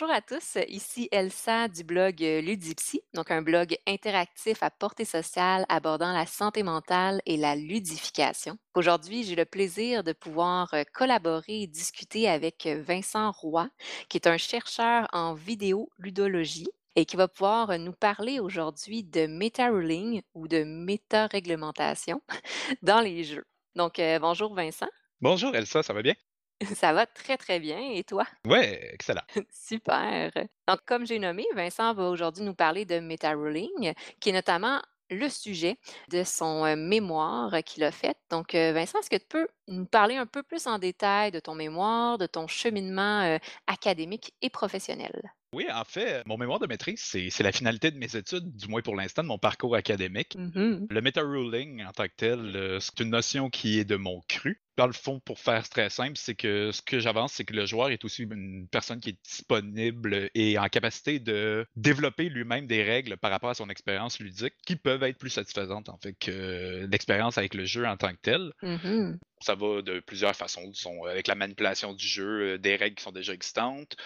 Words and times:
bonjour 0.00 0.14
à 0.14 0.22
tous. 0.22 0.56
Ici 0.68 1.08
Elsa 1.12 1.68
du 1.68 1.84
blog 1.84 2.22
euh, 2.22 2.40
Ludipsy, 2.40 3.02
donc 3.12 3.30
un 3.30 3.42
blog 3.42 3.76
interactif 3.86 4.62
à 4.62 4.70
portée 4.70 5.04
sociale 5.04 5.66
abordant 5.68 6.14
la 6.14 6.24
santé 6.24 6.62
mentale 6.62 7.20
et 7.26 7.36
la 7.36 7.54
ludification. 7.54 8.56
Aujourd'hui, 8.74 9.24
j'ai 9.24 9.34
le 9.34 9.44
plaisir 9.44 10.02
de 10.02 10.14
pouvoir 10.14 10.72
euh, 10.72 10.84
collaborer 10.94 11.62
et 11.62 11.66
discuter 11.66 12.30
avec 12.30 12.64
euh, 12.64 12.82
Vincent 12.82 13.30
Roy, 13.30 13.68
qui 14.08 14.16
est 14.16 14.26
un 14.26 14.38
chercheur 14.38 15.06
en 15.12 15.34
vidéo 15.34 15.90
ludologie 15.98 16.70
et 16.96 17.04
qui 17.04 17.16
va 17.16 17.28
pouvoir 17.28 17.78
nous 17.78 17.92
parler 17.92 18.40
aujourd'hui 18.40 19.04
de 19.04 19.26
meta-ruling 19.26 20.22
ou 20.32 20.48
de 20.48 20.64
méta-réglementation 20.64 22.22
dans 22.82 23.02
les 23.02 23.22
jeux. 23.22 23.44
Donc, 23.74 24.00
bonjour 24.20 24.54
Vincent. 24.54 24.88
Bonjour 25.20 25.54
Elsa, 25.54 25.82
ça 25.82 25.92
va 25.92 26.00
bien? 26.00 26.14
Ça 26.74 26.92
va 26.92 27.06
très, 27.06 27.36
très 27.36 27.60
bien 27.60 27.78
et 27.78 28.04
toi? 28.04 28.24
Ouais, 28.46 28.90
excellent. 28.92 29.22
Super. 29.52 30.30
Donc, 30.68 30.80
comme 30.86 31.06
j'ai 31.06 31.18
nommé, 31.18 31.46
Vincent 31.54 31.94
va 31.94 32.08
aujourd'hui 32.08 32.44
nous 32.44 32.54
parler 32.54 32.84
de 32.84 33.00
meta-ruling, 33.00 33.92
qui 34.20 34.30
est 34.30 34.32
notamment 34.32 34.80
le 35.10 35.28
sujet 35.28 35.78
de 36.10 36.22
son 36.24 36.64
euh, 36.64 36.76
mémoire 36.76 37.62
qu'il 37.64 37.82
a 37.84 37.90
fait. 37.90 38.16
Donc, 38.30 38.54
euh, 38.54 38.72
Vincent, 38.72 38.98
est-ce 39.00 39.10
que 39.10 39.16
tu 39.16 39.26
peux 39.28 39.48
nous 39.68 39.86
parler 39.86 40.16
un 40.16 40.26
peu 40.26 40.42
plus 40.42 40.66
en 40.66 40.78
détail 40.78 41.30
de 41.30 41.40
ton 41.40 41.54
mémoire, 41.54 42.16
de 42.18 42.26
ton 42.26 42.46
cheminement 42.46 43.22
euh, 43.22 43.38
académique 43.66 44.32
et 44.40 44.50
professionnel? 44.50 45.32
Oui, 45.52 45.66
en 45.72 45.82
fait, 45.82 46.22
mon 46.26 46.38
mémoire 46.38 46.60
de 46.60 46.68
maîtrise, 46.68 47.00
c'est 47.02 47.42
la 47.42 47.50
finalité 47.50 47.90
de 47.90 47.98
mes 47.98 48.14
études, 48.14 48.56
du 48.56 48.68
moins 48.68 48.82
pour 48.82 48.94
l'instant, 48.94 49.24
de 49.24 49.28
mon 49.28 49.38
parcours 49.38 49.74
académique. 49.74 50.36
Mhm. 50.36 50.86
Le 50.88 51.00
meta-ruling, 51.00 51.84
en 51.84 51.90
tant 51.90 52.04
que 52.04 52.14
tel, 52.16 52.78
c'est 52.80 53.00
une 53.00 53.10
notion 53.10 53.50
qui 53.50 53.80
est 53.80 53.84
de 53.84 53.96
mon 53.96 54.20
cru. 54.28 54.62
Dans 54.80 54.86
le 54.86 54.94
fond, 54.94 55.20
pour 55.20 55.38
faire 55.38 55.68
très 55.68 55.90
simple, 55.90 56.14
c'est 56.16 56.34
que 56.34 56.72
ce 56.72 56.80
que 56.80 57.00
j'avance, 57.00 57.34
c'est 57.34 57.44
que 57.44 57.52
le 57.52 57.66
joueur 57.66 57.90
est 57.90 58.02
aussi 58.02 58.22
une 58.22 58.66
personne 58.66 58.98
qui 58.98 59.10
est 59.10 59.18
disponible 59.22 60.30
et 60.34 60.58
en 60.58 60.70
capacité 60.70 61.18
de 61.18 61.66
développer 61.76 62.30
lui-même 62.30 62.66
des 62.66 62.82
règles 62.82 63.18
par 63.18 63.30
rapport 63.30 63.50
à 63.50 63.54
son 63.54 63.68
expérience 63.68 64.18
ludique 64.20 64.54
qui 64.64 64.76
peuvent 64.76 65.02
être 65.02 65.18
plus 65.18 65.28
satisfaisantes, 65.28 65.90
en 65.90 65.98
fait, 65.98 66.14
que 66.14 66.88
l'expérience 66.90 67.36
avec 67.36 67.52
le 67.52 67.66
jeu 67.66 67.86
en 67.86 67.98
tant 67.98 68.12
que 68.12 68.20
tel. 68.22 68.52
Mhm. 68.62 69.18
Ça 69.42 69.54
va 69.54 69.80
de 69.80 70.00
plusieurs 70.00 70.36
façons, 70.36 70.66
disons, 70.68 71.04
avec 71.04 71.26
la 71.26 71.34
manipulation 71.34 71.94
du 71.94 72.06
jeu, 72.06 72.54
euh, 72.54 72.58
des 72.58 72.76
règles 72.76 72.96
qui 72.96 73.02
sont 73.02 73.10
déjà 73.10 73.32
existantes, 73.32 73.96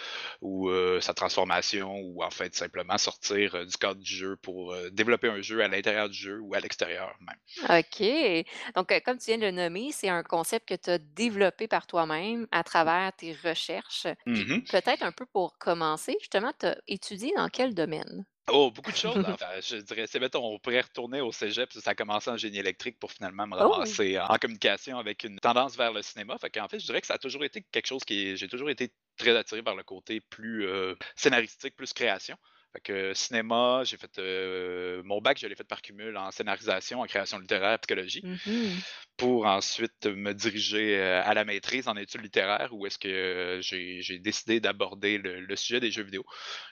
ou 0.41 0.69
euh, 0.69 1.01
sa 1.01 1.13
transformation, 1.13 1.99
ou 1.99 2.23
en 2.23 2.31
fait 2.31 2.55
simplement 2.55 2.99
sortir 2.99 3.57
euh, 3.57 3.65
du 3.65 3.77
cadre 3.77 4.01
du 4.01 4.15
jeu 4.15 4.37
pour 4.37 4.77
développer 4.93 5.29
un 5.29 5.41
jeu 5.41 5.61
à 5.61 5.67
l'intérieur 5.67 6.09
du 6.09 6.17
jeu 6.17 6.39
ou 6.39 6.55
à 6.55 6.61
l'extérieur 6.61 7.17
même. 7.21 7.79
OK. 7.79 8.45
Donc, 8.77 9.03
comme 9.05 9.19
tu 9.19 9.27
viens 9.27 9.39
de 9.39 9.47
le 9.47 9.51
nommer, 9.51 9.91
c'est 9.91 10.09
un 10.09 10.23
concept 10.23 10.64
que 10.65 10.75
tu 10.75 10.91
as 10.91 10.99
développé 10.99 11.69
par 11.69 11.87
toi-même 11.87 12.47
à 12.51 12.65
travers 12.65 13.13
tes 13.15 13.33
recherches. 13.35 14.07
Mmh 14.27 14.67
peut-être 14.71 15.03
un 15.03 15.13
peu 15.13 15.27
pour 15.27 15.59
commencer, 15.59 16.17
justement, 16.21 16.53
tu 16.59 16.67
as 16.67 16.79
étudié 16.89 17.33
dans 17.37 17.49
quel 17.49 17.75
domaine? 17.75 18.27
Oh, 18.51 18.71
beaucoup 18.71 18.93
de 18.93 18.97
choses. 18.97 19.23
Enfin, 19.27 19.59
je 19.63 19.77
dirais, 19.77 20.07
c'est 20.07 20.21
mettons, 20.21 20.45
on 20.45 20.59
pourrait 20.59 20.83
retourner 20.83 21.23
au 21.23 21.33
cégep, 21.33 21.73
ça 21.73 21.91
a 21.93 21.95
commencé 21.95 22.29
en 22.31 22.37
génie 22.37 22.59
électrique 22.59 22.99
pour 22.99 23.11
finalement 23.11 23.47
me 23.47 23.55
Oh! 23.59 23.97
ramasser 23.97 24.19
en 24.21 24.37
communication 24.37 24.99
avec 24.99 25.25
une 25.25 25.39
tendance 25.41 25.77
vers 25.79 25.93
le 25.95 26.03
cinéma. 26.03 26.37
Fait 26.37 26.51
qu'en 26.51 26.69
fait, 26.69 26.79
je 26.79 26.85
dirais 26.85 27.01
que 27.01 27.07
ça 27.07 27.15
a 27.15 27.19
toujours 27.19 27.43
été 27.45 27.63
quelque 27.63 27.87
chose 27.87 28.05
qui 28.05 28.29
est, 28.29 28.37
j'ai 28.37 28.47
toujours 28.49 28.69
été 28.69 28.95
très 29.17 29.35
attiré 29.35 29.63
par 29.63 29.75
le 29.75 29.83
côté 29.83 30.21
plus 30.21 30.67
euh, 30.67 30.95
scénaristique, 31.17 31.75
plus 31.75 31.95
création. 31.95 32.37
Fait 32.75 32.81
que 32.81 33.15
cinéma, 33.15 33.83
j'ai 33.85 33.97
fait 33.97 34.19
euh, 34.19 35.01
mon 35.05 35.21
bac, 35.21 35.39
je 35.41 35.47
l'ai 35.47 35.55
fait 35.55 35.63
par 35.63 35.81
cumul 35.81 36.17
en 36.17 36.33
scénarisation, 36.33 37.01
en 37.03 37.07
création 37.07 37.39
littéraire, 37.39 37.79
psychologie, 37.79 38.23
Mhm. 38.25 38.73
pour 39.17 39.47
ensuite 39.47 40.07
me 40.07 40.33
diriger 40.35 40.99
euh, 40.99 41.23
à 41.25 41.35
la 41.35 41.45
maîtrise 41.45 41.87
en 41.87 41.95
études 41.97 42.23
littéraires, 42.23 42.71
où 42.73 42.85
est-ce 42.85 42.99
que 42.99 43.07
euh, 43.07 43.61
j'ai 43.61 44.03
j'ai 44.03 44.19
décidé 44.19 44.59
d'aborder 44.59 45.19
le, 45.19 45.39
le 45.39 45.57
sujet 45.57 45.79
des 45.79 45.93
jeux 45.93 46.03
vidéo, 46.03 46.25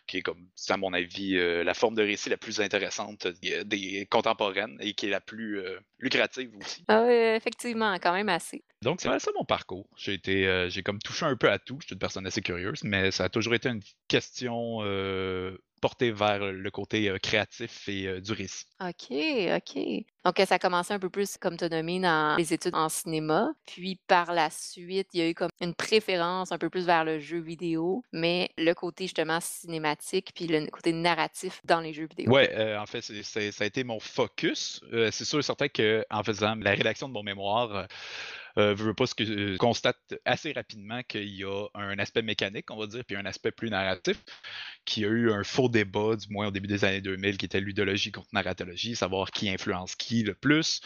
qui 0.08 0.16
est 0.16 0.22
comme, 0.22 0.44
à 0.68 0.76
mon 0.76 0.92
avis, 0.92 1.36
euh, 1.36 1.62
la 1.62 1.72
forme 1.72 1.94
de 1.94 2.02
récit 2.02 2.30
la 2.30 2.36
plus 2.36 2.60
intéressante 2.60 3.28
des, 3.40 3.64
des 3.64 4.06
contemporaines 4.10 4.76
et 4.80 4.94
qui 4.94 5.06
est 5.06 5.10
la 5.10 5.20
plus 5.20 5.60
euh, 5.60 5.78
lucrative 6.00 6.50
aussi. 6.60 6.84
Ah 6.88 7.04
oui, 7.06 7.12
effectivement, 7.12 7.94
quand 8.00 8.12
même 8.12 8.28
assez. 8.28 8.64
Donc, 8.82 9.00
c'est 9.00 9.18
ça 9.20 9.30
mon 9.36 9.44
parcours. 9.44 9.88
J'ai 9.96 10.14
été, 10.14 10.48
euh, 10.48 10.68
j'ai 10.68 10.82
comme 10.82 10.98
touché 10.98 11.26
un 11.26 11.36
peu 11.36 11.48
à 11.48 11.60
tout. 11.60 11.78
Je 11.80 11.86
suis 11.86 11.94
une 11.94 12.00
personne 12.00 12.26
assez 12.26 12.42
curieuse, 12.42 12.82
mais 12.82 13.12
ça 13.12 13.26
a 13.26 13.28
toujours 13.28 13.54
été 13.54 13.68
une 13.68 13.82
question 14.08 14.80
euh, 15.82 15.88
portée 15.88 16.10
vers 16.10 16.38
le 16.38 16.70
côté 16.70 17.08
euh, 17.08 17.18
créatif 17.18 17.88
et 17.88 18.06
euh, 18.06 18.20
du 18.20 18.32
récit. 18.32 18.66
OK, 18.80 19.10
OK. 19.10 20.04
Donc, 20.24 20.46
ça 20.46 20.54
a 20.54 20.58
commencé 20.58 20.94
un 20.94 20.98
peu 20.98 21.10
plus, 21.10 21.36
comme 21.36 21.56
tu 21.56 21.64
as 21.64 21.68
nommé, 21.68 21.98
dans 21.98 22.36
les 22.36 22.52
études 22.52 22.74
en 22.74 22.88
cinéma. 22.88 23.52
Puis, 23.66 23.98
par 24.06 24.32
la 24.32 24.50
suite, 24.50 25.08
il 25.12 25.20
y 25.20 25.22
a 25.22 25.28
eu 25.28 25.34
comme 25.34 25.50
une 25.60 25.74
préférence 25.74 26.52
un 26.52 26.58
peu 26.58 26.70
plus 26.70 26.86
vers 26.86 27.04
le 27.04 27.18
jeu 27.18 27.40
vidéo, 27.40 28.02
mais 28.12 28.50
le 28.56 28.72
côté 28.74 29.04
justement 29.04 29.40
cinématique, 29.40 30.30
puis 30.34 30.46
le 30.46 30.66
côté 30.66 30.92
narratif 30.92 31.60
dans 31.64 31.80
les 31.80 31.92
jeux 31.92 32.06
vidéo. 32.06 32.36
Euh, 32.36 32.78
en 32.78 32.86
fait, 32.86 33.00
ça 33.00 33.40
a 33.40 33.66
été 33.66 33.84
mon 33.84 33.98
focus. 33.98 34.80
Euh, 34.92 35.10
c'est 35.10 35.24
sûr 35.24 35.38
et 35.38 35.42
certain 35.42 35.68
qu'en 35.68 36.22
faisant 36.22 36.54
la 36.54 36.70
rédaction 36.70 37.08
de 37.08 37.12
mon 37.12 37.22
mémoire, 37.22 37.74
euh, 37.74 37.84
euh, 38.58 38.74
veux, 38.74 38.86
veux 38.86 38.94
pas 38.94 39.06
ce 39.06 39.14
que 39.14 39.24
je 39.24 39.56
constate 39.56 39.98
assez 40.24 40.52
rapidement 40.52 41.02
qu'il 41.02 41.34
y 41.34 41.44
a 41.44 41.66
un 41.74 41.98
aspect 41.98 42.22
mécanique, 42.22 42.70
on 42.70 42.76
va 42.76 42.86
dire, 42.86 43.04
puis 43.04 43.16
un 43.16 43.26
aspect 43.26 43.50
plus 43.50 43.70
narratif, 43.70 44.22
qui 44.84 45.04
a 45.04 45.08
eu 45.08 45.30
un 45.30 45.44
faux 45.44 45.68
débat, 45.68 46.16
du 46.16 46.26
moins 46.30 46.48
au 46.48 46.50
début 46.50 46.68
des 46.68 46.84
années 46.84 47.00
2000, 47.00 47.38
qui 47.38 47.46
était 47.46 47.60
ludologie 47.60 48.12
contre 48.12 48.28
narratologie, 48.32 48.96
savoir 48.96 49.30
qui 49.30 49.48
influence 49.48 49.94
qui 49.96 50.22
le 50.22 50.34
plus, 50.34 50.80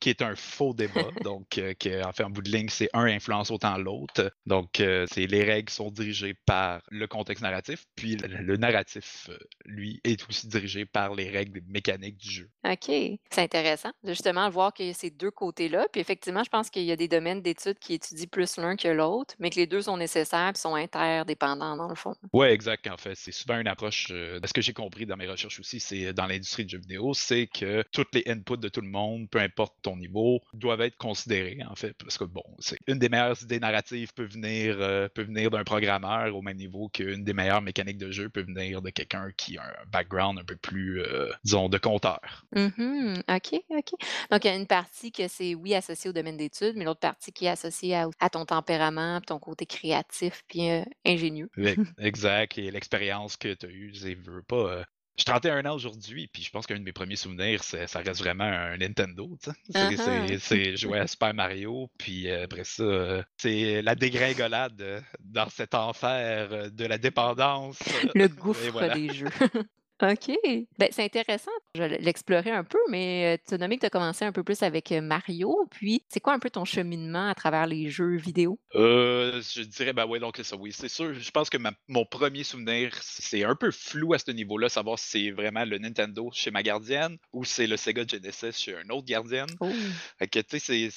qui 0.00 0.10
est 0.10 0.22
un 0.22 0.34
faux 0.36 0.74
débat. 0.74 1.08
donc, 1.24 1.58
euh, 1.58 1.74
que, 1.74 2.04
en 2.04 2.12
fait, 2.12 2.24
en 2.24 2.30
bout 2.30 2.42
de 2.42 2.50
ligne, 2.50 2.68
c'est 2.68 2.90
un 2.92 3.04
influence 3.04 3.50
autant 3.50 3.78
l'autre. 3.78 4.32
Donc, 4.46 4.80
euh, 4.80 5.06
c'est 5.12 5.26
les 5.26 5.44
règles 5.44 5.70
sont 5.70 5.90
dirigées 5.90 6.34
par 6.46 6.82
le 6.90 7.06
contexte 7.06 7.42
narratif, 7.42 7.86
puis 7.94 8.16
le, 8.16 8.28
le 8.42 8.56
narratif, 8.56 9.28
euh, 9.30 9.38
lui, 9.64 10.00
est 10.04 10.28
aussi 10.28 10.48
dirigé 10.48 10.84
par 10.84 11.14
les 11.14 11.30
règles 11.30 11.60
mécaniques 11.66 12.18
du 12.18 12.30
jeu. 12.30 12.50
OK, 12.64 12.90
c'est 13.30 13.42
intéressant 13.42 13.90
de 14.02 14.10
justement 14.10 14.48
voir 14.50 14.72
qu'il 14.72 14.86
y 14.86 14.90
a 14.90 14.94
ces 14.94 15.10
deux 15.10 15.30
côtés-là. 15.30 15.86
Puis 15.92 16.00
effectivement, 16.00 16.44
je 16.44 16.50
pense 16.50 16.70
qu'il 16.70 16.84
y 16.84 16.92
a 16.92 16.96
des 16.96 17.07
domaines 17.08 17.42
d'études 17.42 17.78
qui 17.78 17.94
étudient 17.94 18.26
plus 18.30 18.56
l'un 18.56 18.76
que 18.76 18.88
l'autre, 18.88 19.34
mais 19.38 19.50
que 19.50 19.56
les 19.56 19.66
deux 19.66 19.82
sont 19.82 19.96
nécessaires 19.96 20.52
et 20.54 20.58
sont 20.58 20.74
interdépendants 20.74 21.76
dans 21.76 21.88
le 21.88 21.94
fond. 21.94 22.14
Ouais, 22.32 22.52
exact. 22.52 22.86
En 22.88 22.96
fait, 22.96 23.14
c'est 23.14 23.32
souvent 23.32 23.58
une 23.58 23.68
approche. 23.68 24.08
euh, 24.10 24.40
ce 24.44 24.52
que 24.52 24.60
j'ai 24.60 24.72
compris 24.72 25.06
dans 25.06 25.16
mes 25.16 25.26
recherches 25.28 25.60
aussi, 25.60 25.80
c'est 25.80 26.12
dans 26.12 26.26
l'industrie 26.26 26.64
du 26.64 26.72
jeu 26.72 26.78
vidéo, 26.78 27.12
c'est 27.14 27.46
que 27.46 27.82
toutes 27.92 28.14
les 28.14 28.22
inputs 28.26 28.58
de 28.58 28.68
tout 28.68 28.80
le 28.80 28.88
monde, 28.88 29.28
peu 29.30 29.38
importe 29.40 29.74
ton 29.82 29.96
niveau, 29.96 30.40
doivent 30.54 30.80
être 30.82 30.96
considérés. 30.96 31.58
En 31.68 31.74
fait, 31.74 31.92
parce 31.94 32.16
que 32.18 32.24
bon, 32.24 32.44
c'est 32.58 32.78
une 32.86 32.98
des 32.98 33.08
meilleures 33.08 33.42
idées 33.42 33.60
narratives 33.60 34.12
peut 34.14 34.26
venir, 34.26 34.76
euh, 34.80 35.08
peut 35.08 35.22
venir 35.22 35.50
d'un 35.50 35.64
programmeur 35.64 36.34
au 36.34 36.42
même 36.42 36.56
niveau 36.56 36.88
qu'une 36.88 37.24
des 37.24 37.32
meilleures 37.32 37.62
mécaniques 37.62 37.98
de 37.98 38.10
jeu 38.10 38.28
peut 38.28 38.42
venir 38.42 38.82
de 38.82 38.90
quelqu'un 38.90 39.30
qui 39.36 39.58
a 39.58 39.62
un 39.62 39.86
background 39.90 40.38
un 40.38 40.44
peu 40.44 40.56
plus, 40.56 41.00
euh, 41.02 41.30
disons, 41.44 41.68
de 41.68 41.78
compteur. 41.78 42.44
Mhm, 42.54 43.22
OK, 43.28 43.60
OK. 43.70 43.90
Donc, 44.30 44.44
il 44.44 44.46
y 44.46 44.50
a 44.50 44.56
une 44.56 44.66
partie 44.66 45.12
que 45.12 45.28
c'est, 45.28 45.54
oui, 45.54 45.74
associé 45.74 46.10
au 46.10 46.12
domaine 46.12 46.36
d'études, 46.36 46.74
mais 46.76 46.84
l'autre 46.84 46.97
partie 47.00 47.32
qui 47.32 47.46
est 47.46 47.50
associée 47.50 47.94
à, 47.96 48.08
à 48.20 48.30
ton 48.30 48.44
tempérament, 48.44 49.20
ton 49.20 49.38
côté 49.38 49.66
créatif, 49.66 50.42
puis 50.48 50.70
euh, 50.70 50.82
ingénieux. 51.06 51.50
Ex- 51.56 51.80
Exact. 51.98 52.58
Et 52.58 52.70
l'expérience 52.70 53.36
que 53.36 53.54
tu 53.54 53.66
as 53.66 53.70
eue, 53.70 53.92
je 53.94 54.30
veux 54.30 54.42
pas. 54.42 54.56
euh, 54.56 54.84
J'ai 55.16 55.24
31 55.24 55.64
ans 55.66 55.74
aujourd'hui, 55.74 56.28
puis 56.32 56.42
je 56.42 56.50
pense 56.50 56.66
qu'un 56.66 56.78
de 56.78 56.84
mes 56.84 56.92
premiers 56.92 57.16
souvenirs, 57.16 57.64
ça 57.64 57.78
reste 58.00 58.20
vraiment 58.20 58.44
un 58.44 58.76
Nintendo. 58.76 59.36
tu 59.42 59.50
sais. 59.72 60.38
C'est- 60.38 60.76
jouer 60.76 61.00
à 61.00 61.06
Super 61.06 61.34
Mario, 61.34 61.90
puis 61.98 62.28
euh, 62.30 62.44
après 62.44 62.64
ça, 62.64 62.82
euh, 62.82 63.22
c'est 63.36 63.82
la 63.82 63.94
dégringolade 63.94 65.02
dans 65.20 65.48
cet 65.50 65.74
enfer 65.74 66.70
de 66.70 66.84
la 66.84 66.98
dépendance. 66.98 67.78
Le 68.14 68.28
gouffre 68.28 68.70
voilà. 68.70 68.94
des 68.94 69.12
jeux. 69.12 69.26
OK. 70.00 70.30
Ben, 70.78 70.88
c'est 70.92 71.04
intéressant. 71.04 71.50
Je 71.74 71.82
vais 71.82 71.98
l'explorer 71.98 72.50
un 72.50 72.64
peu, 72.64 72.78
mais 72.88 73.34
euh, 73.34 73.42
tu 73.46 73.54
as 73.54 73.58
nommé 73.58 73.76
que 73.76 73.80
tu 73.80 73.86
as 73.86 73.90
commencé 73.90 74.24
un 74.24 74.32
peu 74.32 74.44
plus 74.44 74.62
avec 74.62 74.92
euh, 74.92 75.00
Mario. 75.00 75.66
Puis, 75.70 76.04
c'est 76.08 76.20
quoi 76.20 76.34
un 76.34 76.38
peu 76.38 76.50
ton 76.50 76.64
cheminement 76.64 77.28
à 77.28 77.34
travers 77.34 77.66
les 77.66 77.90
jeux 77.90 78.16
vidéo? 78.16 78.60
Euh, 78.74 79.42
je 79.42 79.62
dirais, 79.62 79.92
bah 79.92 80.06
ouais, 80.06 80.20
donc 80.20 80.36
c'est 80.36 80.44
ça, 80.44 80.56
oui, 80.56 80.72
c'est 80.72 80.88
sûr. 80.88 81.14
Je 81.14 81.30
pense 81.30 81.50
que 81.50 81.56
ma- 81.56 81.72
mon 81.88 82.04
premier 82.04 82.44
souvenir, 82.44 82.92
c'est 83.02 83.44
un 83.44 83.56
peu 83.56 83.70
flou 83.70 84.14
à 84.14 84.18
ce 84.18 84.30
niveau-là, 84.30 84.68
savoir 84.68 84.98
si 84.98 85.08
c'est 85.08 85.30
vraiment 85.30 85.64
le 85.64 85.78
Nintendo 85.78 86.30
chez 86.32 86.50
ma 86.50 86.62
gardienne 86.62 87.16
ou 87.32 87.44
c'est 87.44 87.66
le 87.66 87.76
Sega 87.76 88.04
Genesis 88.06 88.52
chez 88.52 88.76
un 88.76 88.88
autre 88.90 89.06
gardienne. 89.06 89.50
Oh. 89.60 89.70
Fait 90.18 90.28
que, 90.28 90.38
tu 90.38 90.60
sais, 90.60 90.90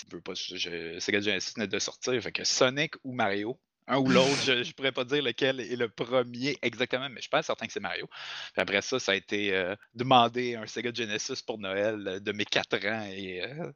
Sega 1.00 1.22
Genesis 1.22 1.54
venait 1.56 1.68
de 1.68 1.80
sortir, 1.80 2.22
fait 2.22 2.32
que 2.32 2.44
Sonic 2.44 2.94
ou 3.04 3.14
Mario, 3.14 3.60
un 3.88 3.98
ou 3.98 4.10
l'autre, 4.10 4.42
je, 4.46 4.64
je 4.64 4.74
pourrais 4.74 4.92
pas 4.92 5.04
dire 5.04 5.24
lequel 5.24 5.60
est 5.60 5.76
le 5.76 5.90
premier 5.90 6.58
exactement, 6.62 7.10
mais 7.10 7.22
je 7.22 7.30
pense 7.30 7.46
certain 7.46 7.66
que 7.68 7.74
c'est 7.74 7.80
Mario. 7.80 8.08
Puis 8.54 8.62
après 8.62 8.82
ça, 8.82 9.00
ça 9.00 9.12
a 9.14 9.16
été 9.16 9.54
euh, 9.54 9.76
demander 9.96 10.56
un 10.56 10.66
Sega 10.66 10.92
Genesis 10.94 11.42
pour 11.46 11.58
Noël 11.58 12.08
euh, 12.08 12.20
de 12.20 12.32
mes 12.32 12.46
4 12.46 12.86
ans 12.88 13.06
et 13.12 13.44
euh, 13.44 13.72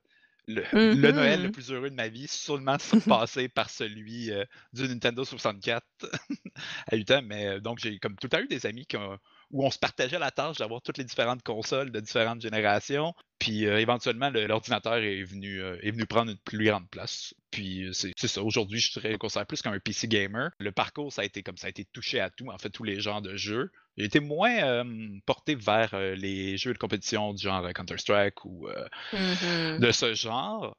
le, 0.47 0.63
le 0.73 1.11
Noël 1.11 1.43
le 1.43 1.51
plus 1.51 1.71
heureux 1.71 1.89
de 1.89 1.95
ma 1.95 2.07
vie, 2.07 2.27
seulement 2.27 2.77
surpassé 2.79 3.49
par 3.49 3.69
celui 3.69 4.31
euh, 4.31 4.45
du 4.73 4.87
Nintendo 4.87 5.25
64 5.25 5.83
à 6.87 6.95
8 6.95 7.11
ans. 7.11 7.21
Mais 7.23 7.59
donc, 7.59 7.79
j'ai 7.79 7.97
comme 7.99 8.15
tout 8.15 8.27
le 8.27 8.29
temps 8.29 8.41
eu 8.41 8.47
des 8.47 8.65
amis 8.65 8.85
qui 8.85 8.97
ont, 8.97 9.17
où 9.51 9.65
on 9.65 9.71
se 9.71 9.79
partageait 9.79 10.19
la 10.19 10.31
tâche 10.31 10.57
d'avoir 10.57 10.81
toutes 10.81 10.97
les 10.97 11.03
différentes 11.03 11.43
consoles 11.43 11.91
de 11.91 11.99
différentes 11.99 12.41
générations. 12.41 13.13
Puis 13.39 13.65
euh, 13.67 13.79
éventuellement, 13.79 14.29
le- 14.29 14.47
l'ordinateur 14.47 14.95
est 14.95 15.23
venu, 15.23 15.61
euh, 15.61 15.77
est 15.81 15.91
venu 15.91 16.05
prendre 16.05 16.31
une 16.31 16.37
plus 16.37 16.65
grande 16.65 16.89
place. 16.89 17.33
Puis 17.51 17.83
euh, 17.83 17.91
c'est 17.93 18.13
ça. 18.27 18.41
Aujourd'hui, 18.41 18.79
je 18.79 18.91
serais 18.91 19.17
considéré 19.17 19.45
plus 19.45 19.61
comme 19.61 19.73
un 19.73 19.79
PC 19.79 20.07
gamer. 20.07 20.51
Le 20.59 20.71
parcours, 20.71 21.11
ça 21.13 21.21
a 21.21 21.25
été 21.25 21.43
comme 21.43 21.57
ça 21.57 21.67
a 21.67 21.69
été 21.69 21.85
touché 21.85 22.19
à 22.19 22.29
tout, 22.29 22.49
en 22.49 22.57
fait, 22.57 22.69
tous 22.69 22.83
les 22.83 22.99
genres 23.01 23.21
de 23.21 23.35
jeux. 23.35 23.71
J'ai 23.97 24.05
été 24.05 24.19
moins 24.19 24.57
euh, 24.63 24.83
porté 25.25 25.55
vers 25.55 25.95
les 26.15 26.57
jeux 26.57 26.73
de 26.73 26.77
compétition 26.77 27.33
du 27.33 27.43
genre 27.43 27.71
Counter-Strike 27.73 28.43
ou 28.45 28.67
Mhm. 29.13 29.79
de 29.79 29.91
ce 29.91 30.13
genre. 30.13 30.75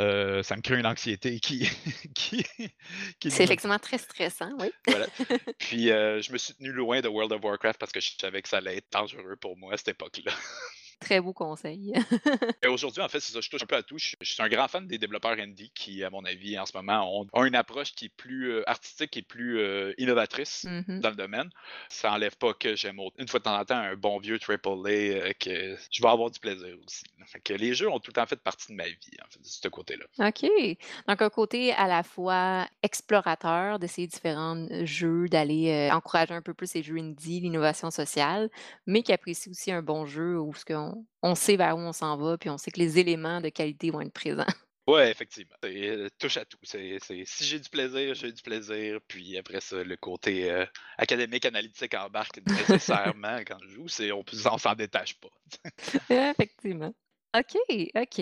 Euh, 0.00 0.42
ça 0.42 0.56
me 0.56 0.60
crée 0.60 0.78
une 0.78 0.86
anxiété 0.86 1.38
qui, 1.38 1.68
qui, 2.14 2.44
qui 3.20 3.30
C'est 3.30 3.44
effectivement 3.44 3.78
très 3.78 3.98
stressant, 3.98 4.50
oui. 4.58 4.70
voilà. 4.88 5.06
Puis 5.58 5.90
euh, 5.90 6.20
je 6.20 6.32
me 6.32 6.38
suis 6.38 6.54
tenu 6.54 6.72
loin 6.72 7.00
de 7.00 7.08
World 7.08 7.32
of 7.32 7.44
Warcraft 7.44 7.78
parce 7.78 7.92
que 7.92 8.00
je 8.00 8.10
savais 8.20 8.42
que 8.42 8.48
ça 8.48 8.56
allait 8.58 8.78
être 8.78 8.90
dangereux 8.90 9.36
pour 9.36 9.56
moi 9.56 9.74
à 9.74 9.76
cette 9.76 9.88
époque-là. 9.88 10.32
Très 11.00 11.20
beau 11.20 11.32
conseil. 11.32 11.92
Aujourd'hui, 12.68 13.02
en 13.02 13.08
fait, 13.08 13.20
c'est 13.20 13.32
ça, 13.32 13.40
je 13.40 13.50
touche 13.50 13.62
un 13.62 13.66
peu 13.66 13.76
à 13.76 13.82
tout. 13.82 13.98
Je, 13.98 14.16
je 14.20 14.32
suis 14.32 14.42
un 14.42 14.48
grand 14.48 14.68
fan 14.68 14.86
des 14.86 14.98
développeurs 14.98 15.32
indie 15.38 15.70
qui, 15.74 16.02
à 16.02 16.10
mon 16.10 16.24
avis, 16.24 16.58
en 16.58 16.66
ce 16.66 16.76
moment, 16.76 17.20
ont, 17.20 17.26
ont 17.32 17.44
une 17.44 17.54
approche 17.54 17.94
qui 17.94 18.06
est 18.06 18.16
plus 18.16 18.50
euh, 18.52 18.62
artistique 18.68 19.16
et 19.16 19.22
plus 19.22 19.58
euh, 19.58 19.92
innovatrice 19.98 20.64
Mhm. 20.64 21.00
dans 21.00 21.10
le 21.10 21.16
domaine. 21.16 21.50
Ça 21.88 22.12
enlève 22.12 22.36
pas 22.36 22.54
que 22.54 22.74
j'aime 22.74 22.98
autre- 23.00 23.16
une 23.18 23.28
fois 23.28 23.38
de 23.40 23.44
temps 23.44 23.58
en 23.58 23.64
temps 23.64 23.76
un 23.76 23.96
bon 23.96 24.18
vieux 24.18 24.38
AAA 24.38 24.88
euh, 24.90 25.32
que 25.38 25.76
je 25.90 26.02
vais 26.02 26.08
avoir 26.08 26.30
du 26.30 26.40
plaisir 26.40 26.74
aussi. 26.86 27.04
Fait 27.26 27.40
que 27.40 27.52
les 27.54 27.74
jeux 27.74 27.88
ont 27.88 27.98
tout 27.98 28.10
le 28.10 28.14
temps 28.14 28.26
fait 28.26 28.40
partie 28.40 28.72
de 28.72 28.76
ma 28.76 28.84
vie, 28.84 28.94
en 29.22 29.26
fait, 29.30 29.38
de 29.40 29.46
ce 29.46 29.68
côté-là. 29.68 30.04
OK. 30.28 30.50
Donc, 31.08 31.22
un 31.22 31.30
côté 31.30 31.72
à 31.72 31.86
la 31.86 32.02
fois 32.02 32.66
explorateur 32.82 33.78
de 33.78 33.86
ces 33.86 34.06
différents 34.06 34.66
jeux, 34.84 35.28
d'aller 35.28 35.70
euh, 35.90 35.94
encourager 35.94 36.34
un 36.34 36.42
peu 36.42 36.54
plus 36.54 36.72
les 36.74 36.82
jeux 36.82 36.96
indie, 36.98 37.40
l'innovation 37.40 37.90
sociale, 37.90 38.50
mais 38.86 39.02
qui 39.02 39.12
apprécie 39.12 39.48
aussi 39.50 39.70
un 39.72 39.82
bon 39.82 40.06
jeu 40.06 40.38
où 40.38 40.54
ce 40.54 40.64
qu'on 40.64 40.83
on 41.22 41.34
sait 41.34 41.56
vers 41.56 41.76
où 41.76 41.80
on 41.80 41.92
s'en 41.92 42.16
va, 42.16 42.36
puis 42.38 42.50
on 42.50 42.58
sait 42.58 42.70
que 42.70 42.80
les 42.80 42.98
éléments 42.98 43.40
de 43.40 43.48
qualité 43.48 43.90
vont 43.90 44.00
être 44.00 44.12
présents. 44.12 44.44
Ouais, 44.86 45.10
effectivement. 45.10 45.56
C'est 45.62 45.88
euh, 45.88 46.08
touche 46.18 46.36
à 46.36 46.44
tout. 46.44 46.58
C'est, 46.62 46.98
si 47.00 47.44
j'ai 47.44 47.58
du 47.58 47.70
plaisir, 47.70 48.14
j'ai 48.14 48.30
du 48.30 48.42
plaisir. 48.42 48.98
Puis 49.08 49.38
après 49.38 49.60
ça, 49.60 49.82
le 49.82 49.96
côté 49.96 50.50
euh, 50.50 50.66
académique, 50.98 51.46
analytique 51.46 51.94
embarque 51.94 52.40
nécessairement 52.46 53.38
quand 53.46 53.56
je 53.62 53.68
joue. 53.68 53.88
C'est, 53.88 54.12
on, 54.12 54.22
on 54.52 54.58
s'en 54.58 54.74
détache 54.74 55.14
pas. 55.14 55.30
Effectivement. 56.32 56.92
OK, 57.34 57.56
OK. 57.96 58.18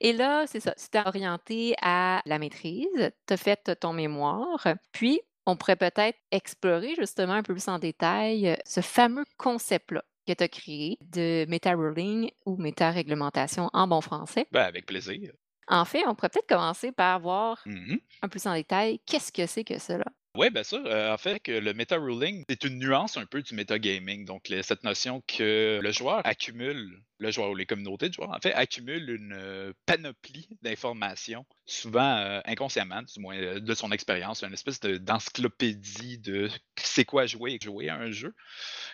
Et 0.00 0.12
là, 0.12 0.46
c'est 0.46 0.60
ça, 0.60 0.72
tu 0.72 0.88
t'es 0.88 1.00
orienté 1.04 1.74
à 1.80 2.22
la 2.24 2.38
maîtrise, 2.38 3.12
tu 3.26 3.34
as 3.34 3.36
fait 3.36 3.74
ton 3.80 3.92
mémoire, 3.92 4.68
puis 4.92 5.20
on 5.44 5.56
pourrait 5.56 5.76
peut-être 5.76 6.18
explorer 6.30 6.94
justement 6.94 7.32
un 7.32 7.42
peu 7.42 7.52
plus 7.52 7.66
en 7.66 7.80
détail 7.80 8.48
euh, 8.48 8.56
ce 8.64 8.80
fameux 8.80 9.24
concept-là 9.38 10.04
que 10.26 10.32
tu 10.32 10.42
as 10.44 10.48
créé 10.48 10.98
de 11.12 11.44
meta-ruling 11.48 12.30
ou 12.46 12.56
méta-réglementation 12.56 13.70
en 13.72 13.86
bon 13.86 14.00
français. 14.00 14.46
Ben, 14.52 14.62
avec 14.64 14.86
plaisir. 14.86 15.32
En 15.68 15.84
fait, 15.84 16.04
on 16.06 16.14
pourrait 16.14 16.28
peut-être 16.28 16.48
commencer 16.48 16.92
par 16.92 17.20
voir 17.20 17.62
Mhm. 17.66 17.98
un 18.22 18.28
peu 18.28 18.38
plus 18.38 18.46
en 18.46 18.54
détail 18.54 19.00
qu'est-ce 19.06 19.32
que 19.32 19.46
c'est 19.46 19.64
que 19.64 19.78
cela. 19.78 20.04
Oui, 20.36 20.50
bien 20.50 20.64
sûr. 20.64 20.82
Euh, 20.84 21.14
en 21.14 21.16
fait, 21.16 21.38
que 21.38 21.52
le 21.52 21.72
meta 21.74 21.96
ruling, 21.96 22.42
c'est 22.48 22.64
une 22.64 22.78
nuance 22.80 23.16
un 23.16 23.24
peu 23.24 23.40
du 23.40 23.54
metagaming. 23.54 24.24
Donc, 24.24 24.52
cette 24.62 24.82
notion 24.82 25.22
que 25.28 25.78
le 25.80 25.92
joueur 25.92 26.22
accumule, 26.26 27.00
le 27.18 27.30
joueur 27.30 27.50
ou 27.50 27.54
les 27.54 27.66
communautés 27.66 28.08
de 28.08 28.14
joueurs, 28.14 28.30
en 28.30 28.40
fait, 28.40 28.52
accumulent 28.54 29.10
une 29.10 29.32
euh, 29.32 29.72
panoplie 29.86 30.48
d'informations, 30.62 31.46
souvent 31.64 32.16
euh, 32.18 32.40
inconsciemment, 32.44 33.02
du 33.02 33.20
moins 33.20 33.36
euh, 33.36 33.60
de 33.60 33.74
son 33.74 33.92
expérience, 33.92 34.42
une 34.42 34.52
espèce 34.52 34.80
de- 34.80 34.98
d'encyclopédie 34.98 36.18
de 36.18 36.48
c'est 36.78 37.04
quoi 37.04 37.26
jouer 37.26 37.52
et 37.52 37.64
jouer 37.64 37.88
à 37.88 37.96
un 37.96 38.10
jeu, 38.10 38.34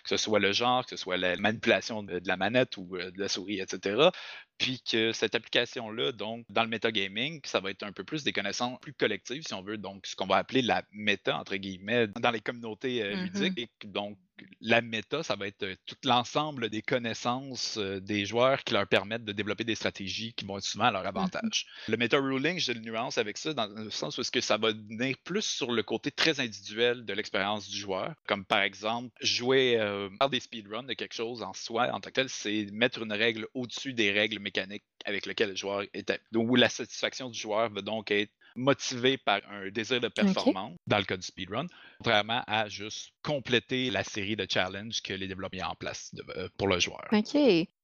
que 0.05 0.08
ce 0.08 0.17
soit 0.17 0.38
le 0.38 0.52
genre, 0.52 0.84
que 0.84 0.90
ce 0.90 0.96
soit 0.96 1.17
la 1.17 1.37
manipulation 1.37 2.02
de, 2.02 2.19
de 2.19 2.28
la 2.28 2.37
manette 2.37 2.76
ou 2.76 2.96
euh, 2.96 3.11
de 3.11 3.19
la 3.19 3.28
souris, 3.28 3.61
etc. 3.61 4.12
Puis 4.58 4.82
que 4.82 5.12
cette 5.12 5.34
application-là, 5.34 6.12
donc, 6.12 6.44
dans 6.50 6.62
le 6.62 6.69
metagaming, 6.69 7.40
ça 7.44 7.61
va 7.61 7.70
être 7.70 7.82
un 7.82 7.93
peu 7.93 8.05
plus 8.05 8.25
des 8.25 8.32
connaissances 8.32 8.78
plus 8.81 8.93
collectives, 8.93 9.43
si 9.46 9.55
on 9.55 9.62
veut, 9.62 9.78
donc 9.78 10.06
ce 10.06 10.14
qu'on 10.17 10.26
va 10.26 10.37
appeler 10.37 10.61
la 10.62 10.82
méta, 10.93 11.38
entre 11.38 11.56
guillemets, 11.56 12.08
dans 12.08 12.31
les 12.31 12.40
communautés 12.40 13.02
Mhm. 13.11 13.17
ludiques. 13.17 13.58
Et 13.58 13.69
donc, 13.84 14.19
la 14.60 14.81
méta, 14.81 15.22
ça 15.22 15.37
va 15.37 15.46
être 15.46 15.62
euh, 15.62 15.75
tout 15.87 15.96
l'ensemble 16.04 16.69
des 16.69 16.82
connaissances 16.82 17.76
euh, 17.78 18.00
des 18.00 18.26
joueurs 18.26 18.62
qui 18.64 18.75
leur 18.75 18.87
permettent 18.87 19.25
de 19.25 19.32
développer 19.32 19.64
des 19.64 19.75
stratégies 19.75 20.32
qui 20.34 20.44
vont 20.44 20.58
être 20.58 20.64
souvent 20.64 20.84
à 20.84 20.90
leur 20.90 21.06
avantage. 21.06 21.66
Le 21.88 21.96
meta 21.96 22.19
ruling, 22.19 22.58
j'ai 22.58 22.72
une 22.72 22.82
nuance 22.82 23.19
avec 23.19 23.38
ça, 23.38 23.54
dans 23.54 23.66
le 23.66 23.90
sens 23.90 24.19
où 24.19 24.20
est-ce 24.20 24.31
que 24.31 24.40
ça 24.40 24.56
va 24.56 24.72
venir 24.72 25.16
plus 25.25 25.44
sur 25.44 25.72
le 25.72 25.82
côté 25.82 26.10
très 26.10 26.40
individuel 26.40 27.04
de 27.04 27.12
l'expérience 27.12 27.69
du 27.69 27.78
joueur. 27.78 28.14
Comme 28.26 28.44
par 28.44 28.60
exemple, 28.60 29.14
jouer, 29.20 29.76
euh, 29.78 30.08
faire 30.19 30.31
des 30.31 30.40
speedruns 30.40 30.84
de 30.84 30.94
quelque 30.94 31.14
chose 31.14 31.43
en 31.43 31.52
soi, 31.52 31.88
en 31.93 32.00
tant 32.00 32.10
que 32.10 32.14
tel, 32.14 32.28
c'est 32.28 32.66
mettre 32.72 33.02
une 33.02 33.12
règle 33.12 33.46
au-dessus 33.54 33.93
des 33.93 34.12
règles 34.12 34.38
mécaniques 34.38 34.84
avec 35.04 35.26
lesquelles 35.26 35.50
le 35.50 35.56
joueur 35.56 35.84
est. 35.94 36.12
Donc, 36.32 36.50
où 36.50 36.56
la 36.56 36.69
satisfaction 36.69 37.31
du 37.31 37.38
joueur 37.38 37.70
va 37.70 37.82
donc 37.82 38.10
être 38.10 38.32
motivée 38.60 39.18
par 39.18 39.40
un 39.50 39.70
désir 39.70 40.00
de 40.00 40.08
performance, 40.08 40.76
dans 40.86 40.98
le 40.98 41.04
cas 41.04 41.16
du 41.16 41.22
speedrun, 41.26 41.66
contrairement 41.98 42.42
à 42.46 42.68
juste 42.68 43.10
compléter 43.22 43.90
la 43.90 44.04
série 44.04 44.36
de 44.36 44.46
challenges 44.48 45.02
que 45.02 45.12
les 45.12 45.26
développeurs 45.28 45.68
ont 45.68 45.72
en 45.72 45.74
place 45.74 46.14
de- 46.14 46.24
euh, 46.36 46.48
pour 46.56 46.68
le 46.68 46.78
joueur. 46.78 47.04
OK. 47.12 47.36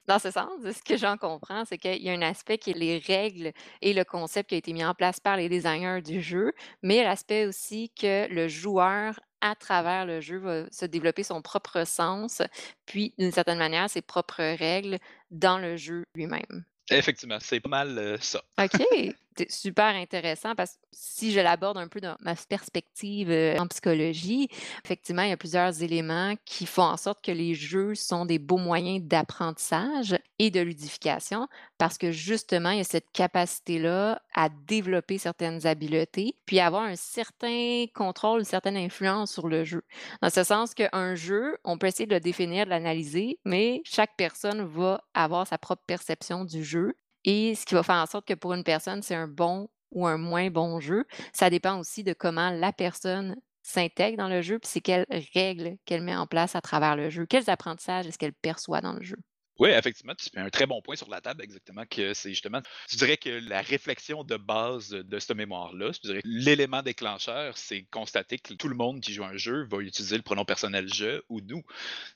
Dans 0.07 0.21
ce 0.21 0.31
sens, 0.31 0.51
ce 0.63 0.83
que 0.85 0.97
j'en 0.97 1.17
comprends, 1.17 1.65
c'est 1.65 1.79
qu'il 1.79 2.01
y 2.01 2.09
a 2.09 2.13
un 2.13 2.23
aspect 2.23 2.59
qui 2.59 2.71
est 2.71 2.79
les 2.79 2.99
règles 2.99 3.53
et 3.83 3.93
le 3.93 4.05
concept 4.05 4.51
qui 4.51 4.55
a 4.55 4.59
été 4.59 4.73
mis 4.73 4.85
en 4.85 4.95
place 4.95 5.19
par 5.19 5.37
les 5.37 5.49
designers 5.49 6.01
du 6.01 6.23
jeu, 6.23 6.53
mais 6.83 7.03
l'aspect 7.03 7.47
aussi 7.47 7.91
que 7.91 8.33
le 8.33 8.47
joueur, 8.47 9.19
à 9.41 9.57
travers 9.57 10.07
le 10.07 10.21
jeu, 10.21 10.39
va 10.39 10.71
se 10.71 10.85
développer 10.85 11.25
son 11.25 11.43
propre 11.43 11.85
sens, 11.85 12.41
puis 12.87 13.15
d'une 13.19 13.33
certaine 13.33 13.59
manière, 13.59 13.91
ses 13.91 14.01
propres 14.03 14.45
règles 14.57 14.99
dans 15.33 15.59
le 15.59 15.77
jeu 15.77 16.05
lui-même. 16.15 16.65
Effectivement, 16.89 17.39
c'est 17.41 17.59
pas 17.59 17.69
mal 17.69 17.99
euh, 17.99 18.17
ça. 18.21 18.43
OK. 18.63 18.81
C'est 19.37 19.51
super 19.51 19.95
intéressant 19.95 20.55
parce 20.55 20.73
que 20.73 20.79
si 20.93 21.33
je 21.33 21.41
l'aborde 21.41 21.77
un 21.77 21.89
peu 21.89 22.01
dans 22.01 22.17
ma 22.21 22.35
perspective 22.35 23.31
euh, 23.31 23.59
en 23.59 23.67
psychologie, 23.67 24.49
effectivement, 24.83 25.23
il 25.23 25.29
y 25.29 25.33
a 25.33 25.37
plusieurs 25.37 25.83
éléments 25.83 26.35
qui 26.47 26.65
font 26.65 26.85
en 26.85 26.97
sorte 26.97 27.23
que 27.23 27.33
les 27.33 27.55
jeux 27.55 27.95
sont 27.95 28.25
des 28.25 28.39
beaux 28.39 28.57
moyens 28.57 29.03
d'apprentissage 29.03 30.17
et 30.39 30.51
de 30.51 30.61
ludification 30.61 31.49
parce 31.77 31.99
que 31.99 32.11
justement, 32.13 32.71
il 32.71 32.79
y 32.79 32.81
a 32.81 32.85
cette 32.85 33.11
capacité-là 33.13 34.23
à 34.35 34.49
développer 34.49 35.19
certaines 35.19 35.67
habiletés 35.67 36.37
puis 36.47 36.61
avoir 36.61 36.85
un 36.85 36.97
certain 36.97 37.85
contrôle, 37.95 38.41
une 38.41 38.45
certaine 38.47 38.77
influence 38.77 39.33
sur 39.33 39.49
le 39.49 39.65
jeu. 39.65 39.83
Dans 40.23 40.31
ce 40.31 40.45
sens 40.45 40.73
qu'un 40.73 41.15
jeu, 41.15 41.59
on 41.65 41.77
peut 41.77 41.89
essayer 41.89 42.07
de 42.07 42.15
le 42.15 42.21
définir, 42.21 42.65
de 42.65 42.71
l'analyser, 42.71 43.39
mais 43.45 43.83
chaque 43.85 44.17
personne 44.17 44.65
va 44.65 45.03
avoir 45.13 45.47
sa 45.47 45.59
propre 45.59 45.83
perception 45.87 46.45
du 46.45 46.65
jeu 46.65 46.95
et 47.27 47.55
ce 47.55 47.67
qui 47.67 47.75
va 47.75 47.83
faire 47.83 47.97
en 47.97 48.07
sorte 48.07 48.27
que 48.27 48.35
pour 48.35 48.55
une 48.55 48.65
personne, 48.65 49.03
c'est 49.03 49.15
un 49.15 49.29
bon 49.29 49.69
ou 49.93 50.07
un 50.07 50.19
moins 50.19 50.51
bon 50.51 50.81
jeu. 50.81 51.05
Ça 51.35 51.51
dépend 51.51 51.79
aussi 51.79 52.05
de 52.05 52.15
comment 52.15 52.51
la 52.51 52.73
personne 52.73 53.37
s'intègre 53.63 54.19
dans 54.19 54.29
le 54.29 54.43
jeu, 54.43 54.59
puis 54.61 54.71
c'est 54.73 54.81
quelles 54.81 55.07
règles 55.35 55.77
qu'elle 55.85 56.03
met 56.03 56.17
en 56.17 56.27
place 56.27 56.55
à 56.57 56.61
travers 56.63 56.97
le 56.97 57.11
jeu, 57.11 57.27
quels 57.27 57.51
apprentissages 57.51 58.07
est-ce 58.07 58.19
qu'elle 58.19 58.33
perçoit 58.35 58.81
dans 58.81 58.95
le 58.95 59.03
jeu? 59.03 59.17
Oui, 59.59 59.71
effectivement, 59.71 60.15
tu 60.15 60.29
mets 60.35 60.43
un 60.43 60.51
très 60.51 60.67
bon 60.67 60.83
point 60.83 60.97
sur 60.97 61.09
la 61.09 61.21
table, 61.21 61.43
exactement, 61.43 61.85
que 61.89 62.13
c'est 62.15 62.31
justement, 62.31 62.61
je 62.91 62.97
dirais 62.97 63.17
que 63.17 63.31
la 63.49 63.63
réflexion 63.63 64.23
de 64.23 64.37
base 64.37 64.91
de 64.91 65.19
cette 65.19 65.37
mémoire-là, 65.37 65.93
je 65.93 66.01
dirais 66.01 66.23
que 66.23 66.29
l'élément 66.29 66.83
déclencheur, 66.83 67.57
c'est 67.57 67.85
constater 67.91 68.39
que 68.39 68.55
tout 68.55 68.69
le 68.69 68.75
monde 68.75 69.01
qui 69.01 69.15
joue 69.15 69.25
un 69.25 69.37
jeu 69.37 69.67
va 69.71 69.79
utiliser 69.79 70.17
le 70.17 70.23
pronom 70.23 70.45
personnel 70.45 70.93
je 70.93 71.23
ou 71.29 71.41
nous. 71.41 71.63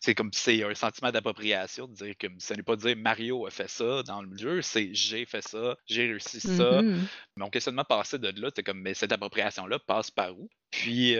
C'est 0.00 0.14
comme 0.14 0.30
c'est 0.32 0.62
un 0.62 0.74
sentiment 0.74 1.10
d'appropriation 1.10 1.88
de 1.88 1.94
dire 1.94 2.16
que 2.18 2.26
ça 2.38 2.54
n'est 2.54 2.62
pas 2.62 2.76
de 2.76 2.82
dire 2.82 2.96
Mario 2.96 3.46
a 3.46 3.50
fait 3.50 3.68
ça 3.68 4.02
dans 4.02 4.22
le 4.22 4.36
jeu, 4.36 4.62
c'est 4.62 4.94
j'ai 4.94 5.24
fait 5.24 5.42
ça, 5.46 5.76
j'ai 5.86 6.06
réussi 6.08 6.40
ça. 6.40 6.82
Mhm. 6.82 7.06
Mon 7.36 7.48
questionnement 7.48 7.84
passé 7.84 8.18
de 8.18 8.28
là, 8.40 8.50
c'est 8.54 8.62
comme, 8.62 8.80
mais 8.80 8.94
cette 8.94 9.12
appropriation-là 9.12 9.78
passe 9.78 10.10
par 10.10 10.38
où? 10.38 10.48
Puis, 10.70 11.16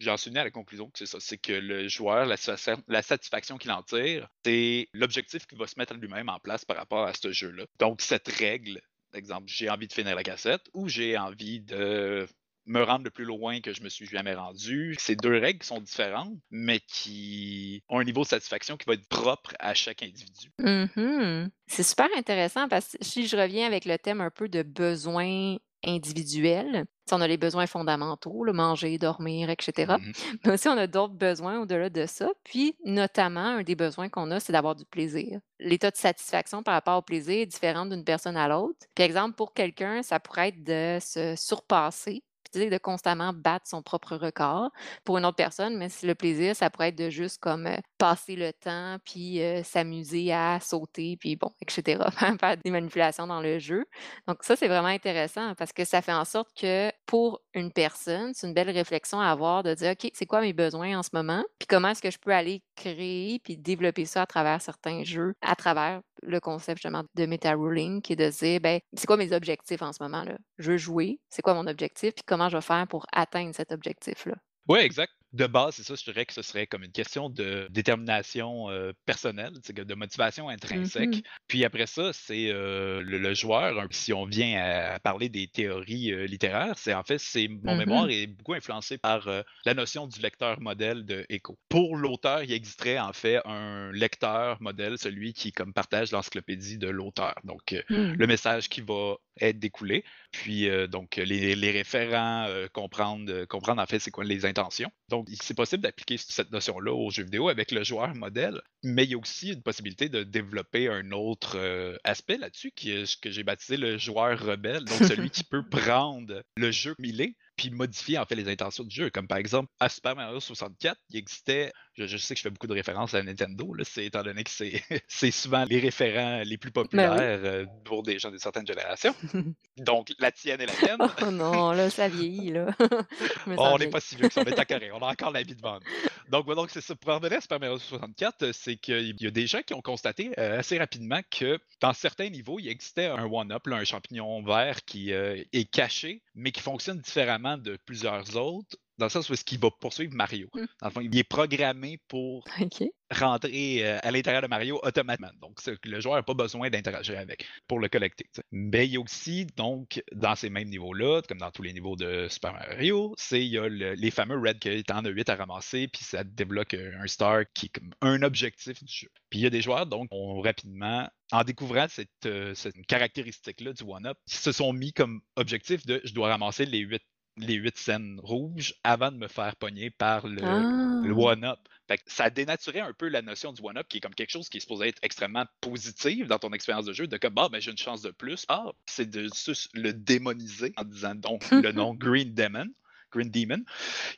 j'en 0.00 0.16
suis 0.16 0.30
venu 0.30 0.40
à 0.40 0.44
la 0.44 0.50
conclusion 0.50 0.90
que 0.90 0.98
c'est 0.98 1.06
ça, 1.06 1.18
c'est 1.20 1.38
que 1.38 1.52
le 1.52 1.88
joueur, 1.88 2.26
la, 2.26 2.36
satisfa- 2.36 2.82
la 2.88 3.02
satisfaction 3.02 3.58
qu'il 3.58 3.70
en 3.70 3.82
tire, 3.82 4.28
c'est 4.44 4.88
l'objectif 4.92 5.46
qu'il 5.46 5.58
va 5.58 5.66
se 5.66 5.74
mettre 5.78 5.94
lui-même 5.94 6.28
en 6.28 6.38
place 6.38 6.64
par 6.64 6.76
rapport 6.76 7.06
à 7.06 7.12
ce 7.14 7.32
jeu-là. 7.32 7.64
Donc, 7.78 8.00
cette 8.00 8.28
règle, 8.28 8.80
exemple, 9.12 9.44
j'ai 9.46 9.70
envie 9.70 9.88
de 9.88 9.92
finir 9.92 10.14
la 10.16 10.22
cassette 10.22 10.64
ou 10.74 10.88
j'ai 10.88 11.16
envie 11.18 11.60
de 11.60 12.26
me 12.66 12.82
rendre 12.82 13.04
le 13.04 13.10
plus 13.10 13.26
loin 13.26 13.60
que 13.60 13.74
je 13.74 13.82
me 13.82 13.90
suis 13.90 14.06
jamais 14.06 14.34
rendu. 14.34 14.96
C'est 14.98 15.16
deux 15.16 15.38
règles 15.38 15.62
sont 15.62 15.80
différentes, 15.80 16.32
mais 16.50 16.80
qui 16.80 17.82
ont 17.90 17.98
un 17.98 18.04
niveau 18.04 18.22
de 18.22 18.28
satisfaction 18.28 18.76
qui 18.78 18.86
va 18.86 18.94
être 18.94 19.06
propre 19.06 19.54
à 19.58 19.74
chaque 19.74 20.02
individu. 20.02 20.50
Mhm. 20.58 21.50
C'est 21.66 21.82
super 21.82 22.08
intéressant 22.16 22.66
parce 22.68 22.92
que 22.92 23.04
si 23.04 23.26
je 23.26 23.36
reviens 23.36 23.66
avec 23.66 23.84
le 23.84 23.98
thème 23.98 24.22
un 24.22 24.30
peu 24.30 24.48
de 24.48 24.62
besoins 24.62 25.56
individuels, 25.86 26.84
si 27.06 27.14
on 27.14 27.20
a 27.20 27.28
les 27.28 27.36
besoins 27.36 27.66
fondamentaux, 27.66 28.44
le 28.44 28.52
manger, 28.52 28.98
dormir, 28.98 29.50
etc. 29.50 29.98
Mhm. 29.98 30.12
Mais 30.44 30.52
aussi, 30.54 30.68
on 30.68 30.76
a 30.78 30.86
d'autres 30.86 31.14
besoins 31.14 31.60
au-delà 31.60 31.90
de 31.90 32.06
ça. 32.06 32.30
Puis, 32.44 32.76
notamment, 32.84 33.40
un 33.58 33.62
des 33.62 33.74
besoins 33.76 34.08
qu'on 34.08 34.30
a, 34.30 34.40
c'est 34.40 34.52
d'avoir 34.52 34.74
du 34.74 34.84
plaisir. 34.84 35.40
L'état 35.60 35.90
de 35.90 35.96
satisfaction 35.96 36.62
par 36.62 36.74
rapport 36.74 36.98
au 36.98 37.02
plaisir 37.02 37.40
est 37.42 37.46
différent 37.46 37.86
d'une 37.86 38.04
personne 38.04 38.36
à 38.36 38.48
l'autre. 38.48 38.86
Par 38.94 39.06
exemple, 39.06 39.34
pour 39.36 39.52
quelqu'un, 39.54 40.02
ça 40.02 40.20
pourrait 40.20 40.48
être 40.48 40.64
de 40.64 40.98
se 41.00 41.34
surpasser, 41.36 42.24
de 42.54 42.78
constamment 42.78 43.32
battre 43.32 43.66
son 43.68 43.82
propre 43.82 44.16
record. 44.16 44.70
Pour 45.04 45.18
une 45.18 45.26
autre 45.26 45.36
personne, 45.36 45.76
mais 45.76 45.88
le 46.02 46.14
plaisir, 46.14 46.56
ça 46.56 46.70
pourrait 46.70 46.88
être 46.88 46.98
de 46.98 47.10
juste 47.10 47.38
comme 47.40 47.68
passer 47.98 48.36
le 48.36 48.52
temps, 48.52 48.96
puis 49.04 49.40
s'amuser 49.64 50.32
à 50.32 50.58
sauter, 50.60 51.16
puis 51.18 51.36
bon, 51.36 51.50
etc. 51.60 52.02
Faire 52.40 52.56
des 52.56 52.70
manipulations 52.70 53.26
dans 53.26 53.40
le 53.40 53.58
jeu. 53.58 53.84
Donc 54.26 54.42
ça, 54.42 54.56
c'est 54.56 54.68
vraiment 54.68 54.88
intéressant 54.88 55.54
parce 55.54 55.72
que 55.72 55.84
ça 55.84 56.02
fait 56.02 56.12
en 56.12 56.24
sorte 56.24 56.48
que 56.58 56.90
pour 57.06 57.40
une 57.54 57.72
personne, 57.72 58.32
c'est 58.34 58.46
une 58.46 58.54
belle 58.54 58.70
réflexion 58.70 59.20
à 59.20 59.28
avoir 59.28 59.62
de 59.62 59.74
dire, 59.74 59.92
OK, 59.92 60.10
c'est 60.14 60.26
quoi 60.26 60.40
mes 60.40 60.52
besoins 60.52 60.98
en 60.98 61.02
ce 61.02 61.10
moment? 61.12 61.44
Puis 61.58 61.66
comment 61.66 61.88
est-ce 61.88 62.02
que 62.02 62.10
je 62.10 62.18
peux 62.18 62.32
aller 62.32 62.62
créer 62.74 63.40
puis 63.40 63.56
développer 63.56 64.04
ça 64.04 64.22
à 64.22 64.26
travers 64.26 64.60
certains 64.60 65.04
jeux, 65.04 65.34
à 65.40 65.56
travers 65.56 66.00
le 66.22 66.40
concept 66.40 66.78
justement 66.78 67.04
de 67.14 67.26
meta 67.26 67.54
ruling, 67.54 68.02
qui 68.02 68.14
est 68.14 68.16
de 68.16 68.28
dire, 68.28 68.60
ben, 68.60 68.80
c'est 68.96 69.06
quoi 69.06 69.16
mes 69.16 69.32
objectifs 69.32 69.82
en 69.82 69.92
ce 69.92 70.02
moment? 70.02 70.24
là? 70.24 70.36
Je 70.58 70.72
veux 70.72 70.76
jouer, 70.76 71.20
c'est 71.30 71.42
quoi 71.42 71.54
mon 71.54 71.66
objectif, 71.66 72.14
puis 72.14 72.24
comment 72.26 72.48
je 72.48 72.56
vais 72.56 72.62
faire 72.62 72.86
pour 72.88 73.06
atteindre 73.12 73.54
cet 73.54 73.72
objectif-là? 73.72 74.34
Oui, 74.68 74.80
exact 74.80 75.12
de 75.34 75.46
base, 75.46 75.74
c'est 75.74 75.82
ça, 75.82 75.94
je 75.96 76.04
dirais 76.04 76.24
que 76.26 76.32
ce 76.32 76.42
serait 76.42 76.66
comme 76.68 76.84
une 76.84 76.92
question 76.92 77.28
de 77.28 77.66
détermination 77.70 78.70
euh, 78.70 78.92
personnelle, 79.04 79.52
de 79.52 79.94
motivation 79.94 80.48
intrinsèque. 80.48 81.16
Mmh 81.16 81.22
Puis 81.48 81.64
après 81.64 81.86
ça, 81.86 82.12
c'est 82.12 82.50
euh, 82.50 83.02
le, 83.02 83.34
joueur, 83.34 83.84
si 83.90 84.12
on 84.12 84.26
vient 84.26 84.56
à, 84.62 85.00
parler 85.00 85.28
des 85.28 85.48
théories 85.48 86.12
euh, 86.12 86.26
littéraires, 86.26 86.78
c'est 86.78 86.94
en 86.94 87.02
fait, 87.02 87.18
c'est 87.18 87.48
mon 87.48 87.74
mémoire 87.74 88.06
mmh 88.06 88.10
est 88.10 88.26
beaucoup 88.28 88.54
influencé 88.54 88.96
par 88.96 89.28
la 89.64 89.74
notion 89.74 90.06
du 90.06 90.20
lecteur 90.20 90.60
modèle 90.60 91.04
de 91.04 91.26
Echo. 91.28 91.58
Pour 91.68 91.96
l'auteur, 91.96 92.44
il 92.44 92.52
existerait 92.52 92.98
en 92.98 93.12
fait 93.12 93.40
un 93.44 93.90
lecteur 93.92 94.62
modèle, 94.62 94.98
celui 94.98 95.32
qui 95.32 95.50
comme 95.50 95.72
partage 95.72 96.12
l'encyclopédie 96.12 96.78
de 96.78 96.88
l'auteur. 96.88 97.34
Donc 97.42 97.72
mmh. 97.90 98.12
le 98.12 98.26
message 98.26 98.68
qui 98.68 98.82
va 98.82 99.16
être 99.40 99.58
découlé, 99.58 100.04
puis 100.30 100.68
donc 100.88 101.16
les, 101.16 101.56
les 101.56 101.70
référents 101.72 102.46
comprendre 102.72 103.44
comprendre 103.46 103.82
en 103.82 103.86
fait 103.86 103.98
c'est 103.98 104.12
quoi 104.12 104.24
les 104.24 104.46
intentions. 104.46 104.90
Donc 105.08 105.23
c'est 105.40 105.54
possible 105.54 105.82
d'appliquer 105.82 106.16
cette 106.16 106.50
notion-là 106.50 106.92
aux 106.92 107.10
jeux 107.10 107.24
vidéo 107.24 107.48
avec 107.48 107.70
le 107.70 107.84
joueur 107.84 108.14
modèle, 108.14 108.60
mais 108.82 109.04
il 109.04 109.10
y 109.10 109.14
a 109.14 109.18
aussi 109.18 109.52
une 109.52 109.62
possibilité 109.62 110.08
de 110.08 110.22
développer 110.22 110.88
un 110.88 111.10
autre 111.12 111.56
euh, 111.56 111.96
aspect 112.04 112.36
là-dessus, 112.36 112.72
qui 112.72 112.90
est, 112.90 113.20
que 113.20 113.30
j'ai 113.30 113.42
baptisé 113.42 113.76
le 113.76 113.98
joueur 113.98 114.38
rebelle, 114.38 114.84
donc 114.84 114.98
celui 114.98 115.30
qui 115.30 115.44
peut 115.50 115.66
prendre 115.68 116.42
le 116.56 116.70
jeu 116.70 116.94
milé 116.98 117.36
puis 117.56 117.70
modifier 117.70 118.18
en 118.18 118.26
fait 118.26 118.34
les 118.34 118.48
intentions 118.48 118.84
du 118.84 118.94
jeu. 118.94 119.10
Comme 119.10 119.28
par 119.28 119.38
exemple, 119.38 119.70
à 119.80 119.88
Super 119.88 120.16
Mario 120.16 120.40
64, 120.40 120.98
il 121.10 121.16
existait, 121.18 121.72
je, 121.96 122.16
sais 122.16 122.34
que 122.34 122.38
je 122.38 122.42
fais 122.42 122.50
beaucoup 122.50 122.66
de 122.66 122.74
références 122.74 123.14
à 123.14 123.22
Nintendo, 123.22 123.72
là, 123.74 123.84
étant 123.96 124.22
donné 124.22 124.44
que 124.44 124.50
c'est 125.08 125.30
souvent 125.30 125.64
les 125.64 125.80
référents 125.80 126.42
les 126.44 126.58
plus 126.58 126.70
ben 126.70 126.82
populaires 126.82 127.40
euh, 127.44 127.66
pour 127.84 128.02
des 128.02 128.18
gens 128.18 128.30
de 128.30 128.38
certaines 128.38 128.66
générations. 128.66 129.14
Donc, 129.78 130.12
la 130.18 130.32
tienne 130.32 130.60
et 130.60 130.66
la 130.66 130.72
tienne. 130.72 130.98
oh 131.00 131.30
non, 131.30 131.72
là, 131.72 131.90
ça 131.90 132.08
vieillit, 132.08 132.50
là. 132.50 132.66
on 133.46 133.78
n'est 133.78 133.88
pas 133.88 134.00
si 134.00 134.16
vieux 134.16 134.28
que 134.28 134.34
ça, 134.34 134.42
on 134.42 134.50
est 134.50 134.58
à 134.58 134.64
carré, 134.64 134.90
on 134.92 134.98
a 134.98 135.10
encore 135.10 135.30
la 135.30 135.42
vie 135.42 135.54
devant 135.54 135.74
nous. 135.74 136.30
Donc, 136.30 136.46
donc 136.54 136.70
c'est 136.70 136.80
ça. 136.80 136.94
Pour 136.94 137.12
revenir 137.12 137.38
à 137.38 137.40
Super 137.40 137.60
Mario 137.60 137.78
64, 137.78 138.52
c'est 138.52 138.76
qu'il 138.76 139.16
y 139.20 139.26
a 139.26 139.30
des 139.30 139.46
gens 139.46 139.62
qui 139.62 139.74
ont 139.74 139.82
constaté 139.82 140.32
euh, 140.38 140.58
assez 140.58 140.78
rapidement 140.78 141.20
que 141.30 141.58
dans 141.80 141.92
certains 141.92 142.28
niveaux, 142.28 142.58
il 142.58 142.68
existait 142.68 143.06
un 143.06 143.24
one-up, 143.24 143.62
un 143.66 143.84
champignon 143.84 144.42
vert 144.42 144.84
qui 144.84 145.12
euh, 145.12 145.42
est 145.52 145.70
caché, 145.70 146.22
mais 146.34 146.52
qui 146.52 146.60
fonctionne 146.60 146.98
différemment 146.98 147.58
de 147.58 147.78
plusieurs 147.84 148.36
autres 148.36 148.76
dans 148.98 149.06
le 149.06 149.10
sens 149.10 149.28
où 149.28 149.32
est-ce 149.32 149.44
qu'il 149.44 149.58
va 149.58 149.70
poursuivre 149.70 150.14
Mario. 150.14 150.48
Mmh. 150.54 150.64
Dans 150.80 150.86
le 150.86 150.92
fond, 150.92 151.00
il 151.00 151.16
est 151.16 151.24
programmé 151.24 151.98
pour 152.08 152.44
rentrer 153.10 153.86
euh, 153.86 153.98
à 154.02 154.10
l'intérieur 154.10 154.42
de 154.42 154.46
Mario 154.46 154.80
automatiquement. 154.82 155.30
Donc, 155.40 155.58
le 155.84 156.00
joueur 156.00 156.16
n'a 156.16 156.22
pas 156.22 156.34
besoin 156.34 156.70
d'interagir 156.70 157.18
avec 157.18 157.46
pour 157.68 157.78
le 157.78 157.88
collecter. 157.88 158.26
Mais 158.50 158.86
il 158.86 158.92
y 158.92 158.96
a 158.96 159.00
aussi, 159.00 159.46
donc, 159.56 160.02
dans 160.12 160.34
ces 160.34 160.50
mêmes 160.50 160.68
niveaux-là, 160.68 161.22
comme 161.28 161.38
dans 161.38 161.50
tous 161.50 161.62
les 161.62 161.72
niveaux 161.72 161.96
de 161.96 162.26
Super 162.28 162.52
Mario, 162.52 163.14
c'est 163.16 163.44
il 163.44 163.52
y 163.52 163.58
a 163.58 163.68
les 163.68 164.10
fameux 164.10 164.38
Red 164.38 164.58
tu 164.60 164.92
en 164.92 165.04
as 165.04 165.08
8 165.08 165.28
à 165.28 165.36
ramasser, 165.36 165.88
puis 165.88 166.04
ça 166.04 166.24
débloque 166.24 166.74
un 166.74 167.06
star 167.06 167.44
qui 167.54 167.66
est 167.66 167.68
comme 167.68 167.90
un 168.00 168.22
objectif 168.22 168.82
du 168.82 168.92
jeu. 168.92 169.08
Puis 169.30 169.40
il 169.40 169.42
y 169.42 169.46
a 169.46 169.50
des 169.50 169.60
joueurs, 169.60 169.86
donc, 169.86 170.08
ont 170.10 170.40
rapidement 170.40 171.08
en 171.32 171.42
découvrant 171.42 171.86
cette, 171.88 172.08
euh, 172.26 172.54
cette 172.54 172.86
caractéristique-là 172.86 173.72
du 173.72 173.82
one-up, 173.84 174.18
se 174.26 174.52
sont 174.52 174.72
mis 174.72 174.92
comme 174.92 175.20
objectif 175.36 175.84
de 175.86 176.00
je 176.04 176.14
dois 176.14 176.28
ramasser 176.28 176.66
les 176.66 176.78
8 176.78 177.02
les 177.36 177.54
huit 177.54 177.76
scènes 177.76 178.20
rouges 178.22 178.74
avant 178.84 179.10
de 179.10 179.16
me 179.16 179.28
faire 179.28 179.56
pogner 179.56 179.90
par 179.90 180.26
le, 180.26 180.42
Ah! 180.42 181.12
one-up. 181.16 181.58
ça 182.06 182.30
dénaturait 182.30 182.80
un 182.80 182.92
peu 182.92 183.08
la 183.08 183.22
notion 183.22 183.52
du 183.52 183.60
one-up 183.62 183.86
qui 183.88 183.98
est 183.98 184.00
comme 184.00 184.14
quelque 184.14 184.30
chose 184.30 184.48
qui 184.48 184.58
est 184.58 184.60
supposé 184.60 184.88
être 184.88 185.00
extrêmement 185.02 185.44
positif 185.60 186.26
dans 186.28 186.38
ton 186.38 186.52
expérience 186.52 186.86
de 186.86 186.92
jeu, 186.92 187.06
de 187.06 187.16
comme 187.16 187.34
bah 187.34 187.48
ben 187.50 187.60
j'ai 187.60 187.70
une 187.70 187.78
chance 187.78 188.02
de 188.02 188.10
plus. 188.10 188.44
Ah, 188.48 188.66
c'est 188.86 189.08
de 189.10 189.28
le 189.74 189.92
démoniser 189.92 190.72
en 190.76 190.84
disant 190.84 191.14
donc 191.14 191.42
le 191.50 191.72
nom 191.72 191.94
Green 191.94 192.34
Demon. 192.34 192.66
Green 193.12 193.30
Demon, 193.30 193.64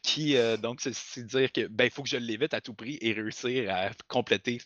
qui 0.03 0.37
euh, 0.39 0.57
donc 0.57 0.81
c'est 0.81 1.27
dire 1.27 1.53
que 1.53 1.67
ben 1.67 1.85
il 1.85 1.91
faut 1.91 2.03
que 2.03 2.09
je 2.09 2.17
l'évite 2.17 2.55
à 2.55 2.63
tout 2.63 2.73
prix 2.73 2.97
et 3.03 3.13
réussir 3.13 3.71
à 3.71 3.91
compléter, 4.09 4.59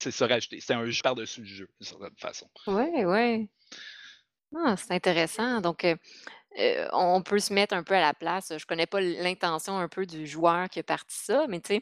c'est 0.00 0.12
se 0.12 0.22
rajouter. 0.22 0.60
C'est 0.60 0.74
un 0.74 0.86
jeu 0.88 1.00
par-dessus 1.02 1.40
le 1.40 1.46
jeu, 1.46 1.68
d'une 1.80 1.88
certaine 1.88 2.16
façon. 2.16 2.48
Ouais, 2.68 3.04
ouais. 3.04 3.48
Ah, 4.54 4.76
c'est 4.76 4.92
intéressant. 4.92 5.60
Donc, 5.60 5.84
euh, 5.84 5.96
euh, 6.58 6.88
on 6.92 7.22
peut 7.22 7.38
se 7.38 7.52
mettre 7.52 7.74
un 7.74 7.82
peu 7.82 7.94
à 7.94 8.00
la 8.00 8.14
place. 8.14 8.52
Je 8.56 8.66
connais 8.66 8.86
pas 8.86 9.00
l'intention 9.00 9.78
un 9.78 9.88
peu 9.88 10.06
du 10.06 10.26
joueur 10.26 10.68
qui 10.68 10.80
a 10.80 10.82
parti 10.82 11.16
ça, 11.16 11.46
mais 11.48 11.60
tu 11.60 11.74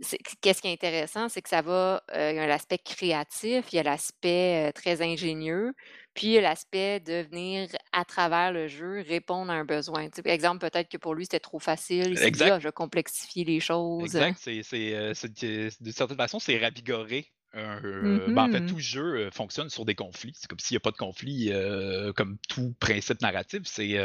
sais, 0.00 0.18
qu'est-ce 0.40 0.62
qui 0.62 0.68
est 0.68 0.72
intéressant, 0.72 1.28
c'est 1.28 1.42
que 1.42 1.48
ça 1.48 1.62
va, 1.62 2.02
euh, 2.14 2.30
il 2.32 2.36
y 2.36 2.38
a 2.38 2.46
l'aspect 2.46 2.78
créatif, 2.78 3.66
il 3.72 3.76
y 3.76 3.78
a 3.78 3.82
l'aspect 3.82 4.68
euh, 4.68 4.72
très 4.72 5.02
ingénieux, 5.02 5.74
puis 6.14 6.28
il 6.28 6.32
y 6.32 6.38
a 6.38 6.40
l'aspect 6.40 7.00
de 7.00 7.26
venir 7.30 7.68
à 7.92 8.04
travers 8.04 8.52
le 8.52 8.68
jeu 8.68 9.04
répondre 9.06 9.52
à 9.52 9.54
un 9.54 9.64
besoin. 9.64 10.08
Tu 10.08 10.22
sais, 10.22 10.30
exemple, 10.30 10.68
peut-être 10.68 10.88
que 10.88 10.96
pour 10.96 11.14
lui 11.14 11.24
c'était 11.24 11.40
trop 11.40 11.58
facile, 11.58 12.10
il 12.10 12.18
s'est 12.18 12.30
dit, 12.30 12.42
ah, 12.44 12.58
je 12.58 12.68
vais 12.68 12.72
complexifier 12.72 13.44
les 13.44 13.60
choses. 13.60 14.16
Exact, 14.16 14.38
c'est, 14.40 15.70
d'une 15.80 15.92
certaine 15.92 16.16
façon, 16.16 16.38
c'est 16.38 16.58
ravigorer 16.58 17.30
euh, 17.54 18.26
ben, 18.28 18.44
en 18.44 18.50
fait, 18.50 18.60
Mmh 18.60 18.66
tout 18.66 18.78
jeu 18.78 19.26
euh, 19.26 19.30
fonctionne 19.30 19.68
sur 19.68 19.84
des 19.84 19.94
conflits. 19.94 20.32
C'est 20.34 20.48
comme 20.48 20.58
s'il 20.58 20.74
n'y 20.74 20.78
a 20.78 20.80
pas 20.80 20.90
de 20.90 20.96
conflit, 20.96 21.50
euh, 21.52 22.12
comme 22.12 22.38
tout 22.48 22.74
principe 22.80 23.20
narratif, 23.20 23.62
c'est 23.64 23.98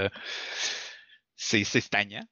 c'est 1.35 1.63
stagnant. 1.63 2.27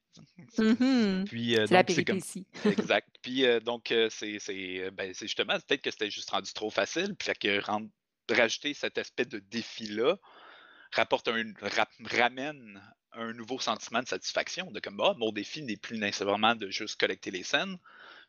Mmh 0.58 1.26
Puis 1.26 1.54
C'est 1.54 1.72
la 1.72 1.84
donc 1.84 1.96
c'est 1.96 2.06
comme 2.06 2.22
exact. 2.66 3.10
Puis 3.22 3.46
donc 3.64 3.94
c'est 4.10 4.40
c'est 4.40 4.92
ben, 4.92 5.14
c'est 5.14 5.28
justement 5.28 5.54
peut-être 5.54 5.82
que 5.82 5.92
c'était 5.92 6.12
juste 6.12 6.30
rendu 6.30 6.52
trop 6.54 6.70
facile, 6.70 7.16
puis 7.16 7.28
fait 7.28 7.38
que 7.38 8.34
rajouter 8.34 8.74
cet 8.74 8.98
aspect 8.98 9.26
de 9.26 9.40
défi 9.40 9.88
là 9.88 10.18
rapporte 10.92 11.28
un 11.28 11.54
ramène 12.06 12.82
un 13.14 13.34
nouveau 13.34 13.60
sentiment 13.60 14.02
de 14.02 14.08
satisfaction 14.08 14.72
de 14.72 14.80
comme 14.80 15.00
ah, 15.00 15.14
mon 15.18 15.32
défi 15.32 15.62
n'est 15.64 15.78
plus 15.78 15.98
nécessairement 15.98 16.56
de 16.56 16.70
juste 16.70 17.00
collecter 17.00 17.32
les 17.32 17.44
scènes, 17.44 17.78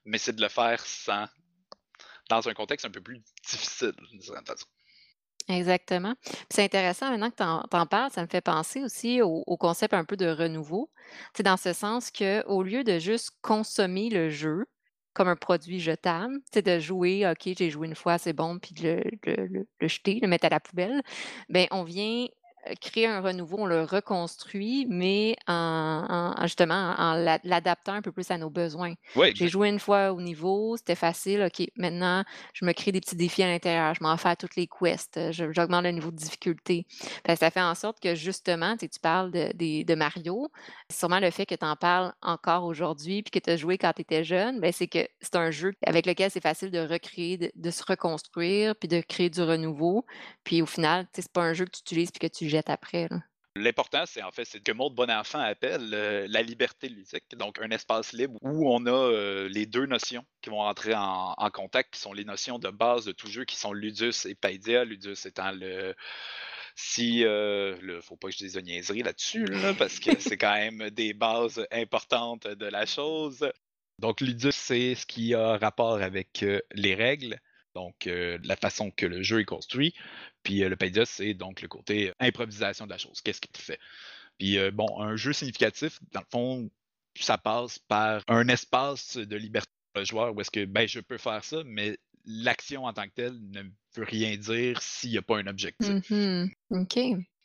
mais 0.04 0.18
c'est 0.18 0.34
de 0.34 0.42
le 0.42 0.48
faire 0.48 0.84
sans 0.84 1.26
dans 2.28 2.48
un 2.48 2.54
contexte 2.54 2.86
un 2.86 2.90
peu 2.90 3.00
plus 3.00 3.22
difficile, 3.48 3.92
d'une 4.10 4.20
certaine 4.20 4.46
façon. 4.46 4.66
Exactement. 5.48 6.14
c'est 6.50 6.64
intéressant 6.64 7.08
maintenant 7.10 7.30
que 7.30 7.36
tu 7.36 7.42
en, 7.44 7.86
parles, 7.86 8.10
ça 8.10 8.22
me 8.22 8.26
fait 8.26 8.40
penser 8.40 8.82
aussi 8.82 9.22
au, 9.22 9.44
concept 9.56 9.94
un 9.94 10.04
peu 10.04 10.16
de 10.16 10.26
renouveau. 10.26 10.90
C'est 11.34 11.44
dans 11.44 11.56
ce 11.56 11.72
sens 11.72 12.10
que 12.10 12.44
au 12.46 12.64
lieu 12.64 12.82
de 12.82 12.98
juste 12.98 13.30
consommer 13.42 14.10
le 14.10 14.28
jeu 14.28 14.66
comme 15.12 15.28
un 15.28 15.36
produit 15.36 15.78
jetable, 15.78 16.34
c'est 16.52 16.66
de 16.66 16.80
jouer, 16.80 17.26
OK, 17.30 17.54
j'ai 17.56 17.70
joué 17.70 17.86
une 17.86 17.94
fois, 17.94 18.18
c'est 18.18 18.32
bon, 18.32 18.58
puis 18.58 18.74
de 18.74 19.02
le, 19.24 19.66
le 19.80 19.88
jeter, 19.88 20.18
le 20.20 20.28
mettre 20.28 20.46
à 20.46 20.50
la 20.50 20.60
poubelle, 20.60 21.00
ben 21.48 21.66
on 21.70 21.84
vient 21.84 22.26
créer 22.80 23.06
un 23.06 23.20
renouveau, 23.20 23.58
on 23.60 23.66
le 23.66 23.82
reconstruit, 23.82 24.86
mais 24.88 25.36
en, 25.46 26.34
justement 26.42 26.94
en 26.98 27.14
l'adaptant 27.44 27.94
un 27.94 28.02
peu 28.02 28.12
plus 28.12 28.30
à 28.30 28.38
nos 28.38 28.50
besoins. 28.50 28.94
J'ai 29.34 29.48
joué 29.48 29.68
une 29.68 29.78
fois 29.78 30.12
au 30.12 30.20
niveau, 30.20 30.76
c'était 30.76 30.94
facile. 30.94 31.42
OK, 31.42 31.66
maintenant, 31.76 32.24
je 32.52 32.64
me 32.64 32.72
crée 32.72 32.92
des 32.92 33.00
petits 33.00 33.16
défis 33.16 33.42
à 33.42 33.48
l'intérieur. 33.48 33.94
Je 33.94 34.02
m'en 34.02 34.16
fais 34.16 34.30
à 34.30 34.36
toutes 34.36 34.56
les 34.56 34.66
quests. 34.66 35.20
J'augmente 35.30 35.84
le 35.84 35.90
niveau 35.90 36.10
de 36.10 36.16
difficulté. 36.16 36.86
ça 37.26 37.50
fait 37.50 37.60
en 37.60 37.74
sorte 37.74 38.00
que 38.00 38.14
justement, 38.14 38.76
tu 38.76 38.88
parles 39.00 39.30
de, 39.30 39.82
de, 39.82 39.94
Mario, 39.94 40.50
sûrement 40.90 41.20
le 41.20 41.30
fait 41.30 41.46
que 41.46 41.54
tu 41.54 41.64
en 41.64 41.76
parles 41.76 42.12
encore 42.22 42.64
aujourd'hui 42.64 43.22
puis 43.22 43.30
que 43.30 43.38
tu 43.38 43.50
as 43.50 43.56
joué 43.56 43.78
quand 43.78 43.92
tu 43.94 44.02
étais 44.02 44.24
jeune, 44.24 44.60
ben, 44.60 44.72
c'est 44.72 44.86
que 44.86 45.06
c'est 45.20 45.36
un 45.36 45.50
jeu 45.50 45.72
avec 45.84 46.06
lequel 46.06 46.30
c'est 46.30 46.42
facile 46.42 46.70
de 46.70 46.78
recréer, 46.78 47.36
de, 47.38 47.50
de, 47.54 47.70
se 47.70 47.82
reconstruire 47.86 48.74
puis 48.76 48.88
de 48.88 49.00
créer 49.00 49.30
du 49.30 49.42
renouveau. 49.42 50.04
Puis 50.44 50.62
au 50.62 50.66
final, 50.66 51.06
c'est 51.12 51.30
pas 51.32 51.42
un 51.42 51.52
jeu 51.52 51.64
que 51.64 51.70
tu 51.70 51.80
utilises 51.80 52.10
puis 52.10 52.28
que 52.28 52.32
tu 52.32 52.48
après. 52.66 53.08
L'important, 53.56 54.04
c'est 54.06 54.22
en 54.22 54.30
fait, 54.30 54.44
c'est 54.44 54.62
que 54.62 54.72
Maud 54.72 54.94
Bonenfant 54.94 55.40
appelle 55.40 55.90
euh, 55.94 56.26
la 56.28 56.42
liberté 56.42 56.90
ludique, 56.90 57.24
donc 57.36 57.58
un 57.58 57.70
espace 57.70 58.12
libre 58.12 58.38
où 58.42 58.70
on 58.70 58.84
a 58.84 58.90
euh, 58.90 59.48
les 59.48 59.64
deux 59.64 59.86
notions 59.86 60.26
qui 60.42 60.50
vont 60.50 60.60
entrer 60.60 60.92
en, 60.94 61.34
contact, 61.52 61.94
qui 61.94 62.00
sont 62.00 62.12
les 62.12 62.26
notions 62.26 62.58
de 62.58 62.68
base 62.68 63.06
de 63.06 63.12
tout 63.12 63.28
jeu, 63.28 63.46
qui 63.46 63.56
sont 63.56 63.72
Ludus 63.72 64.26
et 64.26 64.34
Paidia. 64.34 64.84
Ludus 64.84 65.16
étant 65.24 65.52
le 65.52 65.94
si 66.74 67.24
euh, 67.24 67.78
le 67.80 68.02
faut 68.02 68.16
pas 68.16 68.28
que 68.28 68.34
je 68.34 68.38
dise 68.38 68.52
de 68.52 68.60
niaiserie 68.60 69.02
là-dessus, 69.02 69.46
parce 69.78 70.00
que 70.00 70.20
c'est 70.20 70.36
quand 70.36 70.52
même 70.52 70.90
des 70.90 71.14
bases 71.14 71.66
importantes 71.72 72.46
de 72.46 72.66
la 72.66 72.84
chose. 72.84 73.50
Donc 73.98 74.20
Ludus, 74.20 74.52
c'est 74.52 74.94
ce 74.94 75.06
qui 75.06 75.34
a 75.34 75.56
rapport 75.56 76.02
avec 76.02 76.44
les 76.74 76.94
règles, 76.94 77.38
donc 77.76 78.06
la 78.06 78.56
façon 78.56 78.90
que 78.90 79.06
le 79.06 79.22
jeu 79.22 79.40
est 79.40 79.44
construit. 79.44 79.94
Puis 80.42 80.60
le 80.60 80.76
Paidia, 80.76 81.04
c'est 81.04 81.34
donc 81.34 81.60
le 81.62 81.68
côté 81.68 82.12
improvisation 82.18 82.86
de 82.86 82.90
la 82.90 82.98
chose. 82.98 83.20
Qu'est-ce 83.20 83.40
qu'il 83.40 83.56
fait? 83.56 83.78
Puis 84.38 84.58
euh, 84.58 84.70
bon, 84.70 85.00
un 85.00 85.16
jeu 85.16 85.32
significatif, 85.32 85.98
dans 86.12 86.20
le 86.20 86.26
fond, 86.30 86.70
ça 87.18 87.38
passe 87.38 87.78
par 87.78 88.22
un 88.28 88.48
espace 88.48 89.16
de 89.16 89.36
liberté 89.36 89.70
pour 89.92 90.00
le 90.00 90.06
joueur 90.06 90.34
où 90.34 90.40
est-ce 90.40 90.50
que 90.50 90.64
ben, 90.64 90.86
je 90.86 91.00
peux 91.00 91.18
faire 91.18 91.44
ça, 91.44 91.62
mais 91.64 91.98
l'action 92.26 92.84
en 92.84 92.92
tant 92.92 93.04
que 93.04 93.14
telle 93.14 93.38
ne 93.50 93.62
veut 93.96 94.04
rien 94.04 94.36
dire 94.36 94.82
s'il 94.82 95.10
n'y 95.12 95.18
a 95.18 95.22
pas 95.22 95.38
un 95.38 95.46
objectif. 95.46 96.10
Mhm. 96.10 96.50
OK. 96.70 96.98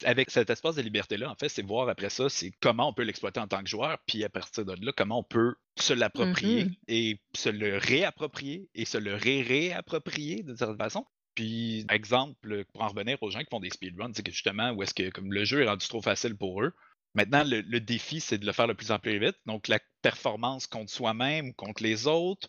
Avec 0.03 0.31
cet 0.31 0.49
espace 0.49 0.75
de 0.75 0.81
liberté-là, 0.81 1.29
en 1.29 1.35
fait, 1.35 1.47
c'est 1.49 1.61
voir 1.65 1.87
après 1.87 2.09
ça, 2.09 2.27
c'est 2.29 2.51
comment 2.59 2.89
on 2.89 2.93
peut 2.93 3.03
l'exploiter 3.03 3.39
en 3.39 3.47
tant 3.47 3.61
que 3.63 3.69
joueur, 3.69 3.99
puis 4.07 4.23
à 4.23 4.29
partir 4.29 4.65
de 4.65 4.73
là, 4.83 4.91
comment 4.97 5.19
on 5.19 5.23
peut 5.23 5.53
se 5.79 5.93
l'approprier 5.93 6.65
Mhm. 6.65 6.75
et 6.87 7.19
se 7.35 7.49
le 7.49 7.77
réapproprier 7.77 8.69
et 8.73 8.85
se 8.85 8.97
le 8.97 9.13
ré-réapproprier 9.15 10.43
d'une 10.43 10.57
certaine 10.57 10.77
façon. 10.77 11.05
Puis, 11.35 11.85
exemple, 11.89 12.65
pour 12.73 12.81
en 12.81 12.89
revenir 12.89 13.21
aux 13.21 13.29
gens 13.31 13.39
qui 13.39 13.47
font 13.49 13.61
des 13.61 13.69
speedruns, 13.69 14.11
c'est 14.13 14.23
que 14.23 14.31
justement, 14.33 14.71
où 14.71 14.83
est-ce 14.83 14.93
que 14.93 15.09
comme 15.11 15.31
le 15.31 15.45
jeu 15.45 15.61
est 15.61 15.67
rendu 15.67 15.87
trop 15.87 16.01
facile 16.01 16.35
pour 16.35 16.61
eux, 16.61 16.73
maintenant, 17.13 17.43
le, 17.43 17.61
le 17.61 17.79
défi, 17.79 18.19
c'est 18.19 18.37
de 18.37 18.45
le 18.45 18.51
faire 18.53 18.67
le 18.67 18.75
plus 18.75 18.91
en 18.91 18.99
plus 18.99 19.19
vite. 19.19 19.35
Donc, 19.45 19.67
la 19.67 19.79
performance 20.01 20.65
contre 20.67 20.91
soi-même 20.91 21.49
ou 21.49 21.53
contre 21.53 21.83
les 21.83 22.07
autres, 22.07 22.47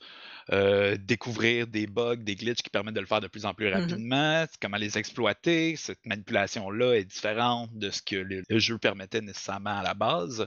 euh, 0.51 0.97
découvrir 0.99 1.67
des 1.67 1.87
bugs, 1.87 2.17
des 2.17 2.35
glitches 2.37 2.63
qui 2.63 2.71
permettent 2.71 2.95
de 2.95 3.01
le 3.01 3.07
faire 3.07 3.21
de 3.21 3.29
plus 3.29 3.45
en 3.47 3.55
plus 3.55 3.69
Mhm. 3.75 3.75
rapidement, 3.75 4.45
comment 4.61 4.77
les 4.79 4.97
exploiter. 4.99 5.77
Cette 5.77 6.05
manipulation-là 6.07 6.95
est 6.95 7.05
différente 7.05 7.71
de 7.77 7.91
ce 7.91 8.03
que 8.03 8.17
le, 8.17 8.43
le 8.49 8.59
jeu 8.59 8.79
permettait 8.79 9.21
nécessairement 9.21 9.79
à 9.79 9.83
la 9.83 9.95
base. 9.95 10.47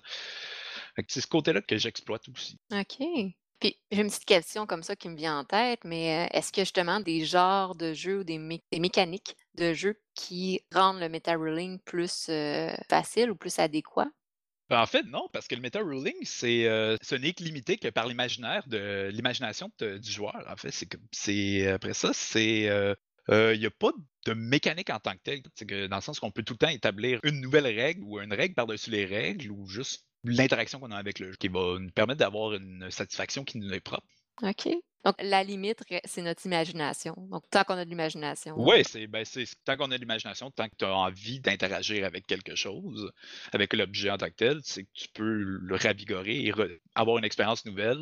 Que 0.98 1.04
C'est 1.08 1.22
ce 1.22 1.28
côté-là 1.28 1.62
que 1.62 1.78
j'exploite 1.78 2.28
aussi. 2.30 2.60
OK. 2.72 2.98
Puis 3.60 3.78
j'ai 3.92 4.02
une 4.02 4.10
petite 4.10 4.26
question 4.26 4.66
comme 4.66 4.84
ça 4.84 4.96
qui 4.96 5.08
me 5.10 5.16
vient 5.16 5.40
en 5.40 5.46
tête, 5.46 5.80
mais 5.86 6.26
euh, 6.26 6.38
est-ce 6.38 6.52
a 6.60 6.64
justement 6.64 7.00
des 7.00 7.26
genres 7.26 7.76
de 7.76 7.94
jeux 7.94 8.20
ou 8.20 8.24
des, 8.24 8.38
mé- 8.38 8.64
des 8.72 8.80
mécaniques 8.80 9.36
de 9.56 9.74
jeux 9.74 9.98
qui 10.16 10.62
rendent 10.74 11.00
le 11.00 11.10
meta 11.10 11.36
ruling 11.36 11.80
plus 11.80 12.28
euh, 12.30 12.74
facile 12.90 13.32
ou 13.32 13.36
plus 13.36 13.60
adéquat? 13.60 14.10
Ben, 14.70 14.82
En 14.82 14.86
fait, 14.88 15.04
non, 15.04 15.30
parce 15.32 15.48
que 15.48 15.56
le 15.56 15.62
meta 15.62 15.80
ruling, 15.80 16.16
c'est 16.24 16.66
euh, 16.68 16.98
ce 17.02 17.14
n'est 17.16 17.34
que 17.34 17.44
limité 17.44 17.78
que 17.78 17.88
par 17.90 18.08
l'imaginaire 18.08 18.68
de 18.68 19.10
l'imagination 19.14 19.70
du 19.80 20.12
joueur. 20.12 20.44
En 20.48 20.56
fait, 20.58 20.72
c'est 21.12 21.68
après 21.68 21.94
ça, 21.94 22.14
c'est 22.14 22.68
euh, 22.70 22.96
euh, 23.30 23.54
il 23.54 23.60
n'y 23.60 23.68
a 23.68 23.72
pas 23.72 23.92
de 24.26 24.34
mécanique 24.34 24.90
en 24.90 25.00
tant 25.00 25.14
que 25.14 25.22
telle. 25.24 25.42
C'est 25.56 25.68
que 25.68 25.86
dans 25.88 25.98
le 25.98 26.02
sens 26.02 26.20
qu'on 26.20 26.32
peut 26.32 26.44
tout 26.44 26.54
le 26.54 26.58
temps 26.58 26.70
établir 26.70 27.20
une 27.24 27.42
nouvelle 27.42 27.68
règle 27.68 28.02
ou 28.04 28.20
une 28.20 28.34
règle 28.34 28.56
par-dessus 28.56 28.90
les 28.90 29.06
règles 29.06 29.52
ou 29.52 29.68
juste 29.68 30.08
l'interaction 30.24 30.80
qu'on 30.80 30.92
a 30.92 30.98
avec 30.98 31.20
le 31.20 31.32
jeu 31.32 31.38
qui 31.38 31.48
va 31.48 31.78
nous 31.80 31.92
permettre 31.92 32.20
d'avoir 32.20 32.54
une 32.54 32.90
satisfaction 32.90 33.44
qui 33.44 33.60
nous 33.60 33.72
est 33.72 33.80
propre. 33.80 34.08
OK. 34.42 34.70
Donc 35.06 35.16
la 35.22 35.44
limite, 35.44 35.84
c'est 36.06 36.24
notre 36.24 36.46
imagination. 36.48 37.16
Donc 37.30 37.44
tant 37.52 37.64
qu'on 37.64 37.76
a 37.76 37.86
de 37.86 37.90
l'imagination. 37.90 38.60
Ouais, 38.60 38.84
c'est 38.84 39.06
ben, 39.06 39.24
c'est 39.24 39.46
tant 39.64 39.78
qu'on 39.78 39.92
a 39.92 39.96
de 39.96 40.02
l'imagination, 40.02 40.50
tant 40.50 40.68
que 40.68 40.76
tu 40.78 40.86
as 40.86 40.96
envie 40.96 41.40
d'interagir 41.40 42.06
avec 42.06 42.26
quelque 42.26 42.56
chose, 42.56 43.12
avec 43.54 43.74
l'objet 43.74 44.10
en 44.10 44.18
tant 44.18 44.28
que 44.28 44.36
tel, 44.36 44.60
c'est 44.64 44.84
que 44.84 44.90
tu 44.94 45.08
peux 45.10 45.32
le 45.32 45.76
ravigorer 45.76 46.48
et 46.48 46.54
avoir 46.96 47.20
une 47.20 47.24
expérience 47.24 47.66
nouvelle 47.66 48.02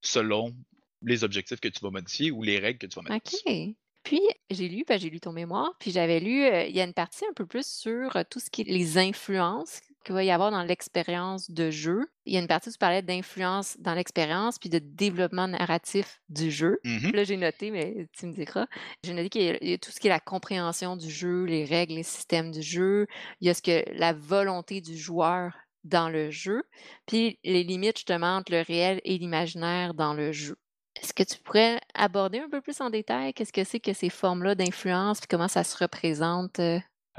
selon 0.00 0.54
les 1.02 1.22
objectifs 1.22 1.60
que 1.60 1.68
tu 1.68 1.80
vas 1.80 1.90
modifier 1.90 2.30
ou 2.30 2.42
les 2.42 2.58
règles 2.58 2.78
que 2.78 2.86
tu 2.86 2.98
vas 2.98 3.02
mettre. 3.02 3.34
OK. 3.46 3.74
Puis, 4.02 4.22
j'ai 4.50 4.68
lu, 4.68 4.84
ben, 4.86 5.00
j'ai 5.00 5.10
lu 5.10 5.18
ton 5.18 5.32
mémoire, 5.32 5.74
puis 5.80 5.90
j'avais 5.90 6.20
lu, 6.20 6.44
euh, 6.44 6.64
il 6.64 6.76
y 6.76 6.80
a 6.80 6.84
une 6.84 6.94
partie 6.94 7.24
un 7.26 7.32
peu 7.34 7.44
plus 7.44 7.66
sur 7.66 8.14
euh, 8.14 8.22
tout 8.30 8.38
ce 8.38 8.50
qui 8.50 8.60
est 8.60 8.64
les 8.64 8.98
influences 8.98 9.80
qu'il 10.06 10.14
va 10.14 10.22
y 10.22 10.30
avoir 10.30 10.52
dans 10.52 10.62
l'expérience 10.62 11.50
de 11.50 11.70
jeu. 11.70 12.06
Il 12.24 12.32
y 12.32 12.36
a 12.36 12.40
une 12.40 12.46
partie 12.46 12.68
où 12.68 12.72
tu 12.72 12.78
parlais 12.78 13.02
d'influence 13.02 13.76
dans 13.80 13.94
l'expérience, 13.94 14.58
puis 14.58 14.70
de 14.70 14.78
développement 14.78 15.48
narratif 15.48 16.20
du 16.28 16.50
jeu. 16.50 16.78
Mhm. 16.84 17.10
Là, 17.12 17.24
j'ai 17.24 17.36
noté, 17.36 17.72
mais 17.72 18.06
tu 18.16 18.26
me 18.26 18.32
diras, 18.32 18.66
j'ai 19.02 19.12
noté 19.12 19.28
qu'il 19.28 19.42
y 19.42 19.70
y 19.70 19.72
a 19.74 19.78
tout 19.78 19.90
ce 19.90 19.98
qui 19.98 20.06
est 20.06 20.10
la 20.10 20.20
compréhension 20.20 20.96
du 20.96 21.10
jeu, 21.10 21.44
les 21.44 21.64
règles, 21.64 21.94
les 21.94 22.04
systèmes 22.04 22.52
du 22.52 22.62
jeu. 22.62 23.06
Il 23.40 23.48
y 23.48 23.50
a 23.50 23.54
ce 23.54 23.62
que 23.62 23.82
la 23.98 24.12
volonté 24.12 24.80
du 24.80 24.96
joueur 24.96 25.56
dans 25.82 26.08
le 26.08 26.30
jeu, 26.30 26.62
puis 27.06 27.38
les 27.44 27.64
limites 27.64 27.98
justement 27.98 28.36
entre 28.36 28.52
le 28.52 28.60
réel 28.60 29.00
et 29.04 29.18
l'imaginaire 29.18 29.94
dans 29.94 30.14
le 30.14 30.32
jeu. 30.32 30.56
Est-ce 31.02 31.12
que 31.12 31.22
tu 31.22 31.38
pourrais 31.42 31.80
aborder 31.94 32.38
un 32.38 32.48
peu 32.48 32.60
plus 32.60 32.80
en 32.80 32.90
détail 32.90 33.34
qu'est-ce 33.34 33.52
que 33.52 33.64
c'est 33.64 33.80
que 33.80 33.92
ces 33.92 34.08
formes-là 34.08 34.54
d'influence, 34.54 35.18
puis 35.20 35.28
comment 35.28 35.48
ça 35.48 35.64
se 35.64 35.76
représente? 35.76 36.60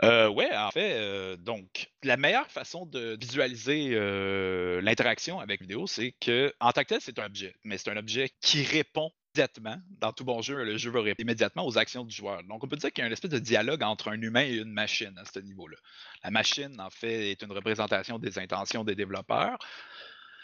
Euh? 0.04 0.27
Ouais, 0.30 0.56
en 0.56 0.72
fait, 0.72 0.94
euh, 0.94 1.38
donc, 1.38 1.89
la 2.04 2.18
meilleure 2.18 2.50
façon 2.50 2.86
de 2.86 3.17
visualiser 3.19 3.91
euh, 3.93 4.82
l'interaction 4.82 5.39
avec 5.39 5.62
vidéo, 5.62 5.88
c'est 5.88 6.13
que, 6.19 6.54
en 6.60 6.71
tant 6.71 6.82
que 6.84 6.88
tel, 6.88 7.02
c'est 7.02 7.17
un 7.19 7.26
objet, 7.26 7.56
mais 7.63 7.78
c'est 7.78 7.89
un 7.89 7.98
objet 7.98 8.32
qui 8.41 8.63
répond 8.63 9.12
immédiatement. 9.36 9.78
Dans 10.00 10.13
tout 10.13 10.26
bon 10.26 10.41
jeu, 10.41 10.63
le 10.63 10.78
jeu 10.78 10.89
va 10.89 11.02
répondre 11.02 11.21
immédiatement 11.21 11.65
aux 11.65 11.78
actions 11.78 12.04
du 12.04 12.15
joueur. 12.15 12.43
Donc, 12.43 12.63
on 12.63 12.67
peut 12.67 12.76
dire 12.76 12.91
qu'il 12.91 13.02
y 13.02 13.06
a 13.06 13.08
une 13.08 13.13
espèce 13.13 13.32
de 13.32 13.39
dialogue 13.39 13.84
entre 13.84 14.10
un 14.10 14.19
humain 14.21 14.41
et 14.43 14.56
une 14.56 14.71
machine 14.71 15.13
à 15.17 15.26
ce 15.26 15.39
niveau-là. 15.39 15.78
La 16.24 16.32
machine, 16.32 16.76
en 16.80 16.89
fait, 16.89 17.32
est 17.32 17.41
une 17.43 17.52
représentation 17.52 18.17
des 18.17 18.39
intentions 18.39 18.84
des 18.84 18.95
développeurs. 18.95 19.60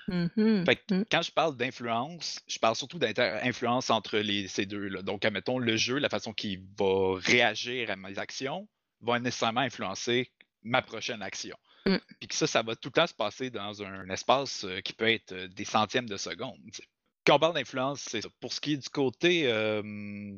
Mhm. 0.07 0.65
Fait 0.65 0.75
que 0.75 0.93
Mm. 0.95 1.05
quand 1.09 1.21
je 1.21 1.31
parle 1.31 1.55
d'influence, 1.57 2.41
je 2.47 2.59
parle 2.59 2.75
surtout 2.75 2.99
d'influence 2.99 3.89
entre 3.89 4.17
les, 4.17 4.47
ces 4.47 4.65
deux-là. 4.65 5.01
Donc, 5.01 5.25
admettons, 5.25 5.59
le 5.59 5.77
jeu, 5.77 5.97
la 5.97 6.09
façon 6.09 6.33
qu'il 6.33 6.61
va 6.77 7.17
réagir 7.19 7.89
à 7.89 7.95
mes 7.95 8.19
actions, 8.19 8.67
va 9.03 9.19
nécessairement 9.19 9.61
influencer 9.61 10.31
ma 10.63 10.81
prochaine 10.81 11.21
action. 11.21 11.57
Mm. 11.85 11.97
Puis 12.19 12.27
que 12.29 12.35
ça, 12.35 12.47
ça 12.47 12.61
va 12.61 12.75
tout 12.75 12.89
le 12.89 12.93
temps 12.93 13.07
se 13.07 13.13
passer 13.13 13.49
dans 13.49 13.83
un 13.83 14.09
espace 14.09 14.63
euh, 14.63 14.79
qui 14.79 14.93
peut 14.93 15.09
être 15.09 15.33
euh, 15.33 15.47
des 15.49 15.65
centièmes 15.65 16.07
de 16.07 16.17
seconde. 16.17 16.57
Quand 17.25 17.37
on 17.37 17.39
parle 17.39 17.53
d'influence, 17.53 18.01
c'est 18.01 18.21
ça. 18.21 18.27
Pour 18.41 18.51
ce 18.51 18.59
qui 18.59 18.73
est 18.73 18.77
du 18.77 18.89
côté, 18.89 19.47
euh, 19.47 19.81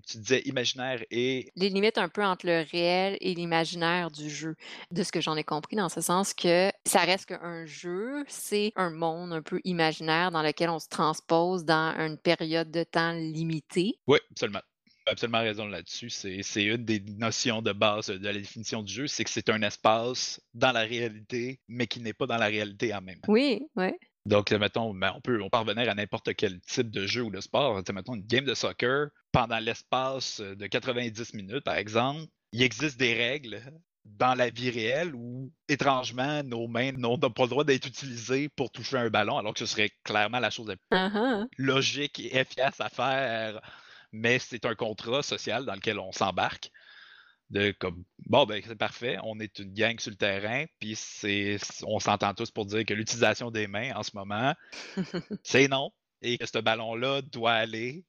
tu 0.08 0.17
disais 0.19 0.41
imaginaire 0.41 1.04
et 1.10 1.51
Les 1.56 1.69
limites 1.69 1.97
un 1.97 2.10
peu 2.10 2.23
entre 2.23 2.45
le 2.45 2.63
réel 2.71 3.17
et 3.21 3.34
l'imaginaire 3.34 4.12
du 4.12 4.30
jeu, 4.30 4.56
de 4.91 5.01
ce 5.01 5.12
que 5.12 5.19
j'en 5.19 5.36
ai 5.36 5.43
compris, 5.43 5.75
dans 5.75 5.89
ce 5.89 6.01
sens 6.01 6.36
que 6.36 6.71
ça 6.86 6.99
reste 6.99 7.25
qu'un 7.25 7.65
jeu, 7.65 8.23
c'est 8.28 8.71
un 8.75 8.91
monde 8.91 9.34
un 9.34 9.41
peu 9.41 9.60
imaginaire 9.63 10.30
dans 10.30 10.43
lequel 10.43 10.69
on 10.69 10.78
se 10.78 10.88
transpose 10.88 11.65
dans 11.65 11.95
une 11.97 12.19
période 12.19 12.69
de 12.69 12.84
temps 12.84 13.13
limitée. 13.13 13.97
Oui, 14.06 14.19
absolument. 14.30 14.62
Absolument 15.08 15.41
raison 15.41 15.68
là-dessus. 15.68 16.10
C'est 16.10 16.63
une 16.63 16.84
des 16.84 17.00
notions 17.00 17.62
de 17.62 17.72
base 17.74 18.08
de 18.08 18.26
la 18.26 18.34
définition 18.34 18.82
du 18.82 18.91
jeu, 18.91 19.08
c'est 19.08 19.24
que 19.24 19.30
c'est 19.30 19.50
un 19.50 19.62
espace 19.62 20.41
dans 20.54 20.72
la 20.72 20.82
réalité, 20.82 21.60
mais 21.68 21.86
qui 21.86 22.00
n'est 22.00 22.13
pas 22.13 22.26
dans 22.26 22.38
la 22.38 22.48
réalité 22.48 22.94
en 22.94 23.02
même 23.02 23.20
temps. 23.20 23.32
Oui, 23.32 23.62
oui. 23.76 23.91
Donc, 24.26 24.52
euh, 24.52 24.58
mettons, 24.58 24.94
ben, 24.94 25.13
on 25.15 25.22
peut 25.22 25.39
on 25.41 25.50
peut 25.50 25.60
revenir 25.60 25.89
à 25.89 25.94
n'importe 25.94 26.34
quel 26.36 26.60
type 26.62 26.89
de 26.89 27.06
jeu 27.06 27.22
ou 27.22 27.30
de 27.30 27.39
sport. 27.41 27.80
Mettons, 27.94 28.15
une 28.15 28.26
game 28.26 28.46
de 28.46 28.56
soccer, 28.56 29.10
pendant 29.32 29.60
l'espace 29.60 30.41
de 30.41 30.65
90 30.65 31.36
minutes, 31.36 31.63
par 31.63 31.76
exemple, 31.76 32.26
il 32.52 32.63
existe 32.63 32.98
des 32.98 33.13
règles 33.13 33.62
dans 34.06 34.36
la 34.36 34.50
vie 34.50 34.70
réelle 34.70 35.13
où, 35.13 35.52
étrangement, 35.68 36.44
nos 36.44 36.68
mains 36.68 36.91
n'ont 36.94 37.18
pas 37.18 37.44
le 37.44 37.48
droit 37.48 37.63
d'être 37.63 37.88
utilisées 37.88 38.50
pour 38.50 38.72
toucher 38.72 38.98
un 38.98 39.10
ballon, 39.10 39.38
alors 39.38 39.54
que 39.54 39.60
ce 39.60 39.65
serait 39.65 39.91
clairement 40.04 40.39
la 40.39 40.50
chose 40.50 40.68
la 40.68 40.76
plus 40.76 40.86
Ah 40.91 41.12
ah. 41.13 41.44
logique 41.58 42.20
et 42.20 42.38
efficace 42.38 42.80
à 42.80 42.89
faire, 42.89 43.62
mais 44.12 44.39
c'est 44.39 44.65
un 44.65 44.76
contrat 44.76 45.24
social 45.24 45.65
dans 45.65 45.74
lequel 45.76 46.00
on 46.00 46.12
s'embarque. 46.12 46.72
De 47.52 47.70
comme 47.78 48.04
bon 48.26 48.46
ben 48.48 48.60
c'est 48.65 48.76
parfait, 48.76 49.18
on 49.24 49.39
est 49.39 49.60
une 49.60 49.72
gang 49.72 50.00
sur 50.00 50.10
le 50.10 50.18
terrain, 50.18 50.65
puis 50.80 50.96
c'est 50.96 51.58
on 51.84 52.00
s'entend 52.00 52.34
tous 52.34 52.50
pour 52.50 52.65
dire 52.65 52.84
que 52.86 52.94
l'utilisation 52.96 53.52
des 53.52 53.68
mains 53.68 53.94
en 53.96 54.02
ce 54.02 54.12
moment, 54.15 54.56
c'est 55.44 55.68
non, 55.68 55.91
et 56.24 56.39
que 56.39 56.48
ce 56.48 56.58
ballon-là 56.58 57.22
doit 57.22 57.54
aller 57.54 58.04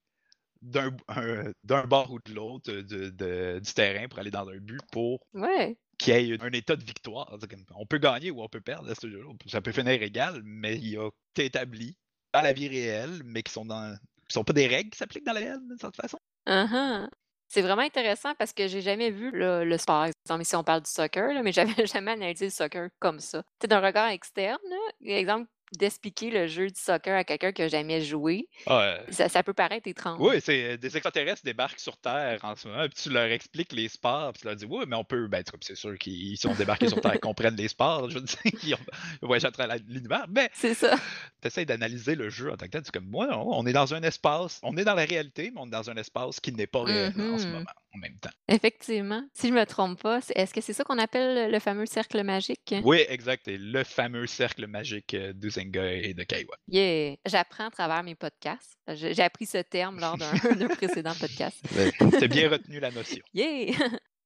d'un 0.63 0.97
un- 1.09 1.53
d'un 1.65 1.85
bord 1.85 2.11
ou 2.13 2.19
de 2.25 2.33
l'autre 2.33 2.73
de- 2.73 3.11
de- 3.11 3.61
du 3.63 3.75
terrain 3.75 4.09
pour 4.09 4.19
aller 4.21 4.31
dans 4.31 4.49
un 4.49 4.57
but 4.57 4.81
pour 4.91 5.21
Ouais. 5.35 5.77
qu'il 5.99 6.15
y 6.15 6.33
ait 6.33 6.43
un 6.43 6.53
état 6.53 6.75
de 6.77 6.83
victoire. 6.85 7.39
On 7.75 7.85
peut 7.85 7.99
gagner 7.99 8.31
ou 8.31 8.43
on 8.43 8.49
peut 8.49 8.63
perdre 8.63 8.91
à 8.91 8.95
ce 8.95 9.07
jeu-là. 9.11 9.31
Ça 9.49 9.61
peut 9.61 9.73
finir 9.73 10.03
égal, 10.03 10.41
mais 10.45 10.77
il 10.77 10.89
y 10.89 10.97
a 10.97 11.11
établi 11.37 11.95
dans 12.33 12.41
la 12.41 12.55
vie 12.55 12.69
réelle, 12.69 13.21
mais 13.27 13.43
qui 13.43 13.53
sont 13.53 13.67
dans. 13.67 13.95
Qui 14.29 14.35
sont 14.35 14.45
pas 14.45 14.53
des 14.53 14.67
règles 14.67 14.91
qui 14.91 14.99
s'appliquent 14.99 15.25
dans 15.25 15.33
la 15.33 15.41
réelle 15.41 15.61
d'une 15.67 15.79
certaine 15.79 16.03
façon. 16.03 16.19
Ah. 16.47 17.09
C'est 17.49 17.63
vraiment 17.63 17.83
intéressant 17.83 18.35
parce 18.35 18.53
que 18.53 18.67
j'ai 18.67 18.81
jamais 18.81 19.11
vu 19.11 19.31
le, 19.31 19.65
le 19.65 19.79
sport, 19.79 20.05
exemple, 20.05 20.43
ici 20.43 20.57
on 20.57 20.65
parle 20.65 20.83
du 20.83 20.91
soccer, 20.91 21.33
là, 21.33 21.43
mais 21.43 21.53
j'avais 21.53 21.87
jamais 21.87 22.13
analysé 22.13 22.47
le 22.47 22.51
soccer 22.51 22.89
comme 22.99 23.21
ça. 23.21 23.45
C'est 23.61 23.69
d'un 23.69 23.81
regard 23.81 24.09
externe, 24.09 24.59
exemple, 25.05 25.49
d'expliquer 25.73 26.31
le 26.31 26.47
jeu 26.47 26.69
du 26.69 26.81
soccer 26.81 27.15
à 27.17 27.25
quelqu'un 27.25 27.53
qui 27.53 27.63
a 27.63 27.69
jamais 27.69 28.01
joué, 28.01 28.49
Ah, 28.67 28.81
euh, 28.83 28.99
ça, 29.11 29.29
ça 29.29 29.43
peut 29.43 29.53
paraître 29.53 29.89
étrange. 29.89 30.19
oui, 30.21 30.41
c'est 30.41 30.65
euh, 30.73 30.77
des 30.77 30.97
extraterrestres 30.97 31.43
débarquent 31.45 31.81
sur 31.81 31.97
Terre 31.97 32.39
en 32.45 32.55
ce 32.57 32.69
moment, 32.69 32.85
puis 32.89 33.03
tu 33.03 33.11
leur 33.11 33.25
expliques 33.27 33.73
les 33.73 33.89
sports, 33.89 34.33
puis 34.33 34.43
tu 34.43 34.47
leur 34.47 34.57
dis 34.57 34.65
oui, 34.65 34.85
mais 34.87 34.97
on 34.97 35.05
peut, 35.05 35.27
ben, 35.29 35.43
c'est 35.61 35.75
sûr 35.75 35.99
qu'ils 35.99 36.39
sont 36.39 36.55
débarqués 36.55 36.89
sur 36.89 37.01
Terre, 37.01 37.15
ils 37.17 37.21
comprennent 37.21 37.57
les 37.57 37.69
sports, 37.69 38.09
je 38.11 38.19
veux 38.19 38.25
dire, 38.25 38.39
ils 38.63 38.75
ont 38.75 38.79
voyagent 39.23 39.45
à 39.47 39.51
travers 39.51 39.77
l'univers, 39.89 40.27
mais 40.29 40.51
C'est 40.55 40.75
ça. 40.75 40.97
tu 41.43 41.49
essaies 41.49 41.65
d'analyser 41.65 42.15
le 42.15 42.29
jeu 42.31 42.53
en 42.53 42.57
tant 42.57 42.67
que 42.67 42.71
tel, 42.71 42.83
tu 42.83 42.93
comme 42.93 43.07
moi, 43.09 43.29
on 43.33 43.57
on 43.59 43.67
est 43.67 43.73
dans 43.73 43.95
un 43.95 44.03
espace, 44.03 44.61
on 44.63 44.77
est 44.77 44.85
dans 44.85 44.95
la 44.95 45.05
réalité, 45.05 45.51
mais 45.55 45.61
on 45.61 45.67
est 45.67 45.71
dans 45.71 45.91
un 45.91 45.97
espace 45.97 46.41
qui 46.41 46.53
n'est 46.53 46.67
pas 46.67 46.83
réel 46.85 47.13
en 47.33 47.39
ce 47.39 47.47
Mhm. 47.47 47.53
moment, 47.53 47.71
en 47.97 47.99
même 47.99 48.19
temps. 48.19 48.31
Effectivement. 48.49 49.23
Si 49.33 49.49
je 49.49 49.53
me 49.53 49.65
trompe 49.65 50.01
pas, 50.01 50.21
est-ce 50.35 50.55
que 50.55 50.61
c'est 50.61 50.73
ça 50.73 50.85
qu'on 50.85 50.99
appelle 50.99 51.51
le 51.51 51.59
fameux 51.59 51.87
cercle 51.87 52.23
magique? 52.23 52.75
Oui, 52.85 53.05
exact. 53.09 53.47
Le 53.49 53.85
fameux 53.85 54.27
cercle 54.27 54.67
magique 54.67 55.15
euh, 55.15 55.33
d'Uzenga 55.33 55.93
et 55.93 56.15
de 56.15 56.23
Kaiwa. 56.23 56.57
Yeah! 56.69 57.17
J'apprends 57.27 57.67
à 57.67 57.71
travers 57.71 58.03
mes 58.03 58.15
podcasts. 58.15 58.77
J'ai 58.89 59.23
appris 59.23 59.47
ce 59.47 59.59
terme 59.59 60.01
lors 60.01 60.17
d'un 60.17 60.69
précédent 60.77 61.15
podcast. 61.19 61.59
Tu 61.73 62.25
as 62.25 62.29
bien 62.29 62.49
retenu 62.49 62.81
la 62.81 62.91
notion. 62.91 63.23
Yeah! 63.35 63.77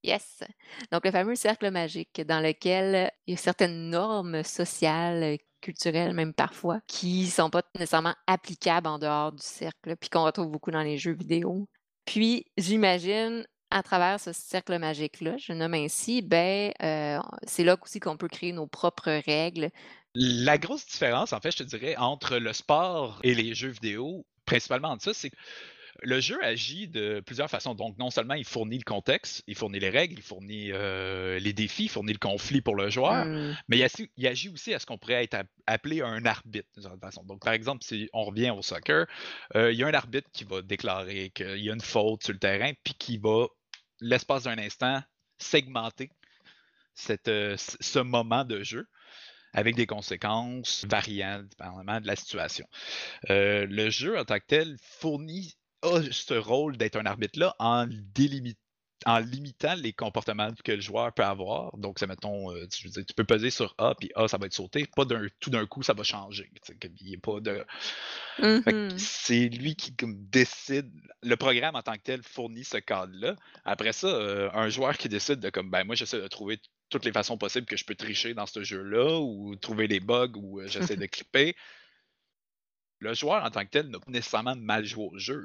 Yes! 0.02 0.42
Donc 0.90 1.04
le 1.04 1.11
fameux 1.11 1.35
cercle 1.35 1.70
magique 1.70 2.22
dans 2.22 2.40
lequel 2.40 3.11
il 3.26 3.33
y 3.33 3.35
a 3.35 3.37
certaines 3.37 3.90
normes 3.90 4.42
sociales, 4.44 5.37
culturelles 5.61 6.14
même 6.14 6.33
parfois, 6.33 6.80
qui 6.87 7.26
sont 7.26 7.50
pas 7.50 7.62
nécessairement 7.74 8.14
applicables 8.26 8.87
en 8.87 8.98
dehors 8.98 9.33
du 9.33 9.42
cercle, 9.42 9.96
puis 9.96 10.09
qu'on 10.09 10.24
retrouve 10.24 10.48
beaucoup 10.48 10.70
dans 10.70 10.83
les 10.83 10.96
jeux 10.96 11.12
vidéo. 11.12 11.68
Puis 12.06 12.46
j'imagine, 12.56 13.46
à 13.70 13.83
travers 13.83 14.20
ce 14.20 14.33
cercle 14.33 14.78
magique-là, 14.78 15.37
je 15.38 15.52
nomme 15.52 15.74
ainsi, 15.74 16.22
ben, 16.22 16.72
heu, 16.83 17.18
c'est 17.46 17.64
là 17.64 17.76
aussi 17.80 18.00
qu'on 18.00 18.16
peut 18.16 18.28
créer 18.28 18.52
nos 18.52 18.66
propres 18.66 19.20
règles. 19.24 19.70
La 20.14 20.59
grosse 20.59 20.87
différence, 20.87 21.33
en 21.33 21.40
fait, 21.40 21.52
je 21.52 21.59
te 21.59 21.62
dirais, 21.62 21.96
entre 21.96 22.37
le 22.38 22.52
sport 22.52 23.20
et 23.22 23.35
les 23.35 23.54
jeux 23.54 23.68
vidéo, 23.68 24.26
principalement 24.44 24.88
entre 24.88 25.04
ça, 25.04 25.14
c'est 25.14 25.30
que 25.30 25.37
le 26.02 26.20
jeu 26.20 26.42
agit 26.42 26.88
de 26.88 27.20
plusieurs 27.24 27.50
façons. 27.50 27.74
Donc, 27.74 27.98
non 27.98 28.11
seulement 28.11 28.35
il 28.35 28.44
fournit 28.44 28.78
le 28.78 28.85
contexte, 28.85 29.42
il 29.46 29.54
fournit 29.54 29.78
les 29.78 29.90
règles, 29.90 30.14
il 30.18 30.22
fournit 30.22 30.72
euh, 30.72 31.38
les 31.38 31.52
défis, 31.52 31.85
il 31.85 31.88
fournit 31.88 32.12
le 32.12 32.18
conflit 32.18 32.61
pour 32.61 32.74
le 32.74 32.90
joueur, 32.90 33.26
Mmh. 33.26 33.54
mais 33.68 33.78
il, 34.16 34.26
agit 34.26 34.48
aussi 34.48 34.72
à 34.74 34.78
ce 34.78 34.87
qu'on 34.87 34.98
pourrait 34.98 35.24
être 35.24 35.35
app- 35.35 35.48
appelé 35.66 36.00
un 36.00 36.24
arbitre 36.24 36.68
d'une 36.74 36.83
certaine 36.83 37.00
façon. 37.00 37.22
Donc, 37.24 37.44
par 37.44 37.52
exemple, 37.52 37.85
si 37.85 38.09
on 38.12 38.24
revient 38.24 38.50
au 38.50 38.62
soccer, 38.62 39.06
euh, 39.56 39.72
il 39.72 39.78
y 39.78 39.83
a 39.83 39.87
un 39.87 39.94
arbitre 39.94 40.28
qui 40.33 40.44
va 40.44 40.62
déclarer 40.62 41.30
qu'il 41.30 41.59
y 41.59 41.70
a 41.70 41.74
une 41.74 41.80
faute 41.80 42.22
sur 42.22 42.33
le 42.33 42.38
terrain, 42.38 42.72
puis 42.83 42.94
qui 42.94 43.18
va, 43.18 43.46
l'espace 44.00 44.44
d'un 44.44 44.58
instant, 44.58 45.02
segmenter 45.38 46.10
cette, 46.94 47.28
euh, 47.28 47.56
ce 47.58 47.98
moment 47.98 48.44
de 48.44 48.62
jeu 48.62 48.86
avec 49.52 49.74
des 49.74 49.86
conséquences 49.86 50.84
variantes 50.88 51.48
dépendamment 51.48 52.00
de 52.00 52.06
la 52.06 52.16
situation. 52.16 52.66
Euh, 53.30 53.66
le 53.66 53.90
jeu 53.90 54.18
en 54.18 54.24
tant 54.24 54.38
que 54.38 54.46
tel 54.46 54.76
fournit 54.80 55.56
ce 55.82 56.34
rôle 56.34 56.76
d'être 56.76 56.96
un 56.96 57.06
arbitre-là 57.06 57.54
en, 57.58 57.86
délimi- 57.86 58.56
en 59.06 59.18
limitant 59.18 59.74
les 59.74 59.92
comportements 59.92 60.50
que 60.64 60.72
le 60.72 60.80
joueur 60.80 61.12
peut 61.12 61.24
avoir. 61.24 61.76
Donc, 61.78 61.98
ça 61.98 62.06
mettons, 62.06 62.52
euh, 62.52 62.66
tu, 62.66 62.82
je 62.82 62.88
veux 62.88 62.92
dire, 62.92 63.06
tu 63.06 63.14
peux 63.14 63.24
peser 63.24 63.50
sur 63.50 63.74
A, 63.78 63.94
puis 63.94 64.10
A, 64.14 64.28
ça 64.28 64.36
va 64.38 64.46
être 64.46 64.54
sauté. 64.54 64.86
Pas 64.94 65.04
d'un 65.04 65.26
tout 65.40 65.50
d'un 65.50 65.66
coup, 65.66 65.82
ça 65.82 65.94
va 65.94 66.02
changer. 66.02 66.50
y 67.00 67.12
ait 67.12 67.16
pas 67.16 67.40
de... 67.40 67.64
Fait 68.36 68.62
que 68.64 68.80
Mmh 68.94 68.98
c'est 68.98 69.48
lui 69.48 69.74
qui 69.76 69.94
comme, 69.94 70.16
décide. 70.30 70.90
Le 71.22 71.36
programme 71.36 71.76
en 71.76 71.82
tant 71.82 71.94
que 71.94 72.02
tel 72.02 72.22
fournit 72.22 72.64
ce 72.64 72.78
cadre-là. 72.78 73.36
Après 73.64 73.92
ça, 73.92 74.06
euh, 74.08 74.50
un 74.52 74.68
joueur 74.68 74.96
qui 74.96 75.08
décide 75.08 75.40
de 75.40 75.50
comme 75.50 75.70
ben 75.70 75.84
moi 75.84 75.94
j'essaie 75.94 76.20
de 76.20 76.28
trouver 76.28 76.60
toutes 76.88 77.04
les 77.04 77.12
façons 77.12 77.38
possibles 77.38 77.66
que 77.66 77.76
je 77.76 77.84
peux 77.84 77.94
tricher 77.94 78.34
dans 78.34 78.46
ce 78.46 78.62
jeu-là 78.62 79.18
ou 79.20 79.54
trouver 79.56 79.88
des 79.88 80.00
bugs 80.00 80.32
ou 80.36 80.60
euh, 80.60 80.66
j'essaie 80.66 80.96
de 80.96 81.06
clipper. 81.06 81.54
Le 82.98 83.14
joueur 83.14 83.44
en 83.44 83.50
tant 83.50 83.64
que 83.64 83.70
tel 83.70 83.88
n'a 83.88 83.98
pas 83.98 84.10
nécessairement 84.10 84.56
mal 84.56 84.84
joué 84.84 85.08
au 85.12 85.18
jeu. 85.18 85.44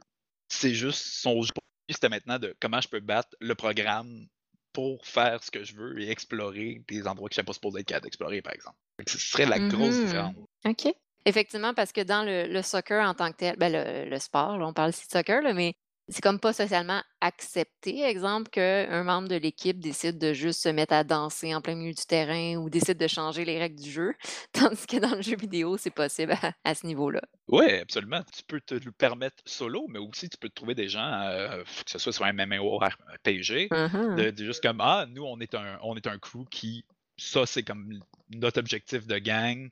C'est 0.50 0.74
juste 0.74 1.00
son 1.00 1.42
jeu. 1.42 1.52
C'était 1.90 2.10
maintenant 2.10 2.40
de 2.40 2.56
comment 2.60 2.82
je 2.82 2.88
peux 2.90 3.00
battre 3.00 3.36
le 3.40 3.56
programme 3.56 4.28
pour 4.74 5.06
faire 5.06 5.44
ce 5.44 5.52
que 5.52 5.64
je 5.64 5.76
veux 5.76 6.00
et 6.02 6.10
explorer 6.10 6.84
des 6.88 7.08
endroits 7.08 7.30
que 7.30 7.36
je 7.36 7.40
n'étais 7.40 7.46
pas 7.48 7.54
supposé 7.54 7.80
être 7.82 7.88
capable 7.88 8.06
d'explorer, 8.06 8.42
par 8.42 8.54
exemple. 8.54 8.78
Ce 9.08 9.18
serait 9.18 9.46
la 9.46 9.60
grosse 9.60 10.00
Mmh 10.00 10.02
différence. 10.02 10.36
OK. 10.66 10.88
Effectivement, 11.26 11.74
parce 11.74 11.92
que 11.92 12.02
dans 12.02 12.24
le 12.24 12.48
le 12.48 12.62
soccer 12.62 13.08
en 13.08 13.14
tant 13.16 13.32
que 13.32 13.38
tel, 13.38 13.56
ben, 13.58 13.72
le 13.72 14.10
le 14.10 14.20
sport, 14.20 14.58
là, 14.58 14.68
on 14.68 14.74
parle 14.74 14.92
ici 14.92 15.08
de 15.08 15.12
soccer, 15.12 15.42
là, 15.42 15.54
mais 15.54 15.74
c'est 16.10 16.22
comme 16.22 16.40
pas 16.40 16.54
socialement 16.54 17.02
accepté, 17.22 18.04
exemple, 18.04 18.50
qu'un 18.52 19.04
membre 19.04 19.28
de 19.28 19.36
l'équipe 19.36 19.80
décide 19.80 20.18
de 20.20 20.34
juste 20.34 20.62
se 20.62 20.70
mettre 20.70 20.94
à 20.94 21.04
danser 21.04 21.56
en 21.56 21.62
plein 21.62 21.76
milieu 21.76 21.94
du 21.94 22.06
terrain 22.06 22.56
ou 22.58 22.70
décide 22.70 22.98
de 22.98 23.08
changer 23.08 23.46
les 23.46 23.58
règles 23.60 23.82
du 23.82 23.92
jeu, 23.92 24.14
tandis 24.54 24.86
que 24.88 24.98
dans 24.98 25.16
le 25.16 25.22
jeu 25.22 25.36
vidéo, 25.36 25.78
c'est 25.78 25.92
possible 25.92 26.34
à 26.42 26.54
à 26.64 26.76
ce 26.76 26.86
niveau-là. 26.86 27.22
Oui, 27.48 27.72
absolument. 27.76 28.24
Tu 28.34 28.42
peux 28.44 28.60
te 28.60 28.74
le 28.74 28.92
permettre 28.92 29.44
solo, 29.46 29.86
mais 29.88 30.00
aussi 30.00 30.30
tu 30.30 30.38
peux 30.38 30.50
te 30.50 30.56
trouver 30.56 30.74
des 30.74 30.90
gens, 30.90 31.12
euh, 31.30 31.64
que 31.64 31.92
ce 31.92 32.00
soit 32.00 32.12
sur 32.12 32.26
un 32.26 32.34
MMORPG, 32.34 33.72
Mmh 33.72 34.08
de, 34.16 34.32
de 34.32 34.46
juste 34.46 34.64
comme 34.64 34.82
Ah, 34.82 35.06
nous, 35.08 35.24
on 35.24 35.40
est 35.40 35.54
un, 35.54 35.78
on 35.84 35.96
est 35.96 36.08
un 36.08 36.18
crew 36.18 36.46
qui, 36.50 36.86
ça, 37.18 37.46
c'est 37.46 37.62
comme 37.64 38.00
notre 38.30 38.60
objectif 38.60 39.06
de 39.06 39.18
gang, 39.20 39.70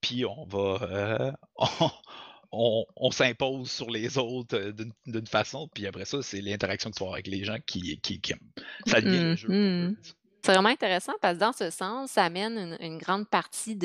puis 0.00 0.24
on 0.26 0.44
va. 0.46 0.78
euh, 0.84 1.32
on 1.56 1.90
on, 2.52 2.84
on 2.96 3.10
s'impose 3.10 3.70
sur 3.70 3.90
les 3.90 4.18
autres 4.18 4.56
euh, 4.56 4.72
d'une 5.06 5.26
façon, 5.26 5.68
puis 5.74 5.86
après 5.86 6.04
ça, 6.04 6.22
c'est 6.22 6.40
l'interaction 6.40 6.90
que 6.90 6.96
tu 6.96 7.00
vas 7.00 7.06
avoir 7.06 7.14
avec 7.16 7.26
les 7.26 7.44
gens 7.44 7.58
qui, 7.66 8.00
qui. 8.00 8.20
Ça 8.86 9.00
devient 9.00 9.24
le 9.24 9.34
jeu 9.36 9.54
pour 9.54 9.76
eux. 9.82 9.90
Mmh 9.90 9.96
C'est 10.44 10.52
vraiment 10.52 10.68
intéressant 10.70 11.12
parce 11.20 11.34
que 11.34 11.40
dans 11.40 11.52
ce 11.52 11.70
sens, 11.70 12.12
ça 12.12 12.24
amène 12.24 12.56
une, 12.58 12.76
une 12.80 12.98
grande 12.98 13.28
partie 13.28 13.76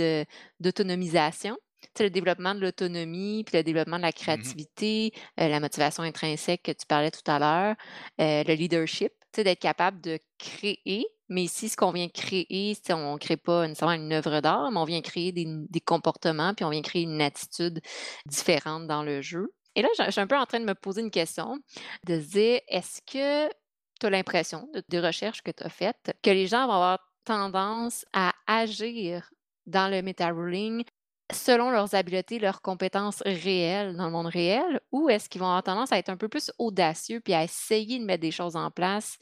d'autonomisation. 0.60 1.58
Le 2.00 2.10
développement 2.10 2.56
de 2.56 2.62
l'autonomie, 2.62 3.44
puis 3.44 3.58
le 3.58 3.64
développement 3.64 3.98
de 3.98 4.04
la 4.04 4.12
Mhm. 4.12 4.14
créativité, 4.14 5.12
euh, 5.40 5.48
la 5.50 5.60
motivation 5.60 6.04
intrinsèque 6.04 6.64
que 6.64 6.72
tu 6.72 6.86
parlais 6.88 7.12
tout 7.12 7.30
à 7.30 7.40
l'heure, 7.40 7.76
euh, 8.22 8.44
le 8.48 8.54
leadership, 8.54 9.12
d'être 9.36 9.60
capable 9.60 10.00
de 10.02 10.20
créer. 10.38 11.06
Mais 11.30 11.44
ici, 11.44 11.70
ce 11.70 11.78
qu'on 11.78 11.92
vient 11.92 12.10
créer, 12.10 12.78
on 12.90 13.14
ne 13.14 13.18
crée 13.18 13.38
pas 13.38 13.68
nécessairement 13.68 13.96
une 13.96 14.12
œuvre 14.14 14.42
d'art, 14.42 14.72
mais 14.72 14.80
on 14.80 14.86
vient 14.86 15.02
créer 15.02 15.32
des, 15.32 15.82
comportements, 15.82 16.54
puis 16.54 16.66
on 16.66 16.70
vient 16.70 16.82
créer 16.82 17.04
une 17.04 17.22
attitude 17.22 17.82
différente 18.26 18.88
dans 18.88 19.04
le 19.04 19.22
jeu. 19.22 19.54
Et 19.76 19.82
là, 19.82 19.88
je 19.98 20.12
suis 20.12 20.22
un 20.22 20.28
peu 20.28 20.38
en 20.38 20.46
train 20.46 20.60
de 20.60 20.66
me 20.66 20.76
poser 20.76 21.02
une 21.02 21.12
question, 21.12 21.58
de 22.06 22.20
se 22.20 22.28
dire, 22.28 22.60
est-ce 22.68 23.02
que 23.02 23.52
tu 24.00 24.06
as 24.06 24.10
l'impression, 24.10 24.70
de 24.90 25.00
recherches 25.00 25.42
que 25.42 25.52
tu 25.52 25.64
as 25.64 25.70
faites, 25.70 26.16
que 26.22 26.30
les 26.30 26.48
gens 26.48 26.68
vont 26.68 26.74
avoir 26.74 27.00
tendance 27.26 28.06
à 28.14 28.34
agir 28.48 29.32
dans 29.66 29.90
le 29.90 30.02
meta-ruling 30.02 30.84
selon 31.32 31.72
leurs 31.72 31.96
habiletés, 31.96 32.38
leurs 32.38 32.62
compétences 32.62 33.24
réelles 33.26 33.96
dans 33.96 34.06
le 34.06 34.12
monde 34.12 34.28
réel, 34.28 34.82
ou 34.92 35.10
est-ce 35.10 35.30
qu'ils 35.30 35.40
vont 35.40 35.48
avoir 35.48 35.64
tendance 35.64 35.92
à 35.92 35.98
être 35.98 36.10
un 36.10 36.18
peu 36.18 36.28
plus 36.28 36.52
audacieux 36.60 37.22
puis 37.22 37.34
à 37.34 37.44
essayer 37.44 37.98
de 37.98 38.06
mettre 38.06 38.22
des 38.22 38.32
choses 38.32 38.56
en 38.56 38.70
place 38.70 39.18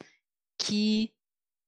qui 0.58 1.14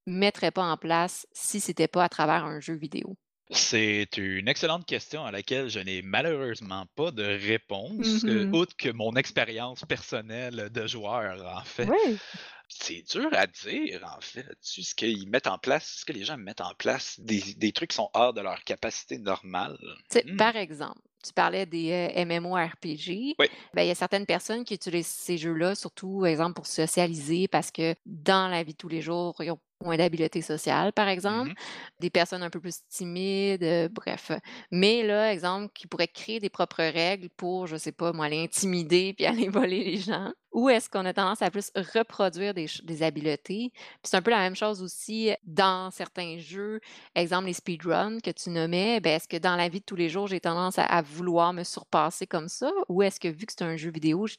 mettraient 0.06 0.52
pas 0.52 0.64
en 0.64 0.78
place 0.78 1.28
si 1.32 1.60
c'était 1.60 1.88
pas 1.88 2.04
à 2.04 2.10
travers 2.10 2.46
un 2.46 2.60
jeu 2.60 2.74
vidéo? 2.76 3.16
C'est 3.52 4.08
une 4.18 4.48
excellente 4.48 4.86
question 4.86 5.26
à 5.26 5.32
laquelle 5.32 5.70
je 5.70 5.80
n'ai 5.80 6.02
malheureusement 6.02 6.86
pas 6.96 7.12
de 7.12 7.24
réponse, 7.24 8.24
euh, 8.24 8.46
Mhm. 8.46 8.56
outre 8.56 8.76
que 8.76 8.90
mon 8.90 9.16
expérience 9.16 9.84
personnelle 9.86 10.70
de 10.72 10.88
joueur, 10.88 11.46
en 11.58 11.64
fait. 11.64 11.88
Oui. 11.88 12.18
C'est 12.70 13.04
dur 13.12 13.28
à 13.34 13.46
dire, 13.46 14.02
en 14.18 14.22
fait. 14.22 14.48
Ce 14.62 14.96
qu'ils 14.96 15.30
mettent 15.30 15.46
en 15.48 15.60
place, 15.60 15.98
ce 16.00 16.06
que 16.06 16.14
les 16.14 16.24
gens 16.24 16.38
mettent 16.38 16.62
en 16.62 16.74
place, 16.74 17.20
des, 17.20 17.42
des 17.58 17.72
trucs 17.74 17.92
qui 17.92 17.98
sont 17.98 18.10
hors 18.14 18.34
de 18.34 18.42
leur 18.42 18.64
capacité 18.64 19.20
normale. 19.20 19.78
Hmm. 20.26 20.38
par 20.38 20.56
exemple, 20.56 21.02
tu 21.24 21.34
parlais 21.34 21.66
des 21.68 21.92
euh, 22.16 22.26
MMORPG. 22.26 23.36
Oui. 23.38 23.48
Ben, 23.74 23.84
il 23.84 23.88
y 23.88 23.92
a 23.92 23.96
certaines 23.96 24.26
personnes 24.26 24.64
qui 24.64 24.74
utilisent 24.74 25.06
ces 25.08 25.38
jeux-là, 25.38 25.76
surtout, 25.76 26.22
par 26.22 26.28
exemple, 26.28 26.54
pour 26.56 26.66
socialiser, 26.66 27.48
parce 27.48 27.70
que 27.72 27.94
dans 28.06 28.48
la 28.50 28.64
vie 28.64 28.74
de 28.74 28.78
tous 28.78 28.90
les 28.90 29.02
jours, 29.02 29.36
ils 29.42 29.52
ont 29.52 29.60
moins 29.84 29.98
d'habileté 29.98 30.42
sociale, 30.42 30.94
par 30.94 31.08
exemple. 31.08 31.50
Mhm. 31.50 31.56
Des 32.00 32.10
personnes 32.10 32.44
un 32.44 32.50
peu 32.50 32.60
plus 32.60 32.80
timides, 32.90 33.64
euh, 33.64 33.90
bref. 33.90 34.32
Mais 34.72 35.04
là, 35.04 35.32
exemple, 35.34 35.72
qui 35.74 35.88
pourraient 35.88 36.08
créer 36.08 36.40
des 36.40 36.50
propres 36.50 36.84
règles 36.84 37.30
pour, 37.30 37.68
je 37.68 37.78
sais 37.78 37.92
pas, 37.92 38.14
moi, 38.14 38.26
aller 38.26 38.44
intimider 38.44 39.14
puis 39.14 39.26
aller 39.48 39.50
voler 39.50 39.84
les 39.84 39.98
gens. 39.98 40.32
Ou 40.52 40.70
est-ce 40.70 40.88
qu'on 40.88 41.06
a 41.06 41.14
tendance 41.14 41.42
à 41.42 41.50
plus 41.50 41.72
reproduire 41.96 42.54
des, 42.54 42.68
habiletés? 43.02 43.72
Puis 43.74 43.82
c'est 44.04 44.18
un 44.18 44.22
peu 44.22 44.30
la 44.30 44.38
même 44.38 44.56
chose 44.56 44.84
aussi 44.84 45.32
dans 45.44 45.90
certains 45.90 46.38
jeux 46.38 46.80
exemple, 47.16 47.48
les 47.48 47.54
speedruns 47.54 48.20
que 48.20 48.32
tu 48.32 48.50
nommais, 48.50 49.00
ben, 49.00 49.16
est-ce 49.16 49.28
que 49.28 49.38
dans 49.38 49.56
la 49.56 49.70
vie 49.70 49.80
de 49.80 49.86
tous 49.86 49.96
les 49.96 50.10
jours, 50.10 50.28
j'ai 50.28 50.40
tendance 50.40 50.78
à, 50.80 50.84
à 50.86 51.02
vouloir 51.02 51.54
me 51.54 51.64
surpasser 51.64 52.28
comme 52.28 52.50
ça? 52.50 52.72
Ou 52.90 53.02
est-ce 53.04 53.20
que 53.20 53.28
vu 53.28 53.46
que 53.46 53.54
c'est 53.58 53.64
un 53.64 53.78
jeu 53.78 53.92
vidéo, 53.92 54.28
je, 54.28 54.36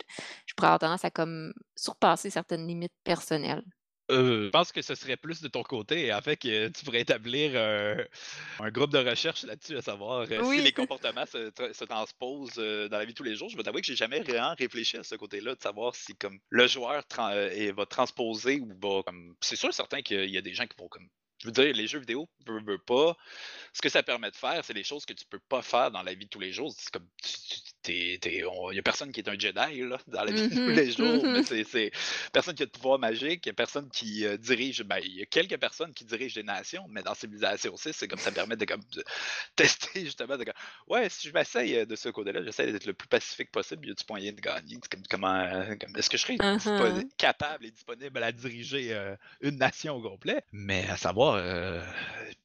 je 0.46 0.54
pourrais 0.54 0.68
avoir 0.68 0.78
tendance 0.80 1.04
à 1.04 1.10
comme 1.10 1.52
surpasser 1.76 2.30
certaines 2.30 2.66
limites 2.66 2.94
personnelles? 3.04 3.64
Euh, 4.10 4.44
je 4.44 4.50
pense 4.50 4.70
que 4.70 4.82
ce 4.82 4.94
serait 4.94 5.16
plus 5.16 5.40
de 5.40 5.48
ton 5.48 5.62
côté, 5.62 6.12
en 6.12 6.20
fait, 6.20 6.36
que 6.36 6.68
tu 6.68 6.84
pourrais 6.84 7.00
établir 7.00 7.52
euh, 7.54 8.04
un 8.60 8.70
groupe 8.70 8.90
de 8.90 8.98
recherche 8.98 9.44
là-dessus, 9.44 9.78
à 9.78 9.82
savoir 9.82 10.26
euh, 10.30 10.44
si 10.56 10.60
les 10.60 10.72
comportements 10.72 11.24
se, 11.24 11.50
tra- 11.50 11.72
se 11.72 11.84
transposent 11.84 12.58
euh, 12.58 12.88
dans 12.90 12.98
la 12.98 13.06
vie 13.06 13.12
de 13.12 13.16
tous 13.16 13.22
les 13.22 13.34
jours. 13.34 13.48
Je 13.48 13.56
vais 13.56 13.62
t'avouer 13.62 13.80
que 13.80 13.86
j'ai 13.86 13.96
jamais 13.96 14.20
vraiment 14.20 14.54
réfléchi 14.58 14.98
à 14.98 15.04
ce 15.04 15.14
côté-là, 15.14 15.54
de 15.54 15.60
savoir 15.62 15.94
si 15.94 16.14
comme 16.16 16.38
le 16.50 16.66
joueur 16.66 17.02
et 17.52 17.72
va 17.72 17.86
transposer 17.86 18.60
ou 18.60 18.68
va 18.82 19.02
comme. 19.04 19.34
C'est 19.40 19.56
sûr 19.56 19.72
certain 19.72 20.02
qu'il 20.02 20.28
y 20.28 20.36
a 20.36 20.42
des 20.42 20.52
gens 20.52 20.66
qui 20.66 20.76
vont 20.78 20.88
comme. 20.88 21.08
Je 21.38 21.46
veux 21.46 21.52
dire, 21.52 21.74
les 21.74 21.86
jeux 21.86 21.98
vidéo, 21.98 22.28
veux, 22.46 22.62
veux 22.62 22.78
pas. 22.78 23.16
Ce 23.72 23.80
que 23.80 23.88
ça 23.88 24.02
permet 24.02 24.30
de 24.30 24.36
faire, 24.36 24.64
c'est 24.64 24.74
des 24.74 24.84
choses 24.84 25.06
que 25.06 25.12
tu 25.14 25.24
peux 25.24 25.40
pas 25.48 25.62
faire 25.62 25.90
dans 25.90 26.02
la 26.02 26.14
vie 26.14 26.26
de 26.26 26.30
tous 26.30 26.40
les 26.40 26.52
jours. 26.52 26.72
C'est 26.76 26.90
comme. 26.90 27.08
Il 27.92 28.18
n'y 28.72 28.78
a 28.78 28.82
personne 28.82 29.12
qui 29.12 29.20
est 29.20 29.28
un 29.28 29.38
Jedi 29.38 29.80
là, 29.82 29.98
dans 30.06 30.24
la 30.24 30.32
vie 30.32 30.42
de 30.42 30.56
tous 30.64 30.70
Mhm, 30.70 30.72
les 30.72 30.90
jours, 30.92 31.28
mais 31.28 31.40
mhm. 31.40 31.44
c'est 31.44 31.64
c'est 31.64 31.90
personne 32.32 32.54
qui 32.54 32.62
a 32.62 32.66
de 32.66 32.70
pouvoir 32.70 32.98
magique, 32.98 33.46
il 33.46 33.48
y 33.48 33.50
a 33.50 33.54
personne 33.54 33.88
qui 33.90 34.24
euh, 34.26 34.36
dirige. 34.36 34.82
Ben, 34.84 34.98
il 35.02 35.14
y 35.16 35.22
a 35.22 35.26
quelques 35.26 35.58
personnes 35.58 35.92
qui 35.92 36.04
dirigent 36.04 36.34
des 36.34 36.42
nations, 36.42 36.86
mais 36.88 37.02
dans 37.02 37.14
Civilisation 37.14 37.76
6, 37.76 37.92
c'est 37.92 38.08
comme 38.08 38.18
ça 38.18 38.32
permet 38.32 38.56
de, 38.56 38.64
comme, 38.64 38.82
de 38.94 39.04
tester 39.56 40.04
justement. 40.04 40.36
De, 40.36 40.44
comme, 40.44 40.54
ouais, 40.88 41.08
si 41.08 41.28
je 41.28 41.32
m'essaye 41.32 41.86
de 41.86 41.96
ce 41.96 42.08
côté-là, 42.08 42.42
j'essaie 42.44 42.70
d'être 42.72 42.86
le 42.86 42.94
plus 42.94 43.08
pacifique 43.08 43.50
possible, 43.50 43.86
il 43.86 43.88
y 43.90 43.92
a 43.92 43.94
du 43.94 44.04
moyen 44.08 44.32
de 44.32 44.40
gagner? 44.40 44.78
Comme, 44.90 45.02
comment, 45.08 45.76
comme- 45.80 45.96
Est-ce 45.96 46.10
que 46.10 46.16
je 46.16 46.22
serais 46.22 46.40
Mhm. 46.40 47.10
capable 47.18 47.66
et 47.66 47.70
disponible 47.70 48.22
à 48.22 48.32
diriger 48.32 48.92
euh, 48.94 49.16
une 49.40 49.56
nation 49.58 49.96
au 49.96 50.02
complet? 50.02 50.42
Mais 50.52 50.86
à 50.88 50.96
savoir, 50.96 51.34
euh, 51.34 51.80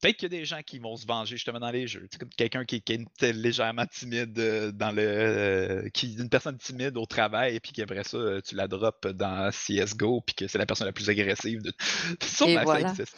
peut-être 0.02 0.18
qu'il 0.18 0.34
y 0.34 0.36
a 0.36 0.40
des 0.40 0.46
gens 0.46 0.62
qui 0.64 0.80
vont 0.80 0.98
se 0.98 1.06
venger 1.06 1.36
justement 1.36 1.60
dans 1.60 1.70
les 1.70 1.86
jeux. 1.88 2.02
Tu 2.02 2.08
sais, 2.14 2.18
comme 2.18 2.30
quelqu'un 2.30 2.66
qui, 2.66 2.82
qui 2.82 2.94
est 2.94 3.34
légèrement 3.34 3.86
timide 3.86 4.34
dans 4.34 4.92
le 4.92 5.29
euh, 5.30 5.90
qui 5.90 6.16
une 6.16 6.30
personne 6.30 6.58
timide 6.58 6.98
au 6.98 7.06
travail, 7.06 7.60
puis 7.60 7.72
qu'après 7.72 8.04
ça, 8.04 8.18
euh, 8.18 8.42
tu 8.42 8.56
la 8.56 8.68
drops 8.68 9.08
dans 9.14 9.50
CSGO, 9.52 10.22
puis 10.22 10.36
que 10.36 10.48
c'est 10.48 10.58
la 10.58 10.66
personne 10.66 10.88
la 10.88 10.94
plus 10.94 11.10
agressive 11.10 11.62
de 11.62 11.72
Et 12.22 12.26
ça 12.26 12.64
voilà. 12.64 12.90
existe. 12.90 13.16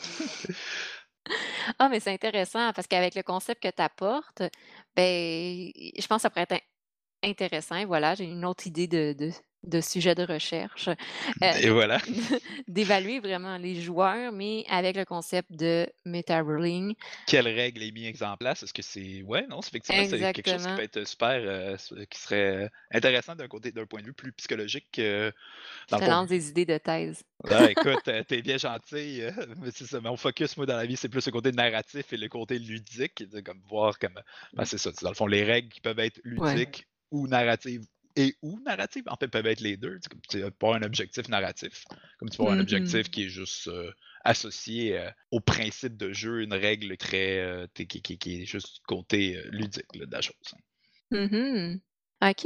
Ah, 1.79 1.89
mais 1.89 1.99
c'est 1.99 2.11
intéressant 2.11 2.71
parce 2.73 2.87
qu'avec 2.87 3.15
le 3.15 3.23
concept 3.23 3.61
que 3.61 3.69
tu 3.69 3.81
apportes, 3.81 4.41
ben, 4.95 5.71
je 5.75 6.07
pense 6.07 6.17
que 6.17 6.21
ça 6.23 6.29
pourrait 6.29 6.47
être 6.49 6.53
in 6.53 7.29
intéressant 7.29 7.75
et 7.75 7.85
voilà, 7.85 8.15
j'ai 8.15 8.25
une 8.25 8.45
autre 8.45 8.65
idée 8.65 8.87
de 8.87 9.13
de 9.13 9.31
de 9.63 9.81
sujet 9.81 10.15
de 10.15 10.23
recherche, 10.23 10.89
heu, 11.43 11.53
Et 11.53 11.69
voilà. 11.69 11.99
d'évaluer 12.67 13.19
vraiment 13.19 13.57
les 13.57 13.75
joueurs, 13.81 14.31
mais 14.31 14.65
avec 14.69 14.95
le 14.95 15.05
concept 15.05 15.51
de 15.51 15.87
meta 16.05 16.41
ruling. 16.41 16.95
Quelle 17.25 17.47
règle 17.47 17.83
est 17.83 17.91
mise 17.91 18.23
en 18.23 18.35
place? 18.37 18.63
Est-ce 18.63 18.73
que 18.73 18.81
c'est 18.81 19.21
ouais, 19.23 19.45
non, 19.47 19.61
c'est 19.61 19.69
effectivement, 19.69 20.03
c'est 20.03 20.27
quelque 20.29 20.47
chose 20.47 20.65
qui 20.65 20.73
peut 20.73 20.81
être 20.81 21.05
super, 21.07 21.39
heu, 21.41 21.73
s 21.75 21.93
qui 22.09 22.19
serait 22.19 22.69
intéressant 22.91 23.35
d'un 23.35 23.47
côté 23.47 23.71
d'un 23.71 23.85
point 23.85 24.01
de 24.01 24.07
vue 24.07 24.13
plus 24.13 24.31
psychologique 24.33 24.89
que 24.91 25.31
dans 25.91 26.01
te 26.01 26.09
lance 26.09 26.27
des 26.29 26.49
idées 26.49 26.65
de 26.65 26.77
thèse. 26.77 27.23
Ah 27.49 27.69
écoute, 27.71 28.07
heu, 28.07 28.23
tu 28.27 28.35
es 28.35 28.41
bien 28.43 28.57
gentil, 28.57 29.21
mais 29.57 29.71
c'est 29.71 29.85
ça, 29.87 29.99
mon 29.99 30.15
focus 30.15 30.55
moi 30.57 30.65
dans 30.67 30.77
la 30.77 30.85
vie, 30.85 30.95
c'est 30.95 31.09
plus 31.09 31.25
le 31.25 31.31
côté 31.31 31.51
narratif 31.51 32.13
et 32.13 32.17
le 32.17 32.29
côté 32.29 32.59
ludique, 32.59 33.23
de 33.27 33.41
comme 33.41 33.61
voir 33.67 33.97
comme 33.97 34.21
ben, 34.55 34.63
c'est 34.65 34.77
ça, 34.77 34.91
dans 35.01 35.09
le 35.09 35.15
fond, 35.15 35.25
les 35.27 35.43
règles 35.43 35.69
qui 35.69 35.81
peuvent 35.81 35.97
être 35.99 36.19
Ouais. 36.37 36.61
ludiques 36.63 36.85
ou 37.09 37.27
narratives 37.27 37.81
et 38.15 38.35
ou 38.41 38.59
narratives, 38.61 39.03
en 39.07 39.15
fait, 39.17 39.27
peuvent 39.29 39.45
être 39.47 39.61
les 39.61 39.77
2. 39.77 39.99
Tu 40.29 40.39
peux 40.39 40.45
avoir 40.45 40.75
un 40.75 40.83
objectif 40.83 41.27
narratif, 41.29 41.85
comme 42.19 42.29
tu 42.29 42.37
peux 42.37 42.43
avoir 42.43 42.57
un 42.57 42.59
Mmh 42.59 42.61
objectif 42.61 43.09
qui 43.09 43.23
est 43.25 43.29
juste, 43.29 43.67
heu, 43.67 43.93
associé, 44.23 44.97
heu, 44.99 45.09
au 45.31 45.39
principe 45.41 45.97
de 45.97 46.13
jeu, 46.13 46.41
une 46.43 46.53
règle 46.53 46.97
très, 46.97 47.67
sais, 47.77 47.85
qui 47.87 48.01
qui 48.01 48.17
qui 48.17 48.41
est 48.43 48.45
juste 48.45 48.79
côté, 48.87 49.41
ludique 49.51 49.95
là, 49.95 50.05
de 50.05 50.11
la 50.11 50.21
chose, 50.21 50.35
hein. 50.53 50.57
Mmh 51.11 51.27
mh. 51.31 51.79
OK. 52.23 52.45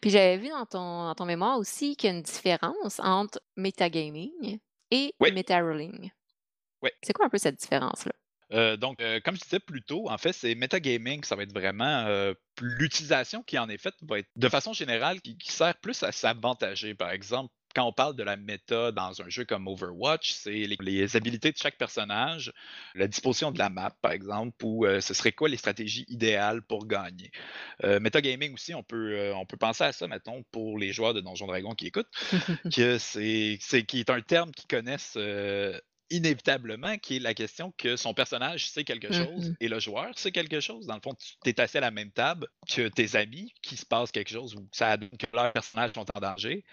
Puis 0.00 0.10
j'avais 0.10 0.36
vu 0.36 0.48
dans 0.50 0.66
ton 0.66 1.04
dans 1.06 1.14
ton 1.14 1.24
mémoire 1.24 1.58
aussi 1.58 1.96
qu'il 1.96 2.10
y 2.10 2.12
a 2.12 2.16
une 2.16 2.22
différence 2.22 3.00
entre 3.00 3.40
metagaming 3.56 4.58
et 4.90 5.14
Oui, 5.20 5.30
meta 5.30 5.58
ruling. 5.60 6.10
oui. 6.82 6.90
C'est 7.02 7.14
quoi 7.14 7.26
un 7.26 7.30
peu 7.30 7.38
cette 7.38 7.60
différence-là? 7.60 8.12
Heu, 8.52 8.76
donc, 8.78 9.00
heu, 9.02 9.20
comme 9.20 9.36
je 9.36 9.42
disais 9.42 9.60
plus 9.60 9.82
tôt, 9.82 10.08
en 10.10 10.18
fait, 10.18 10.32
c'est 10.32 10.54
metagaming, 10.54 11.22
ça 11.24 11.36
va 11.36 11.42
être 11.42 11.52
vraiment, 11.52 12.06
heu, 12.08 12.34
l'utilisation 12.60 13.42
qui 13.42 13.58
en 13.58 13.68
est 13.68 13.78
faite 13.78 13.94
va 14.02 14.18
être 14.20 14.28
de 14.36 14.48
façon 14.48 14.72
générale 14.72 15.20
qui 15.20 15.36
qui 15.36 15.52
sert 15.52 15.78
plus 15.80 16.02
à 16.02 16.12
s'avantager. 16.12 16.94
Par 16.94 17.10
exemple, 17.10 17.52
quand 17.74 17.84
on 17.86 17.92
parle 17.92 18.16
de 18.16 18.22
la 18.22 18.36
méta 18.36 18.90
dans 18.90 19.20
un 19.22 19.28
jeu 19.28 19.44
comme 19.44 19.68
Overwatch, 19.68 20.30
c'est 20.32 20.50
les 20.66 20.76
les 20.80 21.16
habilités 21.16 21.52
de 21.52 21.58
chaque 21.58 21.76
personnage, 21.76 22.52
la 22.94 23.06
disposition 23.06 23.52
de 23.52 23.58
la 23.58 23.68
map, 23.68 23.90
par 24.00 24.12
exemple, 24.12 24.56
ou, 24.64 24.86
ce 25.00 25.12
serait 25.14 25.32
quoi 25.32 25.48
les 25.50 25.58
stratégies 25.58 26.06
idéales 26.08 26.62
pour 26.62 26.86
gagner. 26.86 27.30
Heu, 27.84 28.00
metagaming 28.00 28.54
aussi, 28.54 28.74
on 28.74 28.82
peut, 28.82 29.32
on 29.34 29.46
peut 29.46 29.58
penser 29.58 29.84
à 29.84 29.92
ça, 29.92 30.08
mettons, 30.08 30.42
pour 30.52 30.78
les 30.78 30.92
joueurs 30.92 31.14
de 31.14 31.20
Donjons 31.20 31.46
Dragons 31.46 31.74
qui 31.74 31.86
écoutent, 31.88 32.08
que 32.74 32.98
c'est 32.98 33.58
c'est 33.60 33.84
qui 33.84 34.00
est 34.00 34.10
un 34.10 34.20
terme 34.22 34.50
qu'ils 34.52 34.66
connaissent, 34.68 35.16
inévitablement, 36.10 36.98
qui 36.98 37.16
est 37.16 37.20
la 37.20 37.34
question 37.34 37.72
que 37.76 37.96
son 37.96 38.14
personnage 38.14 38.70
sait 38.70 38.84
quelque 38.84 39.10
Mmh 39.10 39.12
chose 39.12 39.54
et 39.60 39.68
le 39.68 39.80
joueur 39.80 40.18
sait 40.18 40.32
quelque 40.32 40.60
chose. 40.60 40.86
Dans 40.86 40.94
le 40.96 41.00
fond, 41.02 41.14
tu 41.14 41.50
es 41.50 41.60
assis 41.60 41.78
à 41.78 41.82
la 41.82 41.90
même 41.90 42.12
table 42.12 42.48
que 42.68 42.88
tes 42.88 43.16
amis, 43.16 43.52
qu'il 43.62 43.78
se 43.78 43.86
passe 43.86 44.12
quelque 44.12 44.30
chose 44.30 44.54
ou 44.56 44.68
ça 44.72 44.96
donne 44.96 45.10
que 45.10 45.26
leurs 45.34 45.52
personnages 45.52 45.92
sont 45.94 46.06
en 46.14 46.20
danger. 46.20 46.64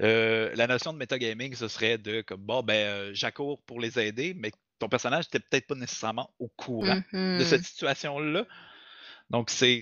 Heu, 0.00 0.52
la 0.54 0.66
notion 0.66 0.92
de 0.92 0.98
metagaming, 0.98 1.54
ce 1.54 1.68
serait 1.68 1.98
de 1.98 2.22
comme 2.22 2.42
bon, 2.44 2.62
ben, 2.62 3.10
heu, 3.10 3.14
j'accours 3.14 3.62
pour 3.64 3.80
les 3.80 3.98
aider, 3.98 4.34
mais 4.34 4.52
ton 4.78 4.88
personnage 4.88 5.26
était 5.26 5.40
peut-être 5.40 5.66
pas 5.66 5.74
nécessairement 5.74 6.34
au 6.38 6.48
courant 6.48 7.00
Mmh 7.12 7.20
de 7.34 7.44
cette 7.44 7.64
situation-là. 7.64 8.46
Donc 9.30 9.50
c'est 9.50 9.80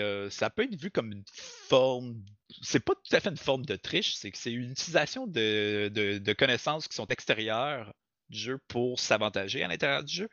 heu, 0.00 0.30
ça 0.30 0.50
peut 0.50 0.64
être 0.64 0.76
vu 0.80 0.90
comme 0.90 1.12
une 1.12 1.24
forme 1.34 2.22
c'est 2.62 2.80
pas 2.84 2.94
tout 2.94 3.16
à 3.16 3.20
fait 3.20 3.30
une 3.30 3.36
forme 3.36 3.64
de 3.64 3.76
triche, 3.76 4.14
c'est 4.14 4.30
que 4.32 4.38
c'est 4.38 4.52
une 4.52 4.72
utilisation 4.72 5.26
de 5.26 5.90
de 5.92 6.18
de 6.18 6.32
connaissances 6.32 6.88
qui 6.88 6.96
sont 6.96 7.06
extérieures 7.08 7.94
du 8.30 8.38
jeu 8.38 8.58
pour 8.68 9.00
s'avantager 9.00 9.62
à 9.64 9.68
l'intérieur 9.68 10.04
du 10.04 10.14
jeu. 10.14 10.28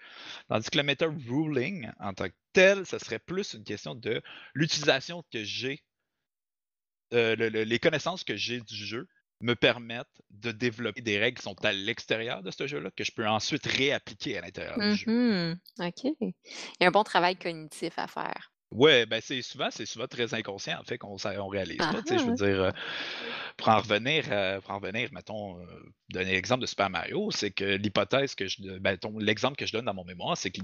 Tandis 0.50 0.70
que 0.70 0.78
le 0.78 0.84
meta 0.84 1.08
ruling 1.08 1.92
en 2.00 2.14
tant 2.14 2.30
que 2.30 2.36
tel, 2.54 2.86
ça 2.86 3.00
serait 3.00 3.20
plus 3.20 3.54
une 3.56 3.64
question 3.66 3.96
de 3.96 4.22
l'utilisation 4.56 5.24
que 5.32 5.44
j'ai, 5.44 5.84
le 7.12 7.48
les 7.64 7.80
connaissances 7.80 8.24
que 8.24 8.36
j'ai 8.36 8.62
du 8.62 8.76
jeu 8.76 9.08
me 9.42 9.56
permettent 9.56 10.22
de 10.32 10.52
développer 10.52 11.02
des 11.02 11.20
règles 11.20 11.38
qui 11.38 11.44
sont 11.44 11.64
à 11.64 11.72
l'extérieur 11.72 12.42
de 12.44 12.52
ce 12.52 12.66
jeu-là, 12.68 12.90
que 12.96 13.04
je 13.04 13.12
peux 13.12 13.28
ensuite 13.28 13.66
réappliquer 13.66 14.38
à 14.38 14.42
l'intérieur 14.42 14.82
du 14.82 14.96
jeu. 14.96 15.06
mh. 15.06 15.56
OK. 15.80 16.04
Il 16.20 16.34
y 16.82 16.84
a 16.86 16.88
un 16.88 16.92
bon 16.92 17.04
travail 17.04 17.36
cognitif 17.38 17.98
à 17.98 18.08
faire. 18.08 18.52
Ouais, 18.72 19.06
ben, 19.06 19.22
c'est 19.22 19.42
souvent 19.42 19.70
c'est 19.72 19.86
souvent 19.86 20.08
très 20.08 20.34
inconscient 20.34 20.78
en 20.80 20.84
fait 20.84 20.98
qu'on 20.98 21.16
on 21.26 21.48
réalise 21.48 21.88
Ah 21.88 21.88
pas, 21.88 22.02
tu 22.02 22.14
sais, 22.16 22.20
je 22.20 22.26
veux 22.26 22.34
ah! 22.34 22.38
dire, 22.48 22.62
heu, 22.66 22.72
pour 23.58 23.70
en 23.70 23.78
revenir, 23.80 24.26
heu, 24.30 24.60
pour 24.62 24.72
en 24.72 24.80
revenir, 24.80 25.10
mettons, 25.14 25.62
heu, 25.62 25.68
donner 26.10 26.32
l'exemple 26.34 26.62
de 26.62 26.66
Super 26.66 26.90
Mario, 26.90 27.32
c'est 27.32 27.52
que 27.52 27.64
l'hypothèse 27.64 28.36
que 28.36 28.46
je 28.48 28.78
ben, 28.80 28.98
l'exemple 29.20 29.56
que 29.56 29.66
je 29.66 29.72
donne 29.72 29.86
dans 29.86 29.94
mon 29.94 30.04
mémoire, 30.04 30.36
c'est 30.38 30.52
que 30.52 30.60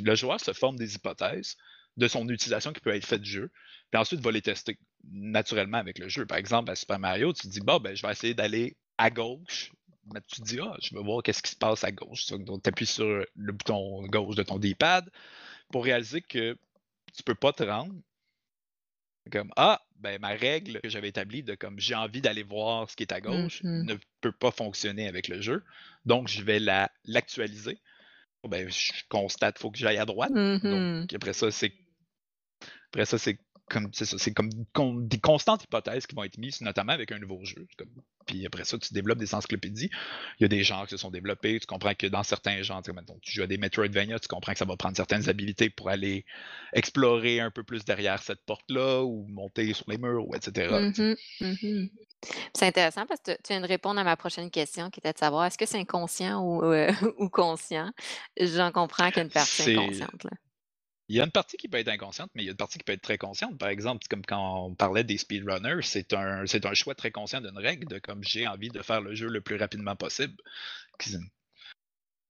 le 0.00 0.14
joueur 0.14 0.40
se 0.40 0.52
forme 0.54 0.76
des 0.76 0.94
hypothèses 0.94 1.56
de 1.98 2.08
son 2.08 2.26
utilisation 2.30 2.72
qui 2.72 2.80
peut 2.80 2.94
être 2.94 3.04
faite 3.06 3.20
du 3.22 3.30
jeu, 3.30 3.50
puis 3.90 4.00
ensuite 4.00 4.20
va 4.20 4.30
les 4.32 4.42
tester 4.42 4.78
naturellement 5.04 5.78
avec 5.78 5.98
le 5.98 6.08
jeu. 6.08 6.24
Par 6.26 6.38
exemple, 6.38 6.70
à 6.70 6.74
Super 6.76 6.98
Mario, 6.98 7.32
tu 7.34 7.42
te 7.42 7.48
dis: 7.48 7.60
«Bon, 7.60 7.78
ben, 7.80 7.94
je 7.94 8.06
vais 8.06 8.12
essayer 8.12 8.34
d'aller 8.34 8.76
à 8.98 9.10
gauche», 9.10 9.72
mais 10.14 10.20
tu 10.26 10.40
te 10.40 10.46
dis: 10.46 10.58
«Ah, 10.60 10.76
je 10.82 10.94
vais 10.94 11.02
voir 11.02 11.22
qu'est-ce 11.22 11.42
qui 11.42 11.50
se 11.52 11.56
passe 11.56 11.84
à 11.84 11.92
gauche». 11.92 12.26
Donc 12.28 12.62
tu 12.62 12.68
appuies 12.70 12.86
sur 12.86 13.06
le 13.34 13.52
bouton 13.52 14.02
gauche 14.06 14.36
de 14.36 14.42
ton 14.42 14.58
D-pad 14.58 15.10
pour 15.72 15.84
réaliser 15.84 16.22
que 16.22 16.56
tu 17.16 17.22
peux 17.22 17.34
pas 17.34 17.52
te 17.52 17.62
rendre. 17.62 17.94
Comme 19.32 19.50
ah, 19.56 19.80
ben 19.96 20.20
ma 20.20 20.28
règle 20.28 20.80
que 20.80 20.88
j'avais 20.88 21.08
établie 21.08 21.42
de 21.42 21.56
comme 21.56 21.80
j'ai 21.80 21.96
envie 21.96 22.20
d'aller 22.20 22.44
voir 22.44 22.88
ce 22.88 22.94
qui 22.94 23.02
est 23.02 23.12
à 23.12 23.20
gauche 23.20 23.60
mh. 23.64 23.82
ne 23.82 23.96
peut 24.20 24.30
pas 24.30 24.52
fonctionner 24.52 25.08
avec 25.08 25.26
le 25.26 25.40
jeu. 25.40 25.64
Donc 26.04 26.28
je 26.28 26.42
vais 26.42 26.60
la 26.60 26.90
l'actualiser. 27.04 27.80
Ben, 28.44 28.70
je 28.70 28.92
constate, 29.08 29.58
faut 29.58 29.72
que 29.72 29.78
j'aille 29.78 29.98
à 29.98 30.04
droite. 30.04 30.30
Mmh 30.30 30.60
Donc 30.62 31.12
après 31.12 31.32
ça, 31.32 31.50
c'est 31.50 31.72
après 32.92 33.04
ça, 33.04 33.18
c'est 33.18 33.38
comme 33.68 33.88
c'est 33.92 34.32
comme 34.32 34.50
con 34.72 34.94
des 34.94 35.18
constantes 35.18 35.64
hypothèses 35.64 36.06
qui 36.06 36.14
vont 36.14 36.24
être 36.24 36.38
mises, 36.38 36.60
notamment 36.60 36.92
avec 36.92 37.12
un 37.12 37.18
nouveau 37.18 37.44
jeu. 37.44 37.66
Comme 37.76 37.88
puis 38.26 38.44
après 38.44 38.64
ça, 38.64 38.76
tu 38.78 38.92
développes 38.92 39.18
des 39.18 39.34
encyclopédies. 39.34 39.88
Il 40.38 40.42
y 40.42 40.44
a 40.44 40.48
des 40.48 40.64
genres 40.64 40.84
qui 40.86 40.90
se 40.90 40.96
sont 40.96 41.10
développés. 41.10 41.60
Tu 41.60 41.66
comprends 41.66 41.94
que 41.94 42.08
dans 42.08 42.24
certains 42.24 42.60
genres, 42.62 42.82
tu 43.22 43.32
joues 43.32 43.42
à 43.42 43.46
des 43.46 43.56
Metroidvania, 43.56 44.18
tu 44.18 44.26
comprends 44.28 44.52
que 44.52 44.58
ça 44.58 44.64
va 44.64 44.76
prendre 44.76 44.96
certaines 44.96 45.28
habilités 45.28 45.70
pour 45.70 45.88
aller 45.90 46.24
explorer 46.72 47.40
un 47.40 47.50
peu 47.52 47.62
plus 47.62 47.84
derrière 47.84 48.20
cette 48.22 48.44
porte-là 48.44 49.04
ou 49.04 49.26
monter 49.28 49.72
sur 49.74 49.84
les 49.88 49.98
murs 49.98 50.26
ou 50.28 50.34
et 50.34 50.40
cetera, 50.42 50.80
Mmh 50.80 50.92
tu 50.92 50.94
sais. 50.94 51.16
mh. 51.40 51.46
Mmh 51.46 51.82
mh. 51.84 51.88
C'est 52.54 52.66
intéressant 52.66 53.06
parce 53.06 53.20
que 53.20 53.32
tu 53.32 53.52
viens 53.52 53.60
de 53.60 53.66
répondre 53.66 54.00
à 54.00 54.04
ma 54.04 54.16
prochaine 54.16 54.50
question 54.50 54.90
qui 54.90 55.00
était 55.00 55.12
de 55.12 55.18
savoir 55.18 55.44
est-ce 55.44 55.58
que 55.58 55.66
c'est 55.66 55.78
inconscient 55.78 56.42
ou, 56.42 56.64
ou 57.18 57.28
conscient? 57.28 57.92
J'en 58.40 58.72
comprends 58.72 59.08
qu'il 59.10 59.18
y 59.18 59.20
a 59.20 59.24
une 59.24 59.30
partie 59.30 59.62
inconsciente 59.62 60.24
là. 60.24 60.30
Il 61.08 61.16
y 61.16 61.20
a 61.20 61.24
une 61.24 61.30
partie 61.30 61.56
qui 61.56 61.68
peut 61.68 61.78
être 61.78 61.88
inconsciente, 61.88 62.30
mais 62.34 62.42
il 62.42 62.46
y 62.46 62.48
a 62.48 62.52
une 62.52 62.56
partie 62.56 62.78
qui 62.78 62.84
peut 62.84 62.92
être 62.92 63.02
très 63.02 63.18
consciente. 63.18 63.58
Par 63.58 63.68
exemple, 63.68 64.00
c'est 64.02 64.08
comme 64.10 64.24
quand 64.26 64.66
on 64.66 64.74
parlait 64.74 65.04
des 65.04 65.18
speedrunners, 65.18 65.82
c'est 65.82 66.12
un 66.12 66.46
c'est 66.46 66.66
un 66.66 66.74
choix 66.74 66.94
très 66.94 67.10
conscient 67.10 67.40
d'une 67.40 67.58
règle 67.58 67.86
de 67.86 67.98
comme 67.98 68.22
j'ai 68.24 68.46
envie 68.46 68.70
de 68.70 68.82
faire 68.82 69.00
le 69.00 69.14
jeu 69.14 69.28
le 69.28 69.40
plus 69.40 69.56
rapidement 69.56 69.94
possible. 69.96 70.34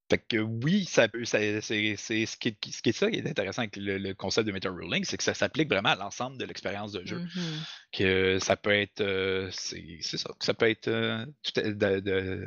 Fait 0.09 0.19
que 0.19 0.37
oui, 0.37 0.85
ça 0.85 1.09
peut 1.09 1.25
c'est 1.25 1.61
ce 1.61 1.73
qui 1.73 1.89
est 1.89 1.97
ce 1.97 2.37
qui 2.37 2.89
est 2.91 2.93
ça 2.93 3.11
qui 3.11 3.19
est 3.19 3.29
intéressant 3.29 3.63
avec 3.63 3.77
le 3.77 3.99
le 3.99 4.15
concept 4.15 4.47
de 4.47 4.53
meta 4.53 4.71
ruling, 4.71 5.05
c'est 5.05 5.17
que 5.17 5.25
ça 5.25 5.35
s'applique 5.35 5.69
vraiment 5.69 5.89
à 5.89 5.97
l'ensemble 5.97 6.39
de 6.39 6.45
l'expérience 6.45 6.93
de 6.93 7.05
jeu. 7.05 7.19
Mmh 7.19 7.41
mh. 7.41 7.65
Que 7.93 8.39
ça 8.39 8.57
peut 8.57 8.71
être, 8.71 9.01
heu, 9.01 9.49
c'est 9.51 9.99
c'est 10.03 10.19
ça, 10.19 10.31
que 10.39 10.45
ça 10.45 10.55
peut 10.55 10.69
être, 10.71 10.89
de 10.89 12.01
de 12.01 12.47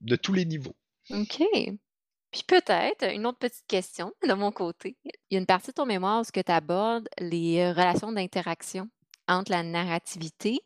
de 0.00 0.16
tous 0.16 0.32
les 0.32 0.44
niveaux. 0.44 0.74
OK. 1.10 1.78
Puis 2.32 2.42
peut-être, 2.46 3.04
une 3.14 3.26
autre 3.26 3.38
petite 3.38 3.66
question 3.66 4.12
de 4.26 4.34
mon 4.34 4.52
côté. 4.52 4.96
Il 5.04 5.34
y 5.34 5.36
a 5.36 5.40
une 5.40 5.46
partie 5.46 5.68
de 5.68 5.72
ton 5.74 5.86
mémoire 5.86 6.20
où 6.20 6.24
tu 6.30 6.42
abordes 6.52 7.08
les, 7.18 7.58
heu, 7.60 7.70
relations 7.70 8.12
d'interaction 8.12 8.88
entre 9.28 9.50
la 9.52 9.62
narrativité, 9.62 10.60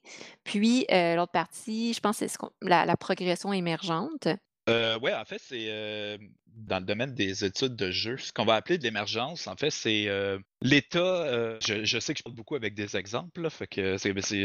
puis, 0.45 0.87
heu, 0.93 1.17
l'autre 1.17 1.33
partie, 1.33 1.93
je 1.95 2.01
pense 2.01 2.19
c'est 2.19 2.29
la 2.63 2.97
progression 2.97 3.53
émergente. 3.53 4.29
Heu, 4.69 4.97
ouais, 5.03 5.13
en 5.15 5.25
fait, 5.25 5.41
c'est, 5.41 5.65
hem, 5.65 6.33
dans 6.47 6.79
le 6.79 6.85
domaine 6.85 7.15
des 7.15 7.45
études 7.45 7.75
de 7.75 7.91
jeu, 7.91 8.17
ce 8.17 8.33
qu'on 8.33 8.45
va 8.45 8.55
appeler 8.55 8.79
de 8.79 8.85
l'émergence, 8.85 9.49
en 9.49 9.57
fait, 9.57 9.71
c'est, 9.71 10.07
heu, 10.09 10.41
l'état, 10.61 11.59
je 11.67 11.85
je 11.85 11.99
sais 11.99 12.15
que 12.15 12.19
je 12.19 12.23
parle 12.23 12.37
beaucoup 12.37 12.55
avec 12.55 12.75
des 12.75 12.97
exemples 12.97 13.41
là, 13.43 13.51
fait 13.51 13.67
que 13.67 13.97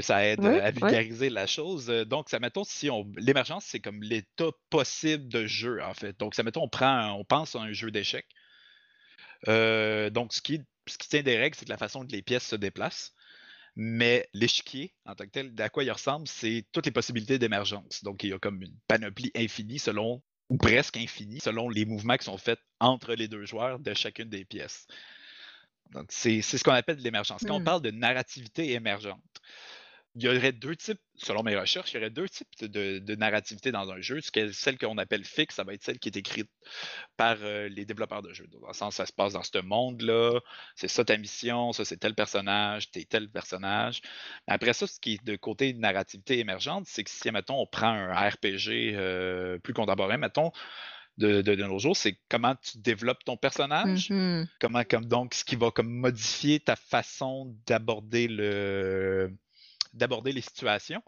ça 0.02 0.26
aide, 0.26 0.46
Oui, 0.46 0.60
à 0.60 0.72
oui. 0.82 0.98
vulgariser 0.98 1.30
la 1.30 1.46
chose, 1.46 1.86
donc 2.08 2.30
ça 2.30 2.40
mettons 2.40 2.64
si 2.64 2.90
on 2.90 3.06
l'émergence, 3.18 3.66
c'est 3.66 3.80
comme 3.80 4.02
l'état 4.02 4.50
possible 4.72 5.28
de 5.28 5.46
jeu, 5.46 5.84
en 5.84 5.94
fait. 5.94 6.18
Donc 6.20 6.34
ça 6.34 6.42
mettons, 6.42 6.64
on 6.64 6.70
prend 6.70 6.88
un 6.88 7.12
on 7.12 7.24
pense 7.24 7.56
à 7.56 7.60
un 7.60 7.72
jeu 7.72 7.92
d'échecs, 7.92 8.28
donc 9.46 10.34
ce 10.34 10.42
qui 10.42 10.62
ce 10.88 10.98
qui 10.98 11.10
tient 11.10 11.22
des 11.24 11.38
règles, 11.38 11.56
c'est 11.56 11.66
que 11.66 11.70
la 11.70 11.78
façon 11.78 12.06
que 12.06 12.12
les 12.14 12.22
pièces 12.22 12.48
se 12.48 12.56
déplacent. 12.56 13.14
Mais 13.80 14.28
l'échiquier, 14.34 14.96
en 15.06 15.14
tant 15.14 15.26
que 15.26 15.30
tel, 15.30 15.54
à 15.60 15.70
quoi 15.70 15.84
il 15.84 15.92
ressemble, 15.92 16.28
c'est 16.28 16.66
toutes 16.72 16.88
les 16.88 16.92
possibilités 16.92 17.38
d'émergence. 17.38 18.04
Donc, 18.04 18.24
il 18.24 18.32
y 18.32 18.34
a 18.34 18.40
comme 18.40 18.60
une 18.64 18.76
panoplie 18.88 19.32
infinie 19.36 19.78
selon, 19.78 20.24
ou 20.50 20.58
presque 20.58 20.98
infinie, 20.98 21.40
selon 21.40 21.70
les 21.70 21.86
mouvements 21.86 22.18
qui 22.18 22.26
sont 22.26 22.40
faits 22.40 22.60
entre 22.80 23.14
les 23.14 23.28
deux 23.28 23.46
joueurs 23.46 23.78
de 23.80 23.94
chacune 23.94 24.30
des 24.30 24.46
pièces. 24.46 24.88
Donc, 25.92 26.08
c'est 26.10 26.42
ce 26.42 26.64
qu'on 26.64 26.72
appelle 26.72 26.98
de 26.98 27.04
l'émergence. 27.04 27.44
Quand 27.46 27.56
on 27.56 27.60
Mmh. 27.60 27.66
parle 27.66 27.82
de 27.84 27.92
narrativité 27.92 28.72
émergente, 28.72 29.22
il 30.18 30.24
y 30.24 30.28
aurait 30.28 30.52
deux 30.52 30.76
types, 30.76 31.00
selon 31.16 31.44
mes 31.44 31.56
recherches, 31.56 31.92
il 31.92 31.96
y 31.96 31.98
aurait 32.00 32.10
deux 32.10 32.28
types 32.28 32.48
de, 32.62 32.98
de 32.98 33.16
narrativité 33.16 33.72
dans 33.72 33.90
un 33.92 34.02
jeu. 34.02 34.20
Celle 34.52 34.78
qu'on 34.80 34.98
appelle 34.98 35.24
fixe, 35.24 35.56
ça 35.56 35.64
va 35.64 35.74
être 35.76 35.84
celle 35.84 36.00
qui 36.00 36.10
est 36.10 36.18
écrite 36.18 36.50
par 37.18 37.38
euh, 37.42 37.70
les 37.70 37.86
développeurs 37.86 38.24
de 38.24 38.34
jeux. 38.34 38.48
Dans 38.48 38.68
le 38.68 38.74
sens, 38.74 38.96
ça 38.96 39.06
se 39.06 39.14
passe 39.14 39.34
dans 39.34 39.44
ce 39.44 39.60
monde-là, 39.62 40.40
c'est 40.76 40.88
ça 40.88 41.06
ta 41.06 41.18
mission, 41.18 41.72
ça 41.72 41.86
c'est 41.86 41.98
tel 41.98 42.16
personnage, 42.16 42.90
t'es 42.90 43.06
tel 43.06 43.30
personnage. 43.30 44.02
Après 44.48 44.74
ça, 44.74 44.88
ce 44.88 45.00
qui 45.00 45.14
est 45.14 45.24
de 45.24 45.36
côté 45.36 45.74
narrativité 45.74 46.40
émergente, 46.40 46.86
c'est 46.88 47.04
que 47.04 47.12
si, 47.12 47.30
mettons, 47.30 47.60
on 47.62 47.68
prend 47.68 47.90
un 47.90 48.14
RPG 48.30 48.96
euh, 48.96 49.60
plus 49.60 49.74
contemporain, 49.74 50.18
mettons, 50.18 50.52
de, 51.18 51.42
de, 51.42 51.56
de, 51.56 51.64
nos 51.64 51.80
jours, 51.80 51.96
c'est 51.98 52.20
comment 52.30 52.56
tu 52.56 52.78
développes 52.80 53.24
ton 53.24 53.38
personnage, 53.38 54.10
Mmh 54.10 54.42
mh. 54.42 54.48
comment 54.60 54.84
comme 54.84 55.06
donc 55.06 55.34
ce 55.34 55.44
qui 55.44 55.56
va 55.56 55.72
comme 55.72 55.90
modifier 55.92 56.60
ta 56.60 56.76
façon 56.76 57.56
d'aborder 57.68 58.28
le 58.28 59.32
d'aborder 59.94 60.32
les 60.32 60.42
situations. 60.42 61.02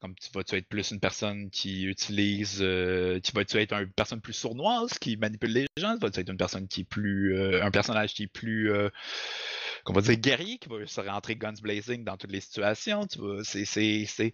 Comme 0.00 0.14
tu 0.16 0.28
vas-tu 0.34 0.56
être 0.56 0.68
plus 0.68 0.90
une 0.90 1.00
personne 1.00 1.50
qui 1.50 1.84
utilise, 1.84 2.58
euh, 2.60 3.20
tu 3.20 3.32
vas-tu 3.32 3.58
être 3.58 3.72
une 3.74 3.92
personne 3.92 4.20
plus 4.20 4.32
sournoise 4.34 4.98
qui 4.98 5.16
manipule 5.16 5.52
les 5.52 5.66
gens, 5.78 5.96
vas-tu 5.98 6.20
être 6.20 6.30
une 6.30 6.36
personne 6.36 6.68
qui 6.68 6.82
est 6.82 6.84
plus, 6.84 7.36
euh, 7.36 7.62
un 7.64 7.70
personnage 7.70 8.12
qui 8.14 8.24
est 8.24 8.26
plus, 8.26 8.70
euh, 8.72 8.90
qu'on 9.84 9.92
va 9.92 10.00
dire 10.02 10.16
guerrier, 10.16 10.58
qui 10.58 10.68
va 10.68 10.86
se 10.86 11.00
rentrer 11.00 11.36
guns 11.36 11.54
blazing 11.62 12.04
dans 12.04 12.16
toutes 12.16 12.32
les 12.32 12.40
situations? 12.40 13.06
Tu 13.06 13.18
vas, 13.18 13.44
c'est, 13.44 13.64
c'est, 13.64 14.04
c'est, 14.06 14.32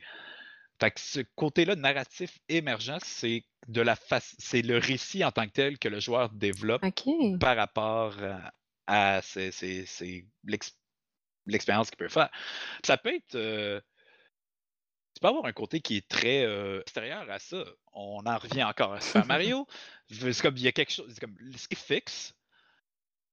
fait 0.80 0.90
que 0.92 1.00
ce 1.00 1.20
côté-là 1.36 1.76
narratif 1.76 2.38
émergent, 2.48 2.98
c'est 3.04 3.44
de 3.68 3.82
la 3.82 3.96
face, 3.96 4.34
c'est 4.38 4.62
le 4.62 4.78
récit 4.78 5.24
en 5.24 5.30
tant 5.30 5.46
que 5.46 5.52
tel 5.52 5.78
que 5.78 5.88
le 5.88 6.00
joueur 6.00 6.30
développe 6.30 6.82
par 7.38 7.56
rapport 7.56 8.16
à, 8.86 9.16
à 9.18 9.22
c'est, 9.22 9.52
c'est, 9.52 9.84
c'est 9.86 10.26
l'ex- 10.44 10.79
l'expérience 11.46 11.90
qu'il 11.90 11.98
peut 11.98 12.08
faire. 12.08 12.30
Ça 12.84 12.96
peut 12.96 13.14
être. 13.14 13.34
euh, 13.34 13.80
tu 15.14 15.20
peux 15.20 15.28
avoir 15.28 15.44
un 15.44 15.52
côté 15.52 15.80
qui 15.80 15.96
est 15.96 16.08
très 16.08 16.44
euh, 16.44 16.80
extérieur 16.80 17.28
à 17.30 17.38
ça. 17.38 17.64
On 17.92 18.24
en 18.24 18.38
revient 18.38 18.64
encore 18.64 18.94
à 18.94 19.00
Super 19.00 19.26
Mario. 19.26 19.66
C'est 20.10 20.40
comme 20.40 20.56
il 20.56 20.62
y 20.62 20.68
a 20.68 20.72
quelque 20.72 20.92
chose. 20.92 21.10
c'est 21.12 21.20
Comme, 21.20 21.36
ce 21.56 21.68
qui 21.68 21.74
est 21.74 21.76
fixe, 21.76 22.34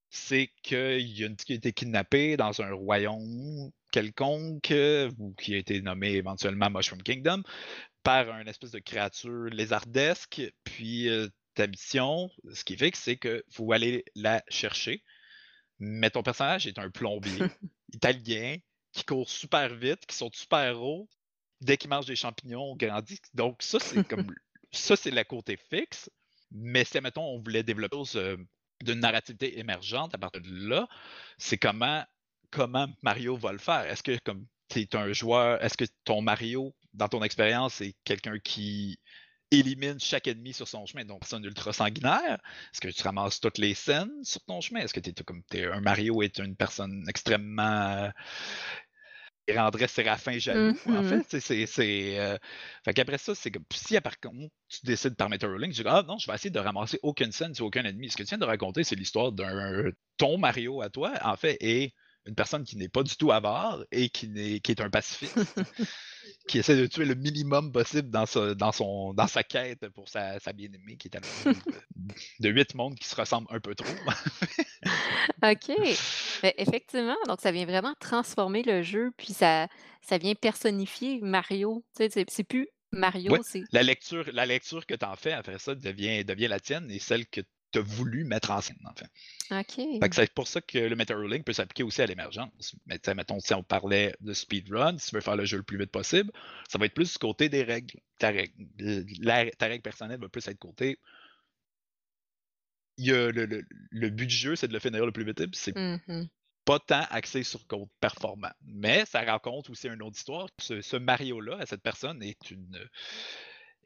c'est 0.10 0.52
qu'il 0.64 1.02
y 1.02 1.24
a 1.24 1.28
une 1.28 1.36
qui 1.36 1.54
a 1.54 1.56
été 1.56 1.74
kidnappée 1.74 2.38
dans 2.38 2.62
un 2.62 2.72
royaume 2.74 3.72
quelconque, 3.92 4.74
ou 5.18 5.34
qui 5.36 5.54
a 5.54 5.58
été 5.58 5.82
nommé 5.82 6.14
éventuellement 6.14 6.70
Mushroom 6.70 7.02
Kingdom, 7.02 7.44
par 8.04 8.30
une 8.38 8.48
espèce 8.48 8.72
de 8.72 8.80
créature 8.80 9.46
lézardesque. 9.46 10.42
Puis 10.64 11.10
euh, 11.10 11.28
ta 11.56 11.68
mission, 11.68 12.30
ce 12.54 12.64
qui 12.64 12.74
est 12.74 12.78
fixe, 12.78 13.02
c'est 13.02 13.18
qu'il 13.18 13.44
faut 13.52 13.72
aller 13.72 14.06
la 14.16 14.44
chercher. 14.50 15.04
Mais 15.80 16.10
ton 16.10 16.24
personnage 16.24 16.68
est 16.68 16.80
un 16.80 16.90
plombier 16.90 17.40
italien 17.94 18.58
qui 18.92 19.04
court 19.04 19.30
super 19.30 19.74
vite, 19.76 20.06
qui 20.06 20.16
saute 20.16 20.36
super 20.36 20.82
haut. 20.82 21.08
Dès 21.62 21.78
qu'il 21.78 21.90
mange 21.90 22.06
des 22.06 22.16
champignons, 22.16 22.72
on 22.72 22.76
grandit. 22.76 23.20
Donc, 23.34 23.62
ça, 23.62 23.80
c'est 23.80 24.04
comme. 24.08 24.34
ça, 24.72 24.96
c'est 24.96 25.12
le 25.12 25.24
côté 25.24 25.58
fixe. 25.58 26.10
Mais 26.52 26.86
si, 26.86 27.00
mettons, 27.02 27.26
on 27.26 27.40
voulait 27.40 27.64
développer 27.64 27.98
euh, 28.16 28.38
d'une 28.82 29.00
narrativité 29.00 29.60
émergente 29.60 30.14
à 30.14 30.18
partir 30.18 30.42
de 30.42 30.70
là, 30.70 30.88
c'est 31.38 31.58
comment, 31.58 32.04
comment 32.52 32.88
Mario 33.02 33.38
va 33.38 33.52
le 33.52 33.58
faire? 33.58 33.86
Est-ce 33.86 34.04
que, 34.04 34.18
comme 34.20 34.46
tu 34.70 34.82
es 34.82 34.96
un 34.96 35.12
joueur, 35.14 35.64
est-ce 35.64 35.78
que 35.78 35.86
ton 36.04 36.22
Mario, 36.22 36.76
dans 36.94 37.10
ton 37.10 37.24
expérience, 37.24 37.76
c'est 37.76 37.96
quelqu'un 38.04 38.40
qui 38.40 39.00
élimine 39.52 40.00
chaque 40.00 40.28
ennemi 40.28 40.54
sur 40.54 40.68
son 40.68 40.86
chemin, 40.86 41.06
donc 41.06 41.22
personne 41.22 41.44
ultra 41.46 41.74
sanguinaire. 41.74 42.40
Est-ce 42.74 42.82
que 42.82 42.90
tu 42.90 43.02
ramasses 43.04 43.40
toutes 43.40 43.58
les 43.58 43.74
scènes 43.74 44.24
sur 44.24 44.42
ton 44.46 44.62
chemin? 44.62 44.82
Est-ce 44.82 44.94
que 44.94 45.00
tu 45.00 45.10
es 45.12 45.14
comme 45.26 45.44
t'es, 45.44 45.66
un 45.66 45.82
Mario 45.82 46.22
est 46.22 46.40
une 46.40 46.56
personne 46.56 47.06
extrêmement 47.08 47.64
euh, 47.64 48.10
qui 49.48 49.58
rendrait 49.58 49.88
Séraphin 49.88 50.38
jaloux, 50.40 50.78
en 50.90 51.02
Mhm. 51.02 51.04
fait. 51.04 51.24
C'est, 51.30 51.66
c'est, 51.66 52.20
euh, 52.20 52.38
Fait 52.84 52.94
qu'après 52.94 53.18
ça, 53.18 53.34
c'est 53.34 53.52
comme 53.52 53.64
si 53.74 54.00
par 54.02 54.20
contre 54.20 54.50
tu 54.68 54.80
décides 54.86 55.16
par 55.16 55.30
Meteor 55.30 55.58
Link, 55.58 55.74
tu 55.74 55.82
dis 55.84 55.88
Ah 55.90 56.04
non, 56.06 56.18
je 56.18 56.28
vais 56.28 56.36
essayer 56.36 56.50
de 56.50 56.60
ramasser 56.60 57.00
aucune 57.04 57.32
scène 57.32 57.54
sur 57.54 57.66
aucun 57.66 57.86
ennemi. 57.86 58.10
Ce 58.10 58.18
que 58.18 58.24
tu 58.24 58.30
viens 58.30 58.38
de 58.38 58.46
raconter, 58.46 58.84
c'est 58.84 58.96
l'histoire 58.96 59.32
d'un 59.32 59.92
ton 60.18 60.38
Mario 60.38 60.82
à 60.82 60.90
toi, 60.90 61.14
en 61.24 61.36
fait, 61.38 61.58
et 61.62 61.94
une 62.28 62.36
personne 62.36 62.64
qui 62.64 62.76
n'est 62.78 62.90
pas 62.90 63.04
du 63.04 63.16
tout 63.16 63.32
avare 63.32 63.84
et 63.92 64.10
qui, 64.10 64.28
n'est, 64.30 64.60
qui 64.60 64.72
est 64.72 64.82
un 64.82 64.90
pacifiste, 64.90 65.36
qui 66.48 66.60
essaie 66.60 66.76
de 66.78 66.86
tuer 66.86 67.06
le 67.06 67.16
minimum 67.16 67.72
possible 67.72 68.10
dans, 68.10 68.26
sa- 68.26 68.54
dans, 68.56 68.72
son, 68.72 69.14
dans 69.14 69.28
sa 69.28 69.44
quête 69.44 69.88
pour 69.90 70.10
sa, 70.10 70.40
sa 70.40 70.54
bien-aimée, 70.54 70.98
qui 70.98 71.08
est 71.08 71.16
amoureux 71.18 71.48
de, 71.96 72.14
de 72.40 72.50
huit 72.50 72.76
mondes 72.76 72.96
qui 72.96 73.08
se 73.08 73.16
ressemblent 73.16 73.48
un 73.50 73.60
peu 73.60 73.76
trop. 73.76 73.88
OK. 75.44 75.72
Beh, 76.44 76.54
effectivement, 76.58 77.16
donc 77.28 77.42
ça 77.42 77.52
vient 77.52 77.66
vraiment 77.66 77.94
transformer 78.00 78.64
le 78.64 78.82
jeu, 78.84 79.12
puis 79.18 79.34
ça 79.34 79.68
ça 80.02 80.18
vient 80.18 80.36
personnifier 80.36 81.20
Mario. 81.22 81.84
C'est 81.94 82.44
plus 82.44 82.62
Ouais, 82.62 83.00
Mario, 83.00 83.44
c'est 83.44 83.64
la 83.72 83.84
lecture, 83.84 84.26
la 84.32 84.46
lecture 84.46 84.86
que 84.86 84.96
tu 84.96 85.06
en 85.06 85.16
fais 85.16 85.34
après 85.34 85.60
ça 85.60 85.76
devient, 85.76 86.24
devient 86.24 86.48
la 86.48 86.60
tienne 86.60 86.90
et 86.90 87.00
celle 87.00 87.28
que 87.28 87.42
tu 87.72 87.80
as 87.80 87.82
voulu 87.82 88.24
mettre 88.24 88.52
en 88.52 88.62
scène, 88.62 88.78
en 88.86 88.94
fait. 88.94 89.10
OK. 89.52 90.14
c'est 90.14 90.34
pour 90.34 90.48
ça 90.48 90.62
que 90.62 90.78
le 90.78 90.96
Meteorlink 90.96 91.46
peut 91.46 91.54
s'appliquer 91.54 91.84
aussi 91.84 92.02
à 92.02 92.06
l'émergence. 92.06 92.76
Mais 92.86 93.00
mettons, 93.16 93.40
si 93.40 93.54
on 93.54 93.64
parlait 93.64 94.16
de 94.22 94.34
speedrun, 94.34 94.98
si 94.98 95.10
tu 95.10 95.16
veux 95.16 95.22
faire 95.22 95.36
le 95.36 95.46
jeu 95.46 95.58
le 95.58 95.64
plus 95.64 95.78
vite 95.78 95.92
possible, 95.92 96.32
ça 96.70 96.78
va 96.78 96.86
être 96.86 96.94
plus 96.94 97.12
du 97.12 97.18
côté 97.20 97.50
des 97.50 97.64
règles. 97.64 98.00
Ta 98.20 98.30
règle, 98.30 98.54
la- 99.20 99.50
ta 99.52 99.68
règle 99.68 99.82
personnelle 99.84 100.20
va 100.20 100.30
plus 100.30 100.48
être 100.48 100.60
côté. 100.60 101.00
Il 102.98 103.06
y 103.06 103.12
a 103.12 103.32
le, 103.32 103.46
le- 103.46 103.66
le 103.92 104.10
but 104.10 104.26
du 104.28 104.36
jeu, 104.36 104.56
c'est 104.56 104.68
de 104.68 104.74
le 104.74 104.80
finir 104.80 105.06
le 105.06 105.12
plus 105.12 105.24
vite. 105.24 105.44
C'est 105.54 105.76
Mhm. 105.76 106.28
pas 106.66 106.80
tant 106.80 107.06
axé 107.12 107.44
sur 107.44 107.66
code 107.68 107.88
performant. 108.00 108.52
Mais 108.66 109.06
ça 109.06 109.22
raconte 109.22 109.70
aussi 109.70 109.88
une 109.88 110.02
autre 110.02 110.18
histoire. 110.18 110.48
Ce, 110.60 110.82
ce 110.82 110.98
Mario-là, 110.98 111.58
à 111.60 111.66
cette 111.66 111.82
personne, 111.84 112.22
est 112.24 112.50
une 112.52 112.80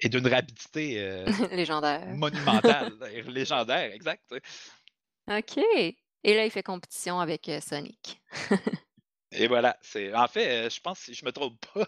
est 0.01 0.09
d'une 0.09 0.27
rapidité 0.27 0.99
euh, 0.99 1.25
Légendaire. 1.51 2.07
monumentale, 2.07 2.93
légendaire, 3.27 3.91
exact. 3.93 4.33
OK. 5.29 5.57
Et 6.23 6.35
là, 6.35 6.45
il 6.45 6.51
fait 6.51 6.63
compétition 6.63 7.19
avec, 7.19 7.49
heu, 7.49 7.59
Sonic. 7.59 8.21
Et 9.33 9.47
voilà, 9.47 9.77
c'est 9.81 10.13
en 10.13 10.27
fait, 10.27 10.65
euh, 10.65 10.69
je 10.69 10.81
pense, 10.81 10.99
si 10.99 11.13
je 11.13 11.23
me 11.23 11.31
trompe 11.31 11.57
pas, 11.73 11.87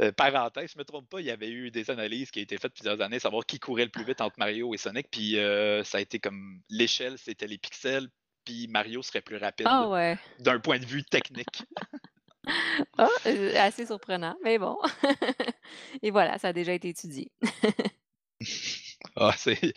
euh, 0.00 0.10
parenthèse, 0.10 0.72
je 0.74 0.78
me 0.78 0.84
trompe 0.84 1.08
pas, 1.08 1.20
il 1.20 1.26
y 1.26 1.30
avait 1.30 1.48
eu 1.50 1.70
des 1.70 1.88
analyses 1.88 2.32
qui 2.32 2.40
ont 2.40 2.42
été 2.42 2.58
faites 2.58 2.74
plusieurs 2.74 3.00
années, 3.00 3.20
savoir 3.20 3.46
qui 3.46 3.60
courait 3.60 3.84
le 3.84 3.90
plus 3.92 4.04
vite 4.04 4.20
entre 4.20 4.34
Mario 4.40 4.74
et 4.74 4.76
Sonic, 4.76 5.06
puis 5.08 5.38
euh, 5.38 5.84
ça 5.84 5.98
a 5.98 6.00
été 6.00 6.18
comme 6.18 6.60
l'échelle, 6.68 7.16
c'était 7.16 7.46
les 7.46 7.58
pixels, 7.58 8.08
puis 8.44 8.66
Mario 8.66 9.02
serait 9.02 9.22
plus 9.22 9.36
rapide 9.36 9.68
Ah 9.70 9.88
ouais. 9.88 10.18
d'un 10.40 10.58
point 10.58 10.80
de 10.80 10.84
vue 10.84 11.04
technique. 11.04 11.62
Ah, 12.98 13.08
heu, 13.26 13.56
assez 13.56 13.86
surprenant, 13.86 14.36
mais 14.44 14.58
bon. 14.58 14.76
Et 16.02 16.10
voilà, 16.10 16.38
ça 16.38 16.48
a 16.48 16.52
déjà 16.52 16.72
été 16.72 16.88
étudié. 16.88 17.30
Ah, 19.16 19.34
c'est 19.36 19.72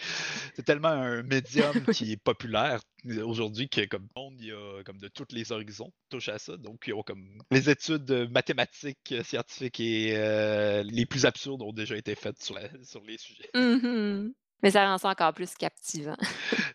tellement 0.65 0.87
un 0.89 1.21
médium 1.21 1.73
qui 1.93 2.11
est 2.13 2.17
populaire 2.17 2.79
euh, 3.05 3.23
aujourd'hui 3.25 3.69
que 3.69 3.85
comme 3.85 4.07
monde, 4.15 4.35
il 4.39 4.47
y 4.47 4.51
a 4.51 4.83
comme 4.83 4.97
de 4.97 5.09
tous 5.09 5.27
les 5.31 5.51
horizons 5.51 5.91
touche 6.09 6.29
à 6.29 6.39
ça. 6.39 6.57
Donc, 6.57 6.85
ils 6.87 6.93
ont 6.93 7.03
comme 7.03 7.39
les 7.51 7.69
études 7.69 8.09
euh, 8.09 8.27
mathématiques, 8.29 9.11
euh, 9.11 9.23
scientifiques 9.23 9.79
et 9.79 10.15
euh, 10.17 10.81
les 10.83 11.05
plus 11.05 11.25
absurdes 11.25 11.61
ont 11.61 11.73
déjà 11.73 11.95
été 11.97 12.15
faites 12.15 12.41
sur, 12.41 12.55
la- 12.55 12.69
sur 12.83 13.03
les 13.03 13.17
sujets. 13.17 13.49
Mhm. 13.53 14.33
Mais 14.63 14.71
ça 14.71 14.85
rend 14.87 14.97
ça 14.97 15.09
encore 15.09 15.33
plus 15.33 15.53
captivant. 15.53 16.17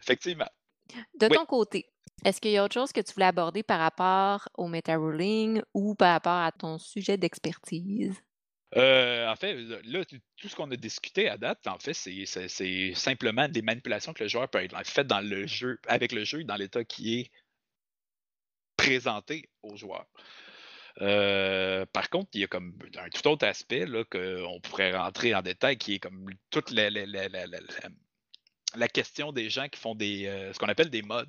Effectivement. 0.00 0.48
De 1.18 1.26
Oui. 1.26 1.36
ton 1.36 1.46
côté, 1.46 1.86
est-ce 2.24 2.40
qu'il 2.40 2.52
y 2.52 2.56
a 2.56 2.64
autre 2.64 2.74
chose 2.74 2.92
que 2.92 3.00
tu 3.00 3.12
voulais 3.14 3.26
aborder 3.26 3.62
par 3.62 3.80
rapport 3.80 4.48
au 4.54 4.68
meta-ruling 4.68 5.62
ou 5.74 5.94
par 5.94 6.12
rapport 6.12 6.32
à 6.32 6.52
ton 6.52 6.78
sujet 6.78 7.16
d'expertise? 7.16 8.20
Euh, 8.74 9.28
en 9.28 9.36
fait, 9.36 9.54
là, 9.84 10.04
tout 10.04 10.48
ce 10.48 10.56
qu'on 10.56 10.70
a 10.70 10.76
discuté 10.76 11.28
à 11.28 11.36
date, 11.36 11.66
en 11.66 11.78
fait, 11.78 11.92
c'est 11.92 12.94
simplement 12.94 13.48
des 13.48 13.60
manipulations 13.60 14.14
que 14.14 14.22
le 14.22 14.28
joueur 14.28 14.48
peut 14.48 14.62
être 14.62 14.86
fait 14.86 15.06
dans 15.06 15.20
le 15.20 15.46
jeu, 15.46 15.78
avec 15.86 16.12
le 16.12 16.24
jeu, 16.24 16.42
dans 16.44 16.56
l'état 16.56 16.84
qui 16.84 17.20
est 17.20 17.30
présenté 18.76 19.50
au 19.62 19.76
joueur. 19.76 20.06
Euh, 21.00 21.84
par 21.92 22.08
contre, 22.10 22.30
il 22.34 22.40
y 22.40 22.44
a 22.44 22.48
comme 22.48 22.78
un 22.96 23.08
tout 23.10 23.26
autre 23.28 23.46
aspect 23.46 23.86
qu'on 24.10 24.60
pourrait 24.62 24.96
rentrer 24.96 25.34
en 25.34 25.42
détail, 25.42 25.76
qui 25.76 25.94
est 25.94 25.98
comme 25.98 26.26
toute 26.50 26.70
la- 26.70 26.90
la- 26.90 27.06
la- 28.76 28.88
question 28.88 29.32
des 29.32 29.48
gens 29.50 29.68
qui 29.68 29.78
font 29.80 29.94
des 29.94 30.26
euh, 30.26 30.52
ce 30.52 30.58
qu'on 30.58 30.68
appelle 30.68 30.90
des 30.90 31.02
mods. 31.02 31.24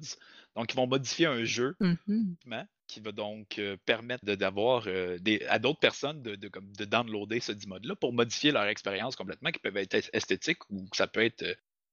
Donc, 0.56 0.72
ils 0.74 0.76
vont 0.76 0.88
modifier 0.88 1.26
un 1.26 1.44
jeu 1.44 1.76
Mhm. 1.80 2.36
équipement 2.40 2.66
qui 2.88 3.00
va 3.00 3.12
donc 3.12 3.58
euh, 3.60 3.78
permettre 3.86 4.24
de- 4.26 4.36
d'avoir 4.36 4.84
euh, 4.88 5.18
des- 5.20 5.44
à 5.48 5.58
d'autres 5.60 5.80
personnes 5.80 6.22
de, 6.22 6.36
de, 6.36 6.48
comme, 6.48 6.72
de 6.74 6.86
downloader 6.86 7.40
ce 7.40 7.54
mode-là 7.68 7.96
pour 7.96 8.14
modifier 8.14 8.52
leur 8.52 8.66
expérience 8.66 9.16
complètement, 9.16 9.52
qui 9.52 9.60
peuvent 9.60 9.78
être 9.78 9.94
es- 9.96 10.10
esthétiques 10.14 10.70
ou 10.70 10.86
ça 10.94 11.08
peut 11.08 11.24
être 11.24 11.44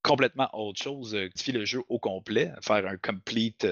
complètement 0.03 0.49
autre 0.53 0.83
chose, 0.83 1.15
modifier 1.15 1.53
le 1.53 1.65
jeu 1.65 1.81
au 1.89 1.99
complet, 1.99 2.53
faire 2.63 2.87
un 2.87 2.97
complete, 2.97 3.67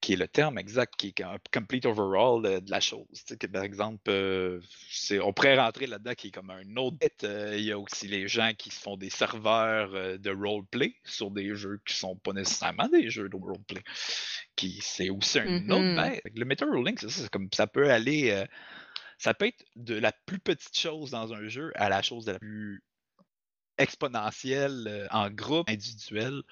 qui 0.00 0.12
est 0.12 0.16
le 0.16 0.28
terme 0.28 0.58
exact, 0.58 0.94
qui 0.96 1.08
est 1.08 1.20
un 1.22 1.38
complete 1.52 1.86
overall 1.86 2.42
de, 2.42 2.58
de 2.60 2.70
la 2.70 2.80
chose. 2.80 3.06
Que, 3.40 3.46
par 3.46 3.62
exemple, 3.62 4.08
euh, 4.08 4.60
on 5.22 5.32
pourrait 5.32 5.58
rentrer 5.58 5.86
là-dedans 5.86 6.14
qui 6.14 6.28
est 6.28 6.30
comme 6.30 6.50
un 6.50 6.76
autre 6.76 6.96
bit. 6.98 7.24
Euh, 7.24 7.56
Il 7.56 7.64
y 7.64 7.72
a 7.72 7.78
aussi 7.78 8.06
les 8.06 8.28
gens 8.28 8.52
qui 8.56 8.70
se 8.70 8.80
font 8.80 8.96
des 8.96 9.10
serveurs 9.10 9.94
euh, 9.94 10.18
de 10.18 10.30
roleplay 10.30 10.94
sur 11.04 11.30
des 11.30 11.54
jeux 11.56 11.80
qui 11.86 11.96
sont 11.96 12.14
pas 12.16 12.32
nécessairement 12.32 12.88
des 12.88 13.10
jeux 13.10 13.28
de 13.28 13.36
roleplay. 13.36 13.82
Qui 14.54 14.78
c'est 14.82 15.10
aussi 15.10 15.40
un 15.40 15.68
autre 15.70 15.96
bête. 15.96 16.22
Le 16.34 16.44
meta 16.44 16.66
rolling, 16.66 16.96
c'est 16.98 17.08
ça, 17.08 17.22
c'est 17.22 17.30
comme 17.30 17.48
ça 17.52 17.66
peut 17.66 17.90
aller. 17.90 18.30
euh, 18.30 18.44
ça 19.18 19.32
peut 19.32 19.46
être 19.46 19.64
de 19.76 19.94
la 19.94 20.12
plus 20.26 20.38
petite 20.38 20.78
chose 20.78 21.10
dans 21.10 21.32
un 21.32 21.48
jeu 21.48 21.72
à 21.76 21.88
la 21.88 22.02
chose 22.02 22.26
de 22.26 22.32
la 22.32 22.38
plus 22.38 22.82
exponentielle 23.78 25.08
en 25.10 25.30
groupe, 25.30 25.68
individuel. 25.68 26.42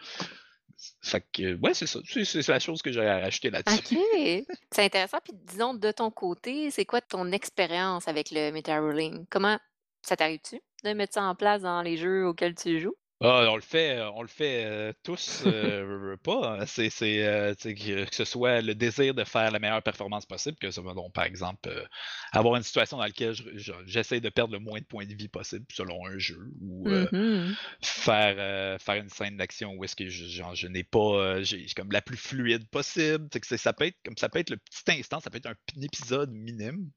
Fait 1.00 1.24
que, 1.32 1.54
ouais, 1.56 1.74
c'est 1.74 1.86
ça. 1.86 2.00
C'est 2.04 2.24
c'est 2.24 2.48
la 2.48 2.58
chose 2.58 2.82
que 2.82 2.92
j'aurais 2.92 3.08
à 3.08 3.18
rajouter 3.20 3.50
là-dessus. 3.50 3.96
OK. 3.96 4.56
C'est 4.70 4.84
intéressant. 4.84 5.18
Puis 5.22 5.32
disons, 5.46 5.74
de 5.74 5.90
ton 5.92 6.10
côté, 6.10 6.70
c'est 6.70 6.84
quoi 6.84 7.00
ton 7.00 7.30
expérience 7.32 8.08
avec 8.08 8.30
le 8.30 8.50
meta 8.50 8.80
rolling? 8.80 9.24
Comment 9.30 9.58
ça 10.02 10.16
t'arrive-tu 10.16 10.60
de 10.84 10.92
mettre 10.92 11.14
ça 11.14 11.22
en 11.22 11.34
place 11.34 11.62
dans 11.62 11.80
les 11.82 11.96
jeux 11.96 12.26
auxquels 12.26 12.54
tu 12.54 12.80
joues? 12.80 12.96
Ah, 13.26 13.46
on 13.48 13.56
le 13.56 13.62
fait, 13.62 14.02
on 14.02 14.20
le 14.20 14.28
fait 14.28 14.66
euh, 14.66 14.92
tous, 15.02 15.40
euh, 15.46 16.14
pas. 16.22 16.58
hein. 16.60 16.66
C'est, 16.66 16.90
euh, 17.26 17.54
que, 17.54 18.04
que 18.04 18.14
ce 18.14 18.24
soit 18.26 18.60
le 18.60 18.74
désir 18.74 19.14
de 19.14 19.24
faire 19.24 19.50
la 19.50 19.58
meilleure 19.58 19.82
performance 19.82 20.26
possible, 20.26 20.58
que 20.58 20.70
ce 20.70 20.82
soit 20.82 20.92
donc, 20.92 21.14
par 21.14 21.24
exemple, 21.24 21.70
euh, 21.70 21.86
avoir 22.32 22.56
une 22.56 22.62
situation 22.62 22.98
dans 22.98 23.04
laquelle 23.04 23.32
je- 23.32 23.56
je- 23.56 23.72
j'essaie 23.86 24.20
de 24.20 24.28
perdre 24.28 24.52
le 24.52 24.58
moins 24.58 24.78
de 24.78 24.84
points 24.84 25.06
de 25.06 25.14
vie 25.14 25.28
possible 25.28 25.64
selon 25.72 26.06
un 26.06 26.18
jeu, 26.18 26.38
ou 26.60 26.90
euh, 26.90 27.06
Mhm. 27.12 27.54
faire, 27.80 28.34
euh, 28.38 28.78
faire 28.78 28.96
une 28.96 29.08
scène 29.08 29.38
d'action 29.38 29.72
où 29.72 29.84
est-ce 29.84 29.96
que 29.96 30.06
je, 30.10 30.26
genre, 30.26 30.54
je 30.54 30.66
n'ai 30.66 30.84
pas, 30.84 31.42
j'ai 31.42 31.64
comme 31.74 31.92
la 31.92 32.02
plus 32.02 32.18
fluide 32.18 32.68
possible. 32.68 33.30
Que 33.30 33.56
ça 33.56 33.72
peut 33.72 33.86
être 33.86 33.96
comme 34.04 34.18
ça 34.18 34.28
peut 34.28 34.40
être 34.40 34.50
le 34.50 34.58
petit 34.58 34.98
instant, 34.98 35.20
ça 35.20 35.30
peut 35.30 35.38
être 35.38 35.46
un 35.46 35.80
épisode 35.80 36.30
minime 36.30 36.90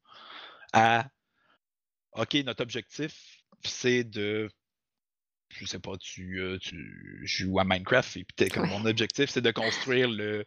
à 0.74 1.08
OK, 2.14 2.34
notre 2.46 2.64
objectif, 2.64 3.44
c'est 3.64 4.04
de 4.04 4.50
je 5.50 5.66
sais 5.66 5.80
pas, 5.80 5.98
tu, 5.98 6.40
euh, 6.42 6.58
tu 6.60 7.22
joues 7.26 7.60
à 7.60 7.64
Minecraft 7.64 8.18
et 8.18 8.24
puis 8.26 8.50
comme 8.50 8.64
Ouais. 8.64 8.70
mon 8.80 8.86
objectif, 8.86 9.30
c'est 9.30 9.42
de 9.42 9.52
construire 9.52 10.10
le 10.10 10.46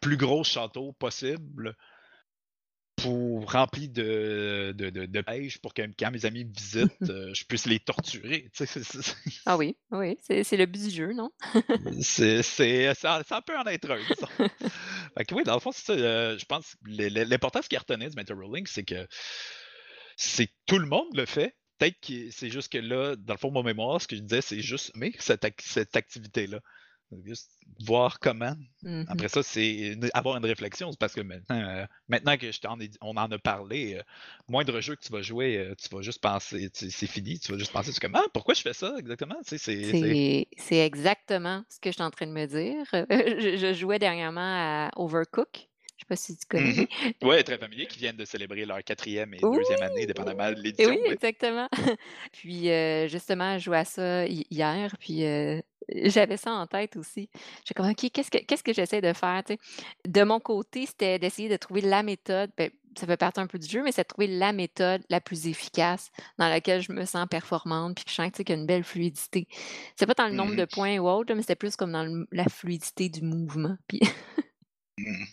plus 0.00 0.16
gros 0.16 0.44
château 0.44 0.92
possible 0.92 1.74
pour 2.96 3.50
rempli 3.50 3.88
de, 3.88 4.72
de, 4.76 4.88
de, 4.88 5.04
de 5.06 5.20
pêche 5.20 5.58
pour 5.58 5.74
que 5.74 5.82
quand 5.98 6.10
mes 6.12 6.24
amis 6.26 6.44
me 6.44 6.52
visitent, 6.54 7.10
euh, 7.10 7.34
je 7.34 7.44
puisse 7.44 7.66
les 7.66 7.80
torturer. 7.80 8.48
C'est- 8.54 8.66
c'est- 8.66 9.16
Ah 9.46 9.56
oui, 9.56 9.76
oui, 9.90 10.16
c'est 10.22 10.56
le 10.56 10.66
but 10.66 10.80
du 10.84 10.90
jeu, 10.90 11.12
non? 11.12 11.30
C'est, 12.02 12.42
ça, 12.94 13.22
ça 13.24 13.42
peut 13.42 13.58
en 13.58 13.64
être 13.66 13.90
un. 13.90 13.98
Fait 15.18 15.24
que 15.24 15.34
oui, 15.34 15.42
dans 15.44 15.54
le 15.54 15.60
fond, 15.60 15.72
euh, 15.90 16.38
je 16.38 16.44
pense 16.44 16.76
que 16.76 16.90
l- 16.90 17.16
l- 17.18 17.28
l'important, 17.28 17.62
ce 17.62 17.68
qui 17.68 17.76
retenait 17.76 18.08
du 18.08 18.16
meta 18.16 18.32
rolling, 18.34 18.66
c'est 18.66 18.84
que 18.84 19.06
c'est 20.16 20.48
tout 20.66 20.78
le 20.78 20.86
monde 20.86 21.08
le 21.14 21.26
fait. 21.26 21.56
Peut-être 21.78 22.00
que 22.00 22.30
c'est 22.30 22.50
juste 22.50 22.72
que 22.72 22.78
là, 22.78 23.16
dans 23.16 23.34
le 23.34 23.38
fond, 23.38 23.50
mon 23.50 23.62
mémoire, 23.62 24.00
ce 24.00 24.06
que 24.06 24.16
je 24.16 24.20
disais, 24.22 24.40
c'est 24.40 24.60
juste 24.60 24.92
mais 24.94 25.12
cette, 25.18 25.42
ac- 25.44 25.60
cette 25.60 25.96
activité-là. 25.96 26.60
Juste 27.24 27.52
voir 27.86 28.18
comment. 28.18 28.56
Mhm. 28.82 29.04
Après 29.08 29.28
ça, 29.28 29.42
c'est 29.42 29.96
avoir 30.14 30.36
une 30.36 30.44
réflexion. 30.44 30.90
Parce 30.98 31.14
que 31.14 31.20
maintenant, 31.20 31.60
euh, 31.60 31.84
maintenant 32.08 32.36
que 32.36 32.50
je 32.50 32.60
t'en 32.60 32.80
ai 32.80 32.88
dit- 32.88 32.98
on 33.02 33.16
en 33.16 33.30
a 33.30 33.38
parlé, 33.38 33.94
euh, 33.94 34.02
moindre 34.48 34.80
jeu 34.80 34.96
que 34.96 35.04
tu 35.04 35.12
vas 35.12 35.22
jouer, 35.22 35.58
euh, 35.58 35.74
tu 35.76 35.88
vas 35.94 36.02
juste 36.02 36.20
penser, 36.20 36.70
tu- 36.70 36.90
c'est 36.90 37.06
fini, 37.06 37.38
tu 37.38 37.52
vas 37.52 37.58
juste 37.58 37.72
penser, 37.72 37.92
c'est 37.92 38.00
comme, 38.00 38.16
ah, 38.16 38.24
pourquoi 38.32 38.54
je 38.54 38.62
fais 38.62 38.72
ça 38.72 38.94
exactement? 38.98 39.36
Tu 39.46 39.58
sais, 39.58 39.92
c'est 40.56 40.84
exactement 40.86 41.64
ce 41.68 41.78
que 41.78 41.90
je 41.90 41.94
suis 41.94 42.02
en 42.02 42.10
train 42.10 42.26
de 42.26 42.32
me 42.32 42.46
dire. 42.46 42.84
Je, 43.40 43.56
je 43.58 43.74
jouais 43.74 43.98
dernièrement 43.98 44.40
à 44.40 44.90
Overcook. 44.96 45.68
Je 46.04 46.08
sais 46.08 46.08
pas 46.08 46.16
si 46.16 46.36
tu 46.36 46.46
connais. 46.46 46.72
Mhm. 46.72 46.86
Ouais, 47.22 47.42
très 47.42 47.58
familier, 47.58 47.86
qui 47.86 47.98
viennent 47.98 48.16
de 48.16 48.24
célébrer 48.24 48.66
leur 48.66 48.82
quatrième 48.84 49.32
et 49.34 49.38
Oui. 49.42 49.56
deuxième 49.58 49.82
année, 49.82 50.06
dépendamment 50.06 50.50
de 50.52 50.60
l'édition. 50.60 50.90
oui, 50.90 50.98
exactement. 51.12 51.68
Puis 52.32 52.70
euh, 52.70 53.08
justement, 53.08 53.58
je 53.58 53.64
jouais 53.64 53.78
à 53.78 53.84
ça 53.84 54.26
hi- 54.26 54.46
hier, 54.50 54.94
puis 54.98 55.24
euh, 55.24 55.60
j'avais 55.88 56.36
ça 56.36 56.52
en 56.52 56.66
tête 56.66 56.96
aussi. 56.96 57.28
J'ai 57.64 57.74
comme, 57.74 57.88
OK, 57.88 58.10
qu'est-ce 58.12 58.30
que, 58.30 58.38
qu'est-ce 58.38 58.62
que 58.62 58.72
j'essaie 58.72 59.00
de 59.00 59.12
faire? 59.12 59.42
De 60.06 60.22
mon 60.22 60.40
côté, 60.40 60.86
c'était 60.86 61.18
d'essayer 61.18 61.48
de 61.48 61.56
trouver 61.56 61.80
la 61.80 62.02
méthode. 62.02 62.50
ben, 62.56 62.70
ça 62.96 63.06
fait 63.08 63.16
partie 63.16 63.40
un 63.40 63.48
peu 63.48 63.58
du 63.58 63.66
jeu, 63.68 63.82
mais 63.82 63.90
c'est 63.90 64.02
de 64.02 64.06
trouver 64.08 64.28
la 64.28 64.52
méthode 64.52 65.02
la 65.10 65.20
plus 65.20 65.48
efficace 65.48 66.10
dans 66.38 66.48
laquelle 66.48 66.80
je 66.80 66.92
me 66.92 67.04
sens 67.04 67.26
performante, 67.28 67.96
puis 67.96 68.04
que 68.04 68.10
je 68.10 68.14
sens 68.14 68.30
qu'il 68.30 68.48
y 68.48 68.52
a 68.52 68.54
une 68.54 68.66
belle 68.66 68.84
fluidité. 68.84 69.48
C'est 69.96 70.06
pas 70.06 70.14
dans 70.14 70.28
le 70.28 70.34
nombre 70.34 70.54
de 70.54 70.64
points 70.64 70.98
ou 70.98 71.08
autre, 71.08 71.34
mais 71.34 71.40
c'était 71.42 71.56
plus 71.56 71.74
comme 71.74 71.90
dans 71.92 72.04
le- 72.04 72.26
la 72.30 72.44
fluidité 72.44 73.08
du 73.08 73.22
mouvement. 73.22 73.76
Puis 73.88 74.00
Mhm. 74.98 75.26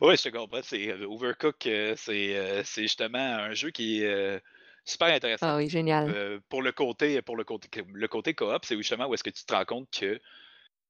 Ouais, 0.00 0.16
je 0.16 0.22
te 0.22 0.28
comprends. 0.28 0.60
Euh, 0.72 1.06
Overcook, 1.06 1.66
euh, 1.66 1.94
c'est, 1.96 2.36
euh, 2.36 2.62
c'est 2.64 2.82
justement 2.82 3.18
un 3.18 3.52
jeu 3.54 3.70
qui 3.70 4.02
est 4.02 4.42
super 4.84 5.08
intéressant. 5.08 5.48
ah 5.48 5.56
oui, 5.56 5.68
génial. 5.68 6.40
Pour 6.48 6.62
le 6.62 6.72
côté, 6.72 7.20
pour 7.22 7.36
le 7.36 7.44
côté, 7.44 7.68
le 7.92 8.08
côté 8.08 8.34
coop, 8.34 8.64
c'est 8.64 8.76
justement 8.76 9.06
où 9.06 9.14
est-ce 9.14 9.24
que 9.24 9.30
tu 9.30 9.44
te 9.44 9.54
rends 9.54 9.64
compte 9.64 9.90
que 9.90 10.20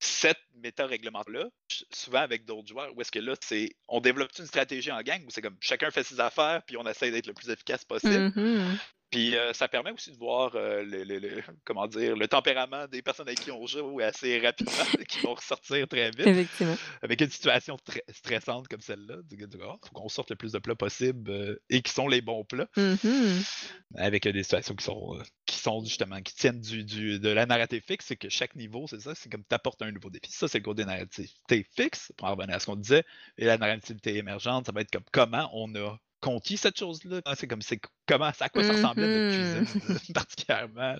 cette 0.01 0.41
méta-réglemente-là, 0.57 1.49
ch- 1.71 1.85
souvent 1.93 2.21
avec 2.21 2.45
d'autres 2.45 2.69
joueurs, 2.69 2.95
où 2.97 3.01
est-ce 3.01 3.13
que 3.13 3.21
là, 3.21 3.35
c'est 3.43 3.71
on 3.89 4.01
développe 4.01 4.31
une 4.39 4.47
stratégie 4.47 4.93
en 4.93 5.03
gang 5.03 5.23
où 5.27 5.31
c'est 5.31 5.43
comme 5.43 5.57
chacun 5.61 5.91
fait 5.91 6.05
ses 6.05 6.21
affaires, 6.21 6.63
puis 6.67 6.77
on 6.77 6.87
essaie 6.87 7.11
d'être 7.11 7.27
le 7.29 7.35
plus 7.35 7.51
efficace 7.51 7.85
possible? 7.85 8.27
Mhm. 8.37 8.79
Puis 9.15 9.37
euh, 9.37 9.53
ça 9.53 9.69
permet 9.69 9.93
aussi 9.93 10.11
de 10.11 10.17
voir 10.17 10.57
euh, 10.57 10.83
le, 10.83 11.05
le- 11.05 11.19
le- 11.21 11.43
comment 11.65 11.87
dire, 11.87 12.17
le 12.17 12.27
tempérament 12.27 12.89
des 12.89 13.01
personnes 13.01 13.29
avec 13.29 13.39
qui 13.41 13.53
on 13.53 13.65
joue 13.65 14.01
assez 14.01 14.41
rapidement, 14.41 14.73
qui 15.09 15.21
vont 15.21 15.35
ressortir 15.35 15.87
très 15.87 16.11
vite 16.11 16.27
Effectivement. 16.27 16.75
avec 17.01 17.21
une 17.21 17.31
situation 17.31 17.77
très 17.85 18.03
stressante 18.12 18.67
comme 18.67 18.81
celle-là. 18.81 19.17
Il 19.31 19.39
faut 19.41 19.79
qu'on 19.95 20.09
sorte 20.09 20.31
le 20.31 20.37
plus 20.37 20.51
de 20.51 20.59
plats 20.59 20.75
possible 20.75 21.31
euh, 21.31 21.57
et 21.71 21.81
qui 21.81 21.93
sont 21.93 22.09
les 22.09 22.23
bons 22.23 22.45
plats, 22.45 22.67
Mhm. 22.77 23.41
avec 23.97 24.27
des 24.27 24.43
situations 24.43 24.75
qui 24.75 24.85
sont, 24.85 25.17
qui 25.47 25.59
sont 25.59 25.85
justement, 25.85 26.21
qui 26.21 26.35
tiennent 26.35 26.61
du, 26.61 26.83
du- 26.85 27.21
de 27.21 27.29
la 27.29 27.47
narrative 27.47 27.83
fixe, 27.87 28.07
c'est 28.07 28.17
que 28.17 28.29
chaque 28.29 28.57
niveau, 28.57 28.87
c'est 28.89 29.01
ça, 29.01 29.15
c'est 29.15 29.31
comme 29.31 29.45
t'apportes 29.45 29.81
un 29.83 29.93
nouveau 29.93 30.11
défi. 30.11 30.33
Ça, 30.33 30.49
c'est 30.49 30.59
le 30.59 30.65
côté 30.65 30.85
narrativité 30.85 31.65
fixe, 31.77 32.12
pour 32.17 32.27
en 32.27 32.35
revenir 32.35 32.57
à 32.57 32.59
ce 32.59 32.67
qu'on 32.67 32.75
disait, 32.77 33.05
et 33.39 33.45
la 33.45 33.59
narrativité 33.59 34.17
émergente, 34.17 34.67
ça 34.67 34.73
va 34.73 34.81
être 34.81 34.91
comme 34.91 35.05
comment 35.12 35.49
on 35.53 35.73
a 35.77 35.97
conquis 36.25 36.57
cette 36.57 36.79
chose-là. 36.79 37.20
Ah, 37.25 37.35
C'est 37.37 37.47
comme 37.49 37.62
c'est 37.62 37.81
comment, 38.07 38.31
à 38.39 38.49
quoi 38.49 38.62
ça 38.64 38.72
ressemblait 38.72 39.09
notre 39.09 39.27
Mhm. 39.27 39.29
cuisine, 39.29 39.66
euh, 39.91 39.99
particulièrement? 40.14 40.97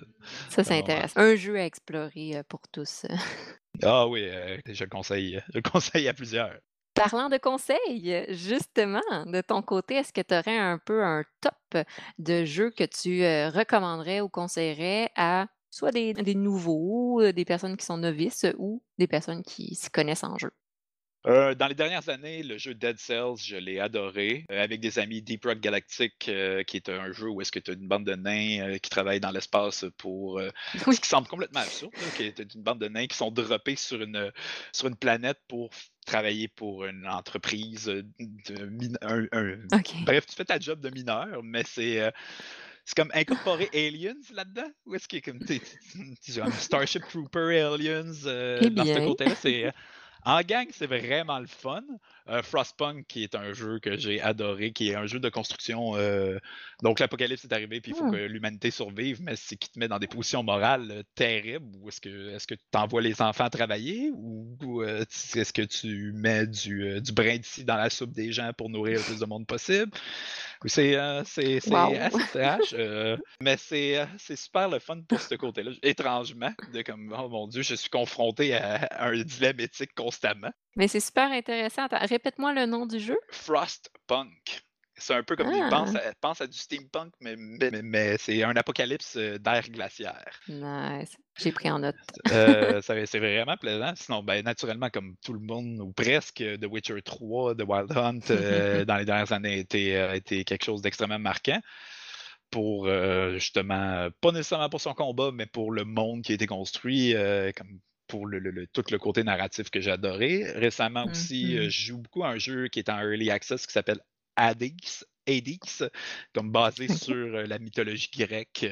Ça, 0.49 0.63
c'est 0.63 0.77
Ah 0.77 0.77
intéressant. 0.77 1.19
Un 1.19 1.35
jeu 1.35 1.55
à 1.57 1.65
explorer 1.65 2.37
euh, 2.37 2.43
pour 2.43 2.61
tous. 2.71 3.05
Ah 3.83 4.07
oui, 4.07 4.23
euh, 4.27 4.57
je 4.67 4.83
le 4.83 4.89
conseille, 4.89 5.41
je 5.49 5.57
le 5.57 5.61
conseille 5.61 6.07
à 6.07 6.13
plusieurs. 6.13 6.59
Parlant 6.93 7.27
de 7.27 7.37
conseils, 7.37 8.25
justement, 8.29 9.01
de 9.25 9.41
ton 9.41 9.61
côté, 9.61 9.95
est-ce 9.95 10.13
que 10.13 10.21
tu 10.21 10.33
aurais 10.33 10.57
un 10.57 10.77
peu 10.77 11.03
un 11.03 11.23
top 11.41 11.83
de 12.19 12.45
jeux 12.45 12.71
que 12.71 12.85
tu 12.85 13.21
euh, 13.25 13.49
recommanderais 13.49 14.21
ou 14.21 14.29
conseillerais 14.29 15.11
à 15.17 15.47
soit 15.69 15.91
des, 15.91 16.13
des 16.13 16.35
nouveaux, 16.35 17.33
des 17.33 17.43
personnes 17.43 17.75
qui 17.75 17.85
sont 17.85 17.97
novices 17.97 18.45
ou 18.57 18.81
des 18.97 19.07
personnes 19.07 19.43
qui 19.43 19.75
s'y 19.75 19.89
connaissent 19.89 20.23
en 20.23 20.37
jeu? 20.37 20.51
Euh, 21.27 21.55
dans 21.55 21.67
les 21.67 21.73
dernières 21.75 22.07
années, 22.09 22.43
le 22.43 22.57
jeu 22.57 22.73
Dead 22.75 22.99
Cells, 22.99 23.37
je 23.43 23.55
l'ai 23.55 23.79
adoré. 23.79 24.45
Euh, 24.51 24.63
avec 24.63 24.79
des 24.79 24.99
amis, 24.99 25.21
Deep 25.21 25.45
Rock 25.45 25.59
Galactic, 25.59 26.13
euh, 26.29 26.61
qui 26.63 26.77
est 26.77 26.87
un 26.89 27.11
jeu 27.13 27.29
où 27.29 27.41
est-ce 27.41 27.51
que 27.51 27.59
tu 27.59 27.71
as 27.71 27.73
une 27.73 27.87
bande 27.87 28.05
de 28.05 28.13
nains 28.15 28.77
qui 28.77 28.89
travaillent 28.89 29.19
dans 29.19 29.31
l'espace 29.31 29.85
pour... 29.97 30.39
Oui. 30.87 30.95
Ce 30.95 31.01
qui 31.01 31.07
semble 31.09 31.27
complètement 31.27 31.61
absurde, 31.61 31.93
là, 31.95 32.07
qui 32.15 32.23
est 32.23 32.39
une 32.53 32.61
bande 32.61 32.79
de 32.79 32.87
nains 32.87 33.07
qui 33.07 33.17
sont 33.17 33.31
droppés 33.31 33.75
sur 33.75 34.01
une, 34.01 34.31
sur 34.71 34.87
une 34.87 34.95
planète 34.95 35.39
pour 35.47 35.71
travailler 36.05 36.47
pour 36.47 36.85
une 36.85 37.07
entreprise 37.07 37.85
de 37.85 38.65
min- 38.65 38.97
un- 39.01 39.27
un- 39.31 39.77
OK. 39.79 39.93
Bref, 40.05 40.25
tu 40.27 40.35
fais 40.35 40.45
ta 40.45 40.59
job 40.59 40.79
de 40.79 40.89
mineur, 40.91 41.41
mais 41.43 41.63
c'est... 41.65 42.11
c'est 42.85 42.95
comme 42.95 43.09
incorporer 43.15 43.69
Aliens 43.73 44.13
là-dedans? 44.31 44.69
Ou 44.85 44.93
est-ce 44.93 45.07
qu'il 45.07 45.17
y 45.17 45.21
a 45.27 45.31
comme 45.31 45.39
t'es- 45.43 45.61
Starship 46.59 47.01
Trooper 47.09 47.59
Aliens 47.61 48.11
euh, 48.27 48.59
Eh 48.61 48.69
dans 48.69 48.85
ce 48.85 48.99
côté-là? 48.99 49.35
C'est, 49.35 49.71
en 50.25 50.41
gang, 50.41 50.67
c'est 50.71 50.87
vraiment 50.87 51.39
le 51.39 51.47
fun. 51.47 51.83
Euh, 52.29 52.41
Frostpunk, 52.41 53.05
qui 53.07 53.23
est 53.23 53.35
un 53.35 53.53
jeu 53.53 53.79
que 53.79 53.95
j'ai 53.97 54.19
adoré, 54.21 54.71
qui 54.73 54.89
est 54.89 54.95
un 54.95 55.05
jeu 55.05 55.19
de 55.19 55.29
construction. 55.29 55.95
euh, 55.95 56.39
donc, 56.81 56.99
l'apocalypse 56.99 57.43
est 57.45 57.53
arrivé, 57.53 57.79
puis 57.81 57.91
il 57.91 57.95
faut 57.95 58.05
Hmm. 58.05 58.11
que 58.11 58.17
l'humanité 58.17 58.71
survive, 58.71 59.21
mais 59.21 59.35
c'est 59.35 59.55
qui 59.57 59.69
te 59.71 59.77
met 59.79 59.87
dans 59.87 59.99
des 59.99 60.07
positions 60.07 60.41
morales 60.43 60.89
euh, 60.91 61.03
terribles. 61.15 61.75
Ou 61.79 61.89
est-ce 61.89 62.01
que 62.01 62.29
est-ce 62.35 62.47
que 62.47 62.55
tu 62.55 62.61
envoies 62.77 63.01
les 63.01 63.21
enfants 63.21 63.49
travailler 63.49 64.09
ou, 64.13 64.81
euh, 64.81 65.05
est-ce 65.35 65.53
que 65.53 65.61
tu 65.61 66.11
mets 66.13 66.47
du, 66.47 66.99
du 67.01 67.11
brin 67.13 67.37
d'ici 67.37 67.63
dans 67.63 67.75
la 67.77 67.89
soupe 67.89 68.11
des 68.11 68.31
gens 68.31 68.51
pour 68.57 68.69
nourrir 68.69 68.97
le 68.99 69.03
plus 69.03 69.19
de 69.19 69.25
monde 69.25 69.45
possible? 69.47 69.91
C'est 70.65 70.95
Wow. 71.67 71.99
mais 73.41 73.57
c'est 73.57 74.07
super 74.35 74.69
le 74.69 74.79
fun 74.79 75.01
pour 75.07 75.21
ce 75.21 75.35
côté-là. 75.35 75.71
Étrangement, 75.83 76.51
de 76.67 76.81
comme, 76.81 77.13
oh 77.17 77.29
mon 77.29 77.47
Dieu, 77.47 77.61
je 77.61 77.75
suis 77.75 77.89
confronté 77.89 78.53
à, 78.55 78.75
à 78.85 79.09
un 79.09 79.21
dilemme 79.21 79.59
éthique 79.59 79.93
constamment. 80.15 80.51
Mais 80.75 80.87
c'est 80.87 80.99
super 80.99 81.31
intéressant. 81.31 81.87
Répète-moi 81.91 82.53
le 82.53 82.65
nom 82.65 82.85
du 82.85 82.99
jeu. 82.99 83.17
Frostpunk. 83.31 84.61
C'est 84.97 85.13
un 85.13 85.23
peu 85.23 85.35
comme 85.35 85.51
pense 85.69 85.93
Ah! 85.95 86.07
à 86.07 86.13
pense 86.21 86.39
à 86.39 86.47
du 86.47 86.57
steampunk, 86.57 87.11
mais 87.19 87.35
mais 87.37 87.69
mais 87.69 87.81
mais 87.81 88.17
c'est 88.17 88.43
un 88.43 88.55
apocalypse, 88.55 89.17
heu, 89.17 89.37
d'ère 89.37 89.69
glaciaire. 89.69 90.39
Nice, 90.47 91.17
j'ai 91.37 91.51
pris 91.51 91.69
en 91.69 91.79
note. 91.79 91.95
Ça 92.81 93.05
c'est 93.05 93.19
vraiment 93.19 93.57
plaisant. 93.57 93.91
Sinon, 93.95 94.23
ben, 94.23 94.41
naturellement, 94.45 94.89
comme 94.89 95.15
tout 95.23 95.33
le 95.33 95.41
monde 95.41 95.81
ou 95.81 95.91
presque, 95.91 96.37
The 96.37 96.65
Witcher 96.65 97.01
3, 97.01 97.55
The 97.55 97.63
Wild 97.67 97.91
Hunt, 97.91 98.19
dans 98.85 98.95
les 98.95 99.03
dernières 99.05 99.33
années 99.33 99.55
a 99.55 99.57
été, 99.57 99.97
a 99.97 100.15
été 100.15 100.45
quelque 100.45 100.63
chose 100.63 100.81
d'extrêmement 100.81 101.19
marquant 101.19 101.59
pour, 102.49 102.87
justement, 103.33 104.07
pas 104.21 104.31
nécessairement 104.31 104.69
pour 104.69 104.79
son 104.79 104.93
combat, 104.93 105.31
mais 105.33 105.45
pour 105.45 105.71
le 105.71 105.83
monde 105.83 106.21
qui 106.21 106.31
a 106.31 106.35
été 106.35 106.47
construit, 106.47 107.13
comme 107.57 107.81
pour 108.07 108.27
le 108.27 108.39
le 108.39 108.51
le 108.51 108.67
tout 108.67 108.83
le 108.91 108.97
côté 108.99 109.23
narratif 109.23 109.69
que 109.69 109.79
adoré. 109.89 110.51
Récemment 110.53 111.07
aussi, 111.07 111.55
heu, 111.57 111.63
mh. 111.63 111.69
je 111.69 111.85
joue 111.87 111.97
beaucoup 111.99 112.23
à 112.23 112.29
un 112.29 112.37
jeu 112.37 112.67
qui 112.67 112.79
est 112.79 112.89
en 112.89 112.99
early 112.99 113.29
access 113.31 113.65
qui 113.67 113.73
s'appelle 113.73 113.99
Hades, 114.37 114.71
comme 116.33 116.51
basé 116.51 116.87
sur, 116.87 117.15
heu, 117.15 117.43
la 117.45 117.59
mythologie 117.59 118.09
grecque, 118.15 118.65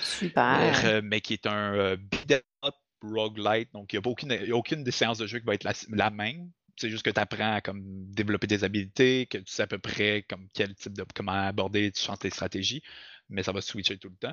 Super. 0.00 0.74
heu, 0.84 1.02
mais 1.02 1.20
qui 1.20 1.34
est 1.34 1.46
un, 1.46 1.96
beat 1.96 2.32
up 2.64 2.74
roguelite, 3.02 3.72
donc 3.72 3.92
il 3.92 3.96
y 3.96 3.98
a 3.98 4.02
aucune 4.08 4.32
il 4.32 4.48
y 4.48 4.52
a 4.52 4.56
aucune 4.56 4.84
des 4.84 4.90
séances 4.92 5.18
de 5.18 5.26
jeu 5.26 5.38
qui 5.40 5.46
va 5.46 5.54
être 5.54 5.64
la 5.90 6.10
même. 6.10 6.50
C'est 6.78 6.88
juste 6.88 7.04
que 7.04 7.10
tu 7.10 7.20
apprends 7.20 7.54
à 7.54 7.60
comme 7.60 7.82
développer 8.12 8.46
des 8.46 8.64
habiletés, 8.64 9.26
que 9.26 9.38
tu 9.38 9.52
sais 9.52 9.62
à 9.64 9.66
peu 9.66 9.78
près 9.78 10.24
comme 10.28 10.48
quel 10.54 10.74
type 10.74 10.94
de 10.94 11.04
comment 11.14 11.32
aborder 11.32 11.90
différentes 11.90 12.28
stratégies, 12.30 12.82
mais 13.28 13.42
ça 13.42 13.52
va 13.52 13.60
switcher 13.60 13.98
tout 13.98 14.08
le 14.08 14.16
temps. 14.16 14.32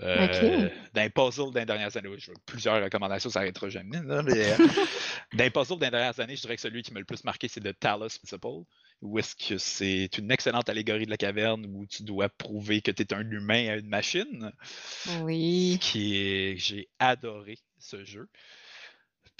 Les 0.00 1.10
puzzles 1.10 1.52
dans 1.52 1.60
les 1.60 1.66
dernières 1.66 1.96
années, 1.96 2.08
je 2.18 2.32
plusieurs 2.46 2.82
recommandations, 2.82 3.30
ça 3.30 3.40
arrêtera 3.40 3.68
jamais 3.68 4.00
là, 4.02 4.22
mais, 4.22 5.50
puzzles 5.50 5.78
dans 5.78 5.86
les 5.86 5.90
dernières 5.90 6.18
années, 6.20 6.36
je 6.36 6.42
dirais 6.42 6.56
que 6.56 6.62
celui 6.62 6.82
qui 6.82 6.92
m'a 6.92 7.00
le 7.00 7.04
plus 7.06 7.24
marqué, 7.24 7.48
c'est 7.48 7.60
The 7.60 7.78
Talos 7.78 8.18
Principle, 8.18 8.66
où 9.02 9.18
est-ce 9.18 9.36
que 9.36 9.58
c'est 9.58 10.08
une 10.18 10.30
excellente 10.30 10.68
allégorie 10.68 11.04
de 11.04 11.10
la 11.10 11.16
caverne 11.16 11.66
où 11.66 11.86
tu 11.86 12.02
dois 12.02 12.28
prouver 12.28 12.80
que 12.80 12.90
tu 12.90 13.02
es 13.02 13.14
un 13.14 13.28
humain 13.30 13.68
à 13.68 13.76
une 13.76 13.88
machine. 13.88 14.52
Ce 14.62 15.10
Oui. 15.22 15.78
qui 15.80 16.16
est 16.16 16.56
j'ai 16.56 16.88
adoré 16.98 17.58
ce 17.78 18.04
jeu. 18.04 18.28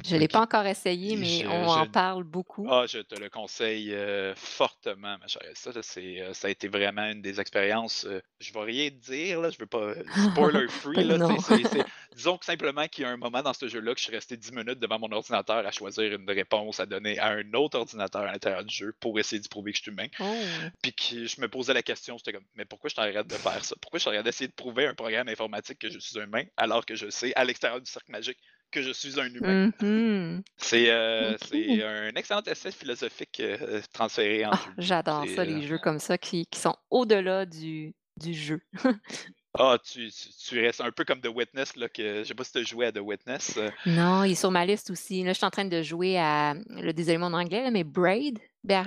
Je 0.02 0.16
l'ai 0.16 0.28
pas 0.28 0.42
encore 0.42 0.66
essayé, 0.66 1.16
mais 1.16 1.44
Je 1.44 1.46
on 1.48 1.68
je 1.68 1.80
en 1.80 1.86
parle 1.86 2.24
beaucoup. 2.24 2.72
ah, 2.72 2.86
je 2.88 3.00
te 3.00 3.14
le 3.16 3.30
conseille, 3.30 3.92
heu, 3.92 4.34
fortement, 4.36 5.18
ma 5.18 5.26
chère. 5.28 5.52
Ça 5.54 5.72
c'est, 5.82 6.20
heu, 6.22 6.34
ça 6.34 6.48
a 6.48 6.50
été 6.50 6.68
vraiment 6.68 7.04
une 7.10 7.22
des 7.22 7.40
expériences, 7.40 8.04
heu, 8.06 8.22
je 8.40 8.52
vais 8.54 8.60
rien 8.62 8.90
dire 8.90 9.40
là, 9.42 9.50
je 9.50 9.58
veux 9.58 9.66
pas 9.66 9.94
spoiler 10.12 10.68
free 10.68 11.02
Pas 11.02 11.04
là, 11.04 11.18
disons 12.14 12.38
que 12.38 12.44
simplement 12.46 12.88
qu'il 12.88 13.04
y 13.04 13.06
a 13.06 13.10
un 13.10 13.18
moment 13.18 13.42
dans 13.42 13.54
ce 13.54 13.68
jeu-là 13.68 13.94
que 13.94 14.00
je 14.00 14.04
suis 14.04 14.14
resté 14.14 14.36
10 14.38 14.52
minutes 14.52 14.78
devant 14.80 14.98
mon 14.98 15.12
ordinateur 15.12 15.66
à 15.66 15.72
choisir 15.72 16.12
une 16.14 16.30
réponse 16.30 16.80
à 16.80 16.86
donner 16.86 17.18
à 17.18 17.28
un 17.32 17.52
autre 17.54 17.78
ordinateur 17.78 18.22
à 18.22 18.32
l'intérieur 18.32 18.64
du 18.64 18.74
jeu 18.74 18.94
pour 19.00 19.18
essayer 19.18 19.40
d'y 19.40 19.48
prouver 19.48 19.72
que 19.72 19.78
je 19.78 19.82
suis 19.82 19.92
humain. 19.92 20.08
Oh! 20.18 20.72
Puis 20.82 20.94
que 20.94 21.26
je 21.26 21.40
me 21.40 21.48
posais 21.48 21.74
la 21.74 21.82
question, 21.82 22.16
j'étais 22.18 22.32
comme: 22.32 22.46
«Mais 22.54 22.64
pourquoi 22.64 22.90
je 22.90 22.94
t'arrête 22.94 23.26
de 23.26 23.38
faire 23.38 23.64
ça? 23.64 23.76
Pourquoi 23.80 23.98
je 23.98 24.04
t'arrête 24.04 24.24
d'essayer 24.24 24.48
de 24.48 24.54
prouver 24.54 24.86
un 24.86 24.94
programme 24.94 25.28
informatique 25.28 25.78
que 25.78 25.90
je 25.90 25.98
suis 25.98 26.18
humain, 26.20 26.44
alors 26.56 26.86
que 26.86 26.94
je 26.94 27.10
sais 27.10 27.34
à 27.34 27.44
l'extérieur 27.44 27.80
du 27.80 27.90
cercle 27.90 28.12
magique? 28.12 28.38
Que 28.74 28.82
je 28.82 28.92
suis 28.92 29.20
un 29.20 29.32
humain?» 29.34 29.56
Mmh 29.56 29.72
mh. 29.80 30.44
C'est, 30.56 30.90
heu, 30.90 31.36
c'est 31.42 31.82
un 31.84 32.14
excellent 32.16 32.42
essai 32.44 32.72
philosophique, 32.72 33.40
heu, 33.40 33.82
transféré 33.92 34.46
en 34.46 34.52
Ah! 34.52 34.72
J'adore 34.78 35.28
ça, 35.28 35.44
heu 35.44 35.44
les 35.44 35.62
jeux 35.62 35.78
comme 35.78 35.98
ça 35.98 36.18
qui 36.18 36.46
qui 36.46 36.60
sont 36.60 36.76
au-delà 36.90 37.46
du 37.46 37.94
du 38.16 38.34
jeu. 38.34 38.60
Ah, 39.56 39.78
tu 39.78 40.10
tu 40.10 40.28
tu 40.36 40.60
restes 40.60 40.80
un 40.80 40.90
peu 40.90 41.04
comme 41.04 41.20
The 41.20 41.28
Witness 41.28 41.76
là, 41.76 41.88
que 41.88 42.24
je 42.24 42.24
sais 42.24 42.34
pas 42.34 42.42
si 42.42 42.50
tu 42.52 42.58
as 42.58 42.62
joué 42.64 42.86
à 42.86 42.92
The 42.92 42.98
Witness, 42.98 43.56
Non, 43.86 44.24
il 44.24 44.32
est 44.32 44.34
sur 44.34 44.50
ma 44.50 44.64
liste 44.64 44.90
aussi. 44.90 45.22
Là, 45.22 45.32
je 45.32 45.36
suis 45.36 45.44
en 45.46 45.50
train 45.50 45.66
de 45.66 45.82
jouer 45.82 46.16
à 46.18 46.54
là, 46.68 46.92
désolée 46.94 47.18
mon 47.18 47.32
anglais 47.34 47.62
là, 47.62 47.70
mais 47.70 47.84
Braid, 47.84 48.38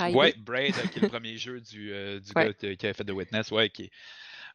Ouais, 0.06 0.32
B-R-A-I-D. 0.32 0.36
Braid, 0.38 0.88
qui 0.90 1.00
est 1.00 1.02
le 1.02 1.06
1er 1.06 1.38
jeu 1.38 1.60
du, 1.60 1.92
du 2.22 2.36
Ouais. 2.36 2.50
gars 2.50 2.54
qui 2.54 2.66
avait 2.86 2.94
fait 2.94 3.04
The 3.04 3.12
Witness, 3.12 3.52
ouais, 3.52 3.70
qui 3.70 3.90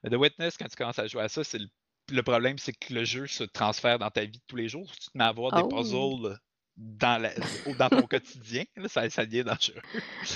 The 0.05 0.15
Witness, 0.15 0.57
quand 0.59 0.69
tu 0.69 0.77
commences 0.77 0.99
à 1.01 1.07
jouer 1.09 1.23
à 1.23 1.29
ça, 1.29 1.45
c'est 1.45 1.59
le 1.59 1.69
le 2.13 2.23
problème, 2.23 2.59
c'est 2.59 2.73
que 2.73 2.93
le 2.93 3.05
jeu 3.05 3.27
se 3.27 3.45
transfère 3.45 3.99
dans 3.99 4.11
ta 4.11 4.23
vie 4.25 4.39
de 4.39 4.45
tous 4.47 4.57
les 4.57 4.69
jours. 4.69 4.91
Tu 4.93 5.11
te 5.11 5.19
mets 5.19 5.25
à 5.25 5.29
avoir 5.29 5.53
des 5.53 5.63
Oh! 5.63 5.69
puzzles 5.69 6.39
dans 6.77 7.21
la 7.21 7.33
dans 7.79 7.91
ton 7.91 8.07
quotidien, 8.07 8.65
là, 8.77 8.89
ça 8.89 9.09
ça 9.11 9.27
devient 9.27 9.45
dangereux. 9.45 9.83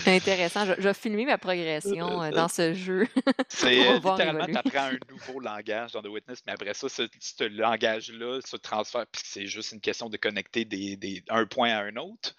Intéressant, 0.07 0.66
je 0.66 0.74
je 0.77 0.83
vais 0.83 0.95
filmer 0.95 1.24
ma 1.27 1.39
progression, 1.39 2.22
heu 2.22 2.33
dans 2.33 2.49
ce 2.49 2.74
jeu. 2.74 3.07
C'est, 3.49 3.99
voir 4.01 4.18
littéralement, 4.18 4.49
tu 4.49 4.57
apprends 4.57 4.91
un 4.93 4.99
nouveau 5.11 5.41
langage 5.41 5.93
dans 5.93 6.03
The 6.03 6.09
Witness, 6.09 6.43
mais 6.47 6.53
après 6.53 6.74
ça, 6.74 6.89
ce 6.89 7.09
ce 7.20 7.45
langage-là 7.45 8.41
se 8.45 8.57
transfère, 8.57 9.07
puis 9.07 9.22
c'est 9.24 9.47
juste 9.47 9.72
une 9.72 9.81
question 9.81 10.09
de 10.11 10.16
connecter 10.18 10.64
des 10.64 10.97
des 10.97 11.24
un 11.29 11.47
point 11.47 11.70
à 11.70 11.81
un 11.83 11.97
autre. 11.97 12.35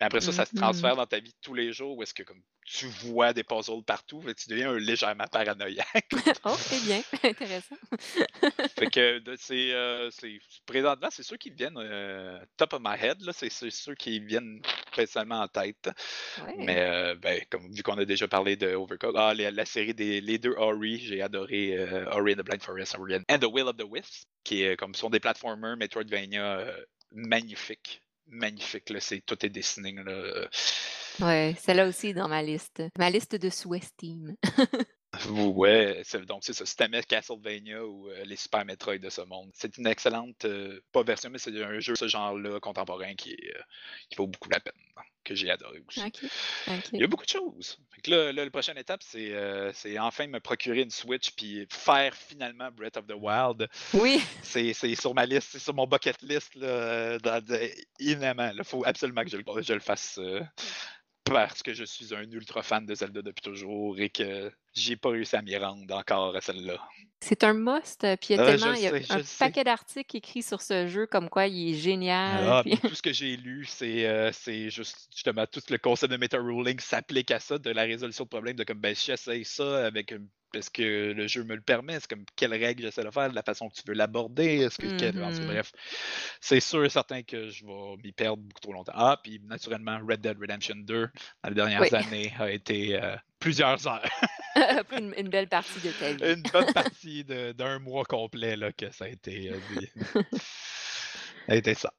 Mais 0.00 0.06
après 0.06 0.20
ça, 0.20 0.32
ça 0.32 0.44
se 0.46 0.54
mh. 0.54 0.58
transfère 0.58 0.96
dans 0.96 1.06
ta 1.06 1.20
vie 1.20 1.30
de 1.32 1.38
tous 1.42 1.54
les 1.54 1.72
jours 1.72 1.96
où 1.96 2.02
est-ce 2.02 2.14
que 2.14 2.22
comme 2.22 2.42
tu 2.72 2.86
vois 2.86 3.32
des 3.34 3.44
puzzles 3.44 3.82
partout, 3.84 4.22
tu 4.36 4.48
deviens 4.48 4.70
un 4.70 4.78
légèrement 4.78 5.26
paranoïaque. 5.30 6.08
Oh, 6.44 6.56
c'est 6.58 6.82
bien, 6.84 7.02
intéressant. 7.22 7.76
Fait 8.78 8.86
que 8.86 9.18
de 9.24 9.36
c'est, 9.38 10.38
présentement, 10.66 11.08
c'est 11.10 11.22
ceux 11.22 11.36
qui 11.36 11.50
viennent, 11.50 11.78
heu, 11.78 12.38
top 12.56 12.72
of 12.72 12.80
my 12.82 12.96
head 12.98 13.20
là, 13.22 13.32
c'est 13.32 13.50
ceux 13.50 13.94
qui 13.94 14.18
viennent 14.20 14.60
principalement 14.90 15.40
en 15.40 15.48
tête. 15.48 15.90
Ouais. 16.38 16.54
Mais, 16.58 16.80
heu, 16.80 17.14
ben, 17.16 17.40
comme 17.50 17.70
vu 17.72 17.82
qu'on 17.82 17.98
a 17.98 18.04
déjà 18.04 18.26
parlé 18.26 18.56
de 18.56 18.74
Overcooked 18.74 19.16
ah 19.16 19.34
la 19.34 19.64
série 19.64 19.94
des 19.94 20.20
les 20.20 20.38
2 20.38 20.54
Ori, 20.56 20.98
j'ai 20.98 21.22
adoré, 21.22 21.78
Ori 22.12 22.32
and 22.32 22.36
the 22.36 22.44
Blind 22.44 22.62
Forest, 22.62 22.96
Ori 22.98 23.16
and 23.16 23.38
the 23.38 23.50
Will 23.52 23.68
of 23.68 23.76
the 23.76 23.86
Wisps, 23.88 24.24
qui 24.44 24.62
est 24.62 24.76
comme 24.76 24.94
sont 24.94 25.10
des 25.10 25.20
platformers 25.20 25.76
Metroidvania, 25.76 26.66
magnifiques, 27.12 28.02
magnifiques 28.26 28.90
là, 28.90 29.00
c'est 29.00 29.20
tout 29.20 29.44
est 29.44 29.50
dessiné 29.50 29.92
là, 29.92 30.48
Ouais, 31.20 31.54
celle-là 31.60 31.86
aussi 31.86 32.08
est 32.08 32.14
dans 32.14 32.28
ma 32.28 32.42
liste. 32.42 32.82
Ma 32.98 33.10
liste 33.10 33.36
de 33.36 33.50
Steam. 33.50 34.36
Ouais, 35.28 36.00
c'est 36.04 36.24
donc 36.24 36.42
c'est 36.42 36.54
ça. 36.54 36.64
Si 36.64 36.76
Castlevania 37.06 37.84
ou, 37.84 38.08
heu, 38.08 38.22
les 38.24 38.36
Super 38.36 38.64
Metroid 38.64 38.96
de 38.96 39.10
ce 39.10 39.20
monde, 39.20 39.50
c'est 39.52 39.76
une 39.76 39.86
excellente, 39.86 40.46
heu, 40.46 40.82
pas 40.90 41.02
version, 41.02 41.28
mais 41.28 41.38
c'est 41.38 41.50
un 41.62 41.80
jeu 41.80 41.92
de 41.92 41.98
ce 41.98 42.08
genre-là 42.08 42.58
contemporain 42.60 43.14
qui 43.14 43.32
est, 43.32 43.52
qui 44.08 44.16
vaut 44.16 44.26
beaucoup 44.26 44.48
la 44.48 44.60
peine, 44.60 44.72
que 45.22 45.34
j'ai 45.34 45.50
adoré 45.50 45.82
aussi. 45.86 46.02
Il 46.94 47.00
y 47.00 47.04
a 47.04 47.06
beaucoup 47.06 47.26
de 47.26 47.30
choses. 47.30 47.78
Là 48.06 48.32
là, 48.32 48.44
la 48.44 48.50
prochaine 48.50 48.78
étape, 48.78 49.02
c'est, 49.02 49.34
c'est 49.74 49.98
enfin 49.98 50.26
me 50.28 50.40
procurer 50.40 50.80
une 50.80 50.90
Switch 50.90 51.30
puis 51.32 51.66
faire 51.68 52.14
finalement 52.14 52.70
Breath 52.70 52.96
of 52.96 53.06
the 53.06 53.14
Wild. 53.14 53.68
Oui. 53.92 54.22
C'est 54.42 54.72
c'est 54.72 54.94
sur 54.94 55.12
ma 55.12 55.26
liste, 55.26 55.50
c'est 55.52 55.58
sur 55.58 55.74
mon 55.74 55.86
bucket 55.86 56.22
list 56.22 56.54
là, 56.54 57.18
dans 57.18 57.44
de 57.44 58.56
là, 58.56 58.64
faut 58.64 58.82
absolument 58.86 59.24
que 59.24 59.30
je 59.30 59.36
le 59.36 59.44
je 59.62 59.74
le 59.74 59.80
fasse, 59.80 60.18
parce 61.24 61.62
que 61.62 61.72
je 61.72 61.84
suis 61.84 62.14
un 62.14 62.30
ultra 62.30 62.62
fan 62.62 62.84
de 62.84 62.94
Zelda 62.94 63.22
depuis 63.22 63.42
toujours 63.42 63.98
et 63.98 64.10
que 64.10 64.52
j'ai 64.74 64.96
pas 64.96 65.10
réussi 65.10 65.36
à 65.36 65.42
m'y 65.42 65.56
rendre 65.56 65.94
encore 65.96 66.34
à 66.36 66.40
celle-là. 66.40 66.80
C'est 67.20 67.44
un 67.44 67.54
must, 67.54 68.00
puis 68.16 68.28
il 68.30 68.32
y 68.32 68.34
a 68.34 68.38
Ah, 68.38 68.40
tellement 68.40 68.72
le 68.72 68.74
il 68.74 68.82
y 68.82 68.86
a 68.86 68.92
sais, 68.92 69.02
un 69.08 69.22
sais. 69.22 69.22
paquet 69.38 69.64
d'articles 69.64 70.16
écrits 70.16 70.42
sur 70.42 70.60
ce 70.60 70.86
jeu 70.88 71.06
comme 71.06 71.28
quoi 71.30 71.46
il 71.46 71.70
est 71.70 71.74
génial, 71.78 72.54
Ah, 72.54 72.64
puis 72.64 72.80
tout 72.84 72.94
ce 72.94 73.02
que 73.02 73.12
j'ai 73.12 73.36
lu, 73.36 73.64
c'est, 73.64 74.30
c'est 74.32 74.70
juste 74.70 75.08
justement 75.12 75.44
tout 75.46 75.60
le 75.70 75.78
concept 75.78 76.12
de 76.12 76.16
meta 76.16 76.38
ruling 76.38 76.78
s'applique 76.78 77.32
à 77.32 77.40
ça, 77.40 77.58
de 77.58 77.70
la 77.70 77.82
résolution 77.82 78.22
de 78.24 78.28
problèmes 78.28 78.54
de 78.54 78.62
comme, 78.62 78.78
ben, 78.78 78.94
j'essaye 78.94 79.44
ça 79.44 79.86
avec, 79.86 80.12
hem, 80.12 80.28
est-ce 80.54 80.70
que 80.70 81.12
le 81.16 81.26
jeu 81.26 81.42
me 81.42 81.56
le 81.56 81.62
permet? 81.62 81.98
C'est 81.98 82.08
comme 82.08 82.24
quelle 82.36 82.52
règle 82.52 82.82
j'essaie 82.82 83.02
de 83.02 83.10
faire, 83.10 83.28
de 83.30 83.34
la 83.34 83.42
façon 83.42 83.68
que 83.68 83.74
tu 83.74 83.82
veux 83.88 83.94
l'aborder? 83.94 84.58
Est-ce 84.60 84.78
que 84.78 84.86
Mmh 84.86 84.94
quel 84.96 85.20
en 85.20 85.32
tout 85.32 85.38
cas 85.40 85.46
mh. 85.52 85.52
bref, 85.52 85.72
c'est 86.40 86.60
sûr 86.60 86.84
et 86.84 86.90
certain 86.90 87.22
que 87.24 87.48
je 87.50 87.64
vais 87.66 87.96
m'y 88.04 88.12
perdre 88.12 88.42
beaucoup 88.42 88.60
trop 88.60 88.72
longtemps. 88.72 88.92
Ah, 88.94 89.18
puis 89.22 89.40
naturellement 89.44 89.98
Red 90.06 90.20
Dead 90.20 90.38
Redemption 90.38 90.76
2 90.76 91.08
dans 91.42 91.48
les 91.48 91.54
Oui. 91.78 91.88
dernières 91.88 91.92
années 91.94 92.32
a 92.38 92.50
été, 92.52 92.94
heu, 93.02 93.16
plusieurs 93.40 93.84
heures. 93.88 94.04
Une 94.98 95.14
une 95.16 95.28
belle 95.28 95.48
partie 95.48 95.80
de 95.80 95.90
ta 95.92 96.12
vie. 96.12 96.34
Une 96.34 96.42
bonne 96.42 96.72
partie 96.72 97.24
d'1 97.24 97.78
mois 97.78 98.04
complet 98.04 98.56
là, 98.56 98.72
que 98.72 98.90
ça 98.90 99.06
a 99.06 99.08
été, 99.08 99.52
des 99.74 99.90
ça 101.46 101.52
a 101.52 101.54
été 101.54 101.74
ça. 101.74 101.92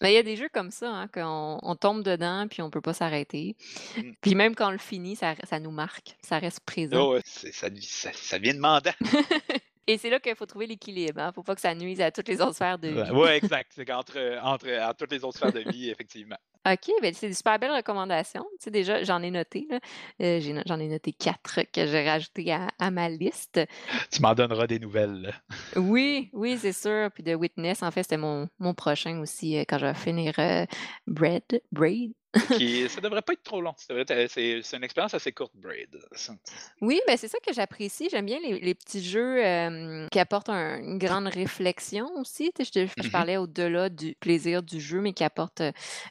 Mais 0.00 0.12
il 0.12 0.14
y 0.16 0.18
a 0.18 0.22
des 0.22 0.36
jeux 0.36 0.48
comme 0.52 0.70
ça, 0.70 0.90
hein, 0.90 1.08
qu'on 1.08 1.58
on 1.62 1.76
tombe 1.76 2.02
dedans 2.02 2.46
puis 2.48 2.62
on 2.62 2.70
peut 2.70 2.80
pas 2.80 2.94
s'arrêter. 2.94 3.56
Mmh. 3.96 4.12
Puis 4.20 4.34
même 4.34 4.54
quand 4.54 4.68
on 4.68 4.72
le 4.72 4.78
finit, 4.78 5.16
ça 5.16 5.34
ça 5.44 5.60
nous 5.60 5.70
marque, 5.70 6.16
ça 6.20 6.38
reste 6.38 6.60
présent. 6.60 7.14
Oh 7.14 7.18
ça 7.24 7.68
ça 7.80 8.12
ça 8.12 8.38
devient 8.38 8.54
demandant. 8.54 8.92
Et 9.86 9.98
c'est 9.98 10.10
là 10.10 10.18
qu'il 10.20 10.34
faut 10.34 10.46
trouver 10.46 10.66
l'équilibre, 10.66 11.20
hein, 11.20 11.32
faut 11.34 11.42
pas 11.42 11.54
que 11.54 11.60
ça 11.60 11.74
nuise 11.74 12.00
à 12.00 12.10
toutes 12.10 12.28
les 12.28 12.40
autres 12.40 12.54
sphères 12.54 12.78
de 12.78 12.88
vie. 12.88 13.10
ouais, 13.12 13.36
exact, 13.36 13.72
c'est 13.74 13.90
entre 13.90 14.38
entre 14.42 14.94
toutes 14.96 15.12
les 15.12 15.24
autres 15.24 15.36
sphères 15.36 15.52
de 15.52 15.60
vie, 15.60 15.90
effectivement. 15.90 16.36
OK, 16.66 16.90
ben, 17.02 17.12
c'est 17.12 17.28
des 17.28 17.34
super 17.34 17.58
belles 17.58 17.72
recommandations. 17.76 18.46
Tu 18.52 18.64
sais, 18.64 18.70
déjà, 18.70 19.02
j'en 19.02 19.22
ai 19.22 19.30
noté 19.30 19.68
j'ai 20.18 20.62
j'en 20.64 20.78
ai 20.80 20.88
noté 20.88 21.12
4 21.12 21.60
que 21.72 21.86
j'ai 21.86 22.08
rajouté 22.08 22.50
à 22.52 22.68
à 22.78 22.90
ma 22.90 23.08
liste. 23.10 23.60
Tu 24.10 24.22
m'en 24.22 24.34
donneras 24.34 24.66
des 24.66 24.78
nouvelles. 24.78 25.34
Oui, 25.76 26.30
oui, 26.32 26.56
c'est 26.58 26.72
sûr, 26.72 27.10
puis 27.12 27.24
The 27.24 27.34
Witness, 27.34 27.82
en 27.82 27.90
fait, 27.90 28.04
c'était 28.04 28.16
mon 28.16 28.48
mon 28.60 28.74
prochain 28.74 29.18
aussi, 29.18 29.56
heu, 29.58 29.64
quand 29.68 29.78
je 29.78 29.86
vais 29.86 29.94
finir, 29.94 30.32
heu, 30.38 30.66
Bread 31.06 31.60
Braid 31.72 32.12
Qui, 32.56 32.88
ça 32.88 33.00
devrait 33.00 33.22
pas 33.22 33.32
être 33.34 33.42
trop 33.42 33.60
long. 33.60 33.74
C'est 33.76 34.62
une 34.72 34.84
expérience 34.84 35.14
assez 35.14 35.32
courte, 35.32 35.52
Braid. 35.54 35.96
Oui, 36.80 37.00
ben 37.06 37.16
c'est 37.16 37.28
ça 37.28 37.38
que 37.46 37.52
j'apprécie. 37.52 38.08
J'aime 38.10 38.26
bien 38.26 38.38
les, 38.40 38.74
petits 38.74 39.02
jeux 39.02 39.36
qui 40.10 40.18
apportent 40.18 40.50
une 40.50 40.98
grande 40.98 41.28
réflexion 41.28 42.10
aussi. 42.16 42.52
Je, 42.58 42.64
je 42.64 42.80
mm-hmm. 42.80 43.10
parlais 43.10 43.36
au-delà 43.36 43.88
du 43.88 44.14
plaisir 44.16 44.62
du 44.62 44.80
jeu, 44.80 45.00
mais 45.00 45.12
qui 45.12 45.24
apportent 45.24 45.62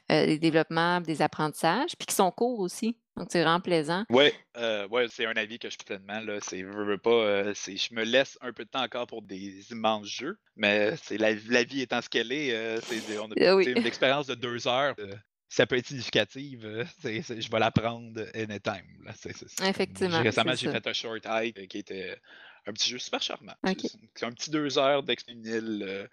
des 0.08 0.38
développements, 0.38 1.00
des 1.00 1.22
apprentissages, 1.22 1.96
puis 1.98 2.06
qui 2.06 2.14
sont 2.14 2.30
courts 2.30 2.60
aussi. 2.60 2.96
Donc, 3.16 3.28
c'est 3.30 3.42
vraiment 3.42 3.60
plaisant. 3.60 4.04
Oui, 4.10 4.32
euh, 4.56 4.88
ouais, 4.88 5.06
c'est 5.08 5.26
un 5.26 5.36
avis 5.36 5.58
que 5.60 5.70
je 5.70 5.76
fais 5.76 5.96
pleinement. 5.96 6.20
Là. 6.20 6.38
C'est, 6.42 6.62
veux, 6.62 6.98
pas, 6.98 7.10
euh, 7.10 7.54
je 7.54 7.94
me 7.94 8.02
laisse 8.02 8.36
un 8.40 8.52
peu 8.52 8.64
de 8.64 8.70
temps 8.70 8.82
encore 8.82 9.06
pour 9.06 9.22
des 9.22 9.70
immenses 9.70 10.08
jeux, 10.08 10.36
mais 10.56 10.96
c'est 10.96 11.16
la, 11.16 11.34
la 11.48 11.62
vie 11.62 11.82
étant 11.82 12.02
ce 12.02 12.08
qu'elle 12.08 12.32
est, 12.32 12.52
euh, 12.52 12.80
c'est, 12.80 13.18
on 13.18 13.30
a 13.30 13.62
une 13.62 13.86
expérience 13.86 14.26
de 14.26 14.34
deux 14.34 14.66
heures. 14.66 14.96
Ça 15.48 15.66
peut 15.66 15.76
être 15.76 15.86
significative, 15.86 16.86
je 17.04 17.50
vais 17.50 17.58
la 17.58 17.70
prendre 17.70 18.26
anytime. 18.34 19.04
Là. 19.04 19.12
Effectivement. 19.68 20.22
Récemment, 20.22 20.54
j'ai 20.54 20.70
fait 20.70 20.86
un 20.86 20.92
short 20.92 21.26
hike 21.26 21.68
qui 21.68 21.78
était 21.78 22.18
un 22.66 22.72
petit 22.72 22.90
jeu 22.90 22.98
super 22.98 23.20
charmant. 23.20 23.54
C'est 24.14 24.26
un 24.26 24.32
petit 24.32 24.50
deux 24.50 24.78
heures 24.78 25.02
d'expédier 25.02 25.60
euh, 25.62 26.06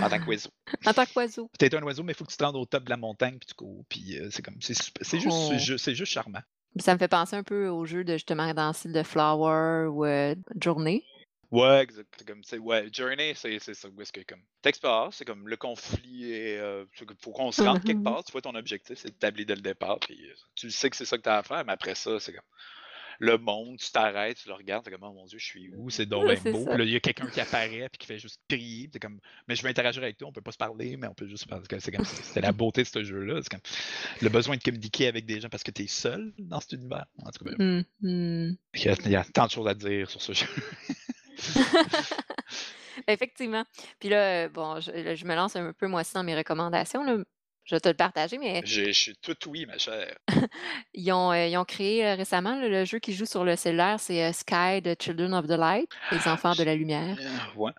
en 0.00 0.08
tant 0.08 0.20
qu'oiseau. 0.20 0.50
en 0.84 0.92
tant 0.92 1.06
qu'oiseau. 1.06 1.50
Peut-être 1.58 1.74
un 1.74 1.82
oiseau, 1.82 2.02
mais 2.02 2.12
il 2.12 2.16
faut 2.16 2.24
que 2.24 2.30
tu 2.30 2.36
te 2.36 2.44
rendes 2.44 2.56
au 2.56 2.64
top 2.64 2.84
de 2.84 2.90
la 2.90 2.96
montagne 2.96 3.38
puis 3.38 3.46
tu 3.46 3.54
cours. 3.54 3.84
Puis 3.88 4.18
euh, 4.18 4.28
c'est 4.30 4.42
comme 4.42 4.56
c'est 4.60 4.74
juste, 4.74 5.28
oh. 5.30 5.52
c'est 5.78 5.94
juste 5.94 6.12
charmant. 6.12 6.42
Ça 6.78 6.92
me 6.92 6.98
fait 6.98 7.08
penser 7.08 7.36
un 7.36 7.42
peu 7.42 7.68
au 7.68 7.86
jeu 7.86 8.04
de 8.04 8.14
justement 8.14 8.52
dans 8.52 8.68
le 8.68 8.74
style 8.74 8.92
de 8.92 9.02
Flower 9.02 9.86
ou 9.86 10.04
euh, 10.04 10.34
Journey. 10.60 11.04
Ouais, 11.50 11.82
exact. 11.82 12.24
Comme, 12.26 12.42
ouais, 12.64 12.88
Journey, 12.92 13.34
c'est 13.34 13.58
ça. 13.58 13.88
Où 13.88 14.02
est-ce 14.02 14.12
que 14.12 14.20
comme 14.20 14.42
t'explores, 14.62 15.14
c'est 15.14 15.24
comme 15.24 15.48
le 15.48 15.56
conflit 15.56 16.32
et 16.32 16.58
euh, 16.58 16.84
faut 17.20 17.32
qu'on 17.32 17.52
se 17.52 17.62
rende 17.62 17.82
quelque 17.84 17.98
mm-hmm. 17.98 18.02
part. 18.14 18.24
Tu 18.24 18.32
vois 18.32 18.42
ton 18.42 18.54
objectif, 18.54 18.98
c'est 18.98 19.10
d'établir 19.10 19.46
dès 19.46 19.54
le 19.54 19.62
départ. 19.62 19.98
Puis 20.00 20.18
tu 20.54 20.70
sais 20.70 20.90
que 20.90 20.96
c'est 20.96 21.04
ça 21.04 21.16
que 21.16 21.22
tu 21.22 21.28
as 21.28 21.38
à 21.38 21.42
faire, 21.42 21.64
mais 21.64 21.72
après 21.72 21.94
ça, 21.94 22.18
c'est 22.18 22.32
comme 22.32 22.42
le 23.18 23.38
monde, 23.38 23.78
tu 23.78 23.90
t'arrêtes, 23.90 24.38
tu 24.38 24.48
le 24.48 24.54
regardes, 24.54 24.84
t'es 24.84 24.90
comme, 24.90 25.02
oh 25.04 25.12
mon 25.12 25.26
Dieu, 25.26 25.38
je 25.38 25.44
suis 25.44 25.70
où? 25.74 25.90
C'est 25.90 26.06
donc 26.06 26.26
beau. 26.44 26.64
Puis 26.66 26.78
là, 26.78 26.84
il 26.84 26.90
y 26.90 26.96
a 26.96 27.00
quelqu'un 27.00 27.28
qui 27.28 27.40
apparaît 27.40 27.88
puis 27.90 27.98
qui 27.98 28.06
fait 28.06 28.18
juste 28.18 28.40
crier. 28.48 28.88
T'es 28.88 28.98
comme, 28.98 29.20
mais 29.48 29.56
je 29.56 29.62
veux 29.62 29.68
interagir 29.68 30.02
avec 30.02 30.18
toi, 30.18 30.28
on 30.28 30.32
peut 30.32 30.40
pas 30.40 30.52
se 30.52 30.56
parler, 30.56 30.96
mais 30.96 31.06
on 31.06 31.14
peut 31.14 31.26
juste 31.26 31.46
parler. 31.46 31.64
C'est 31.78 31.92
comme, 31.92 32.04
c'était 32.04 32.40
la 32.40 32.52
beauté 32.52 32.82
de 32.82 32.88
ce 32.88 33.02
jeu-là. 33.02 33.40
C'est 33.42 33.50
comme 33.50 33.60
le 34.22 34.28
besoin 34.28 34.56
de 34.56 34.62
communiquer 34.62 35.08
avec 35.08 35.26
des 35.26 35.40
gens 35.40 35.48
parce 35.48 35.62
que 35.62 35.70
tu 35.70 35.84
es 35.84 35.86
seul 35.86 36.32
dans 36.38 36.60
cet 36.60 36.72
univers. 36.72 37.06
En 37.24 37.30
tout 37.30 37.44
cas, 37.44 37.52
ben, 37.56 37.84
mmh, 38.00 38.56
il, 38.74 39.10
y 39.10 39.16
a, 39.16 39.24
tant 39.24 39.46
de 39.46 39.50
choses 39.50 39.68
à 39.68 39.74
dire 39.74 40.10
sur 40.10 40.20
ce 40.20 40.32
jeu. 40.32 40.46
Effectivement. 43.08 43.64
Puis 44.00 44.08
là, 44.08 44.48
bon, 44.48 44.80
je, 44.80 45.14
je, 45.14 45.24
me 45.26 45.34
lance 45.34 45.56
un 45.56 45.72
peu 45.72 45.86
moi 45.86 46.00
aussi 46.00 46.14
dans 46.14 46.24
mes 46.24 46.36
recommandations. 46.36 47.04
Là. 47.04 47.18
Je 47.66 47.74
vais 47.74 47.80
te 47.80 47.88
le 47.88 47.94
partager, 47.94 48.38
mais. 48.38 48.62
Je, 48.64 48.92
suis 48.92 49.16
tout 49.16 49.36
oui, 49.48 49.66
ma 49.66 49.76
chère. 49.76 50.16
ils, 50.94 51.12
ont, 51.12 51.32
euh, 51.32 51.46
ils 51.46 51.56
ont 51.56 51.64
créé 51.64 52.06
euh, 52.06 52.14
récemment 52.14 52.60
le, 52.60 52.84
jeu 52.84 53.00
qui 53.00 53.12
joue 53.12 53.26
sur 53.26 53.44
le 53.44 53.56
cellulaire, 53.56 53.98
c'est 53.98 54.24
euh, 54.24 54.32
Sky, 54.32 54.80
The 54.82 55.02
Children 55.02 55.34
of 55.34 55.48
the 55.48 55.58
Light, 55.58 55.90
les 56.12 56.28
enfants 56.28 56.54
de 56.54 56.62
la 56.62 56.76
lumière. 56.76 57.18
Ouais. 57.56 57.72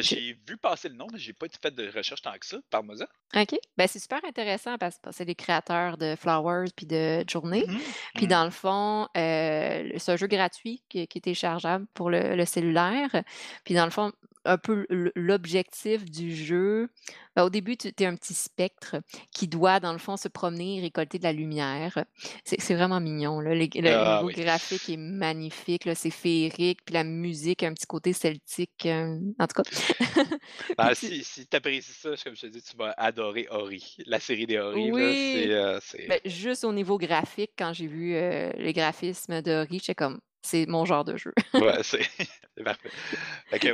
J'ai 0.00 0.38
vu 0.46 0.56
passer 0.56 0.88
le 0.88 0.94
nom, 0.94 1.06
mais 1.12 1.18
j'ai 1.18 1.32
pas 1.32 1.46
fait 1.60 1.74
de 1.74 1.90
recherche 1.94 2.22
tant 2.22 2.32
que 2.32 2.46
ça. 2.46 2.58
Parle-moi 2.70 2.96
ça. 2.96 3.08
OK. 3.40 3.58
Ben, 3.76 3.86
c'est 3.86 3.98
super 3.98 4.24
intéressant 4.24 4.76
parce 4.78 4.98
que 4.98 5.12
c'est 5.12 5.24
les 5.24 5.34
créateurs 5.34 5.96
de 5.96 6.16
Flowers 6.16 6.68
puis 6.74 6.86
de 6.86 7.24
Journée. 7.28 7.64
Mmh 7.66 7.78
puis 8.14 8.26
mmh. 8.26 8.30
dans 8.30 8.44
le 8.44 8.50
fond, 8.50 9.08
c'est 9.14 10.08
un 10.08 10.16
jeu 10.16 10.26
gratuit 10.26 10.82
qui, 10.88 11.06
qui 11.06 11.18
est 11.18 11.20
téléchargeable 11.20 11.86
pour 11.94 12.10
le, 12.10 12.34
le, 12.34 12.44
cellulaire. 12.44 13.10
Puis 13.64 13.74
dans 13.74 13.84
le 13.84 13.90
fond, 13.90 14.12
un 14.48 14.58
peu 14.58 14.86
l'objectif 15.14 16.04
du 16.10 16.34
jeu. 16.34 16.88
Ben, 17.36 17.44
au 17.44 17.50
début, 17.50 17.76
tu 17.76 17.88
es 17.88 18.06
un 18.06 18.16
petit 18.16 18.34
spectre 18.34 18.96
qui 19.32 19.46
doit, 19.46 19.78
dans 19.78 19.92
le 19.92 19.98
fond, 19.98 20.16
se 20.16 20.26
promener 20.26 20.78
et 20.78 20.80
récolter 20.80 21.18
de 21.18 21.24
la 21.24 21.32
lumière. 21.32 22.04
C'est 22.44 22.74
vraiment 22.74 22.98
mignon. 22.98 23.40
Là. 23.40 23.54
Le, 23.54 23.68
ah 23.86 24.22
graphique 24.26 24.88
est 24.88 24.96
magnifique, 24.96 25.88
c'est 25.94 26.10
féerique, 26.10 26.84
puis 26.84 26.94
la 26.94 27.04
musique 27.04 27.62
a 27.62 27.68
un 27.68 27.74
petit 27.74 27.86
côté 27.86 28.12
celtique. 28.12 28.86
Euh, 28.86 29.18
en 29.38 29.46
tout 29.46 29.62
cas. 29.62 29.70
Ben, 30.76 30.94
si 30.94 31.22
si 31.24 31.46
tu 31.46 31.56
apprécies 31.56 31.92
ça, 31.92 32.10
comme 32.24 32.34
je 32.34 32.42
te 32.42 32.46
dis, 32.46 32.62
tu 32.62 32.76
vas 32.76 32.94
adorer 32.96 33.46
Ori. 33.50 33.96
La 34.06 34.18
série 34.20 34.46
des 34.46 34.58
Ori. 34.58 34.90
Oui. 34.90 35.44
Euh, 35.48 35.78
ben, 36.08 36.20
juste 36.24 36.64
au 36.64 36.72
niveau 36.72 36.98
graphique, 36.98 37.52
quand 37.56 37.72
j'ai 37.72 37.86
vu 37.86 38.14
euh, 38.14 38.50
les 38.56 38.72
graphismes 38.72 39.42
d'Ori, 39.42 39.78
j'étais 39.78 39.94
comme 39.94 40.18
c'est 40.42 40.66
mon 40.66 40.84
genre 40.84 41.04
de 41.04 41.16
jeu. 41.16 41.32
ouais, 41.54 41.78
c'est 41.82 42.64
parfait. 42.64 42.90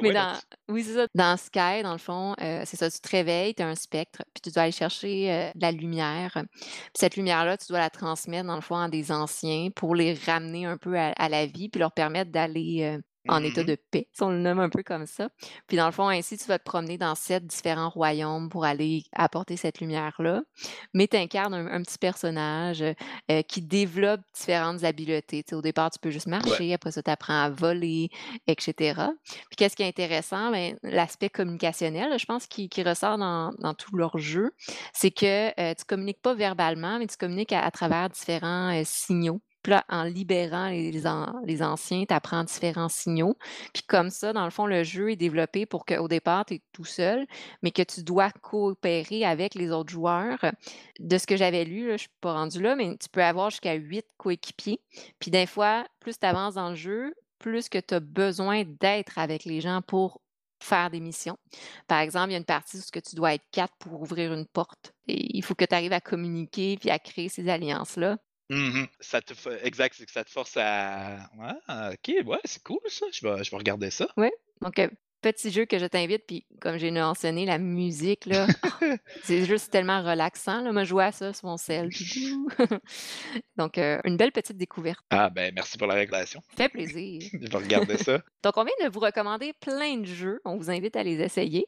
Mais 0.03 0.13
dans, 0.13 0.35
oui, 0.69 0.83
c'est 0.83 0.95
ça. 0.95 1.07
Dans 1.15 1.37
Sky, 1.37 1.83
dans 1.83 1.93
le 1.93 1.99
fond, 1.99 2.35
euh, 2.41 2.63
c'est 2.65 2.77
ça. 2.77 2.91
Tu 2.91 3.01
te 3.01 3.09
réveilles, 3.09 3.55
tu 3.55 3.63
as 3.63 3.69
un 3.69 3.75
spectre, 3.75 4.23
puis 4.33 4.41
tu 4.43 4.51
dois 4.51 4.65
aller 4.65 4.73
chercher 4.73 5.33
euh, 5.33 5.51
de 5.55 5.63
la 5.63 5.73
lumière. 5.73 6.33
Puis 6.35 6.69
cette 6.95 7.17
lumière-là, 7.17 7.57
tu 7.57 7.67
dois 7.69 7.79
la 7.79 7.91
transmettre, 7.91 8.47
dans 8.47 8.57
le 8.57 8.61
fond, 8.61 8.77
à 8.77 8.89
des 8.89 9.13
anciens 9.13 9.71
pour 9.75 9.95
les 9.95 10.15
ramener 10.15 10.67
un 10.67 10.77
peu 10.77 10.97
à, 10.99 11.29
la 11.29 11.47
vie, 11.47 11.69
puis 11.69 11.81
leur 11.81 11.93
permettre 11.93 12.31
d'aller 12.31 12.83
euh, 12.83 13.01
en 13.29 13.43
état 13.43 13.63
mmh 13.63 13.67
de 13.67 13.77
paix, 13.91 14.09
si 14.13 14.23
on 14.23 14.31
le 14.31 14.39
nomme 14.39 14.61
un 14.61 14.69
peu 14.69 14.83
comme 14.83 15.07
ça. 15.07 15.29
Puis 15.67 15.77
dans 15.77 15.87
le 15.87 15.93
fond, 15.93 16.09
ainsi, 16.09 16.37
tu 16.37 16.45
vas 16.45 16.59
te 16.59 16.65
promener 16.65 16.99
dans 16.99 17.15
sept 17.15 17.47
différents 17.47 17.89
royaumes 17.89 18.51
pour 18.51 18.65
aller 18.65 19.05
apporter 19.13 19.57
cette 19.57 19.81
lumière-là. 19.81 20.43
Mais 20.93 21.09
tu 21.09 21.17
incarnes 21.17 21.55
un, 21.55 21.83
petit 21.83 21.99
personnage 21.99 22.83
euh, 22.83 23.43
qui 23.43 23.63
développe 23.63 24.21
différentes 24.35 24.85
habiletés. 24.85 25.45
au 25.53 25.63
départ, 25.63 25.91
tu 25.91 25.99
peux 25.99 26.11
juste 26.11 26.27
marcher, 26.27 26.75
après 26.75 26.93
ça, 26.93 27.03
tu 27.03 27.11
apprends 27.11 27.43
à 27.43 27.51
voler, 27.51 28.11
etc. 28.47 29.01
Puis 29.25 29.57
qu'est-ce 29.57 29.77
qui 29.77 29.83
est 29.83 29.89
intéressant? 29.89 30.51
Ben, 30.51 30.77
l'aspect 30.83 31.31
communicationnel, 31.31 32.19
je 32.19 32.27
pense, 32.27 32.47
qui, 32.47 32.69
ressort 32.85 33.17
dans, 33.17 33.53
dans, 33.59 33.73
tout 33.73 33.97
leur 33.97 34.19
jeu, 34.19 34.53
c'est 34.93 35.11
que 35.11 35.49
euh, 35.59 35.75
tu 35.75 35.85
communiques 35.87 36.21
pas 36.21 36.35
verbalement, 36.35 36.99
mais 36.99 37.07
tu 37.07 37.17
communiques 37.17 37.53
à, 37.53 37.71
travers 37.71 38.11
différents 38.11 38.79
euh, 38.79 38.83
signaux. 38.85 39.41
Puis 39.65 39.71
là, 39.73 39.85
en 39.89 40.05
libérant 40.05 40.69
les, 40.69 40.93
les 40.93 41.63
anciens, 41.63 42.05
tu 42.07 42.15
apprends 42.15 42.45
différents 42.45 42.91
signaux. 42.91 43.37
Puis 43.73 43.83
comme 43.83 44.11
ça, 44.11 44.33
dans 44.33 44.45
le 44.45 44.51
fond, 44.51 44.67
le 44.67 44.85
jeu 44.85 45.11
est 45.11 45.17
développé 45.17 45.67
pour 45.67 45.87
qu'au 45.87 46.07
départ, 46.07 46.45
tu 46.45 46.55
es 46.55 46.63
tout 46.73 46.85
seul, 46.85 47.27
mais 47.63 47.73
que 47.73 47.83
tu 47.83 48.03
dois 48.03 48.31
coopérer 48.31 49.25
avec 49.25 49.55
les 49.57 49.73
autres 49.73 49.91
joueurs. 49.91 50.39
De 51.01 51.19
ce 51.19 51.27
que 51.27 51.37
j'avais 51.37 51.65
lu, 51.65 51.87
je 51.87 51.93
ne 51.93 51.97
suis 51.97 52.09
pas 52.21 52.35
rendu 52.35 52.61
là, 52.63 52.77
mais 52.77 52.97
tu 52.99 53.09
peux 53.09 53.25
avoir 53.25 53.51
jusqu'à 53.51 53.73
huit 53.73 54.07
coéquipiers. 54.19 54.81
Puis 55.19 55.31
des 55.31 55.47
fois, 55.47 55.87
plus 55.99 56.19
tu 56.19 56.27
avances 56.27 56.55
dans 56.55 56.69
le 56.69 56.77
jeu, 56.77 57.15
plus 57.39 57.69
que 57.71 57.79
tu 57.79 57.95
as 57.95 58.01
besoin 58.01 58.65
d'être 58.65 59.19
avec 59.19 59.47
les 59.47 59.63
gens 59.63 59.81
pour 59.81 60.21
faire 60.61 60.91
des 60.91 61.01
missions. 61.01 61.39
Par 61.89 62.01
exemple, 62.01 62.31
il 62.31 62.33
y 62.33 62.37
a 62.37 62.39
une 62.39 62.45
partie 62.45 62.79
où 62.79 63.01
tu 63.01 63.17
dois 63.17 63.35
être 63.35 63.45
quatre 63.51 63.75
pour 63.79 64.01
ouvrir 64.01 64.33
une 64.33 64.47
porte. 64.47 64.93
Il 65.07 65.43
faut 65.43 65.55
que 65.55 65.65
tu 65.65 65.75
arrives 65.75 65.93
à 65.93 66.01
communiquer 66.01 66.77
puis 66.79 66.91
à 66.91 66.99
créer 66.99 67.29
ces 67.29 67.49
alliances-là. 67.49 68.19
Mmh 68.51 68.85
ça 69.01 69.23
te 69.23 69.33
exact, 69.65 69.95
c'est 69.97 70.05
que 70.05 70.13
ça 70.13 70.25
te 70.25 70.31
force 70.31 70.57
à 70.57 71.31
ah, 71.67 71.93
OK, 71.93 72.15
ouais, 72.27 72.39
c'est 72.45 72.63
cool 72.63 72.79
ça, 72.89 73.07
je 73.13 73.27
vais 73.27 73.43
je 73.43 73.51
vais 73.51 73.57
regarder 73.57 73.91
ça. 73.91 74.07
Oui, 74.17 74.31
donc 74.61 74.79
petit 75.25 75.51
jeu 75.51 75.65
que 75.65 75.79
je 75.79 75.87
t'invite, 75.87 76.27
puis 76.27 76.45
comme 76.61 76.77
j'ai 76.77 76.91
mentionné, 76.91 77.47
la 77.47 77.59
musique 77.59 78.27
là, 78.27 78.47
c'est 79.23 79.47
juste 79.47 79.73
tellement 79.73 80.03
relaxant 80.03 80.61
là, 80.61 80.73
moi 80.73 80.85
je 80.85 80.95
à 80.95 81.13
ça 81.13 81.33
sur 81.33 81.49
mon 81.49 81.57
sel. 81.57 81.89
Donc 83.57 83.79
une 83.79 84.17
belle 84.17 84.33
petite 84.33 84.59
découverte. 84.59 85.01
Ah 85.11 85.31
ben 85.31 85.53
merci 85.55 85.79
pour 85.79 85.87
la 85.87 85.95
réglation. 85.95 86.41
Ça 86.51 86.65
fait 86.65 86.69
plaisir. 86.69 87.23
Je 87.33 87.51
vais 87.51 87.57
regarder 87.57 87.97
ça. 87.97 88.23
Donc 88.43 88.57
on 88.57 88.65
vient 88.65 88.87
de 88.87 88.93
vous 88.93 89.01
recommander 89.01 89.55
plein 89.61 89.97
de 89.97 90.05
jeux, 90.05 90.41
on 90.45 90.57
vous 90.57 90.71
invite 90.71 90.97
à 90.97 91.03
les 91.03 91.21
essayer. 91.21 91.67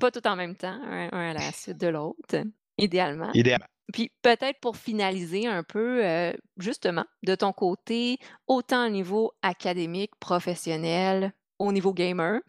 Pas 0.00 0.10
tout 0.10 0.26
en 0.26 0.36
même 0.36 0.54
temps, 0.54 0.78
un 0.84 1.08
à 1.12 1.32
la 1.32 1.52
suite 1.52 1.78
de 1.78 1.88
l'autre, 1.88 2.42
idéalement. 2.76 3.30
Idéalement. 3.32 3.66
Puis 3.92 4.12
peut-être 4.22 4.60
pour 4.60 4.76
finaliser 4.76 5.46
un 5.46 5.62
peu, 5.62 6.04
euh, 6.04 6.32
justement, 6.58 7.04
de 7.22 7.34
ton 7.34 7.52
côté, 7.52 8.18
autant 8.46 8.86
au 8.86 8.90
niveau 8.90 9.32
académique, 9.42 10.12
professionnel, 10.20 11.32
au 11.58 11.72
niveau 11.72 11.92
gamer, 11.94 12.40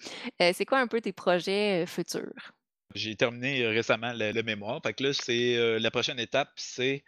euh, 0.42 0.52
c'est 0.54 0.66
quoi 0.66 0.80
un 0.80 0.88
peu 0.88 1.02
tes 1.02 1.14
projets 1.14 1.84
euh, 1.84 1.86
futurs? 1.88 2.54
J'ai 2.96 3.16
terminé 3.16 3.68
récemment 3.68 4.14
le, 4.16 4.42
mémoire. 4.42 4.82
Fait 4.82 4.94
que 4.94 5.04
là, 5.04 5.14
c'est 5.14 5.80
la 5.80 5.92
prochaine 5.92 6.20
étape, 6.20 6.50
c'est 6.56 7.04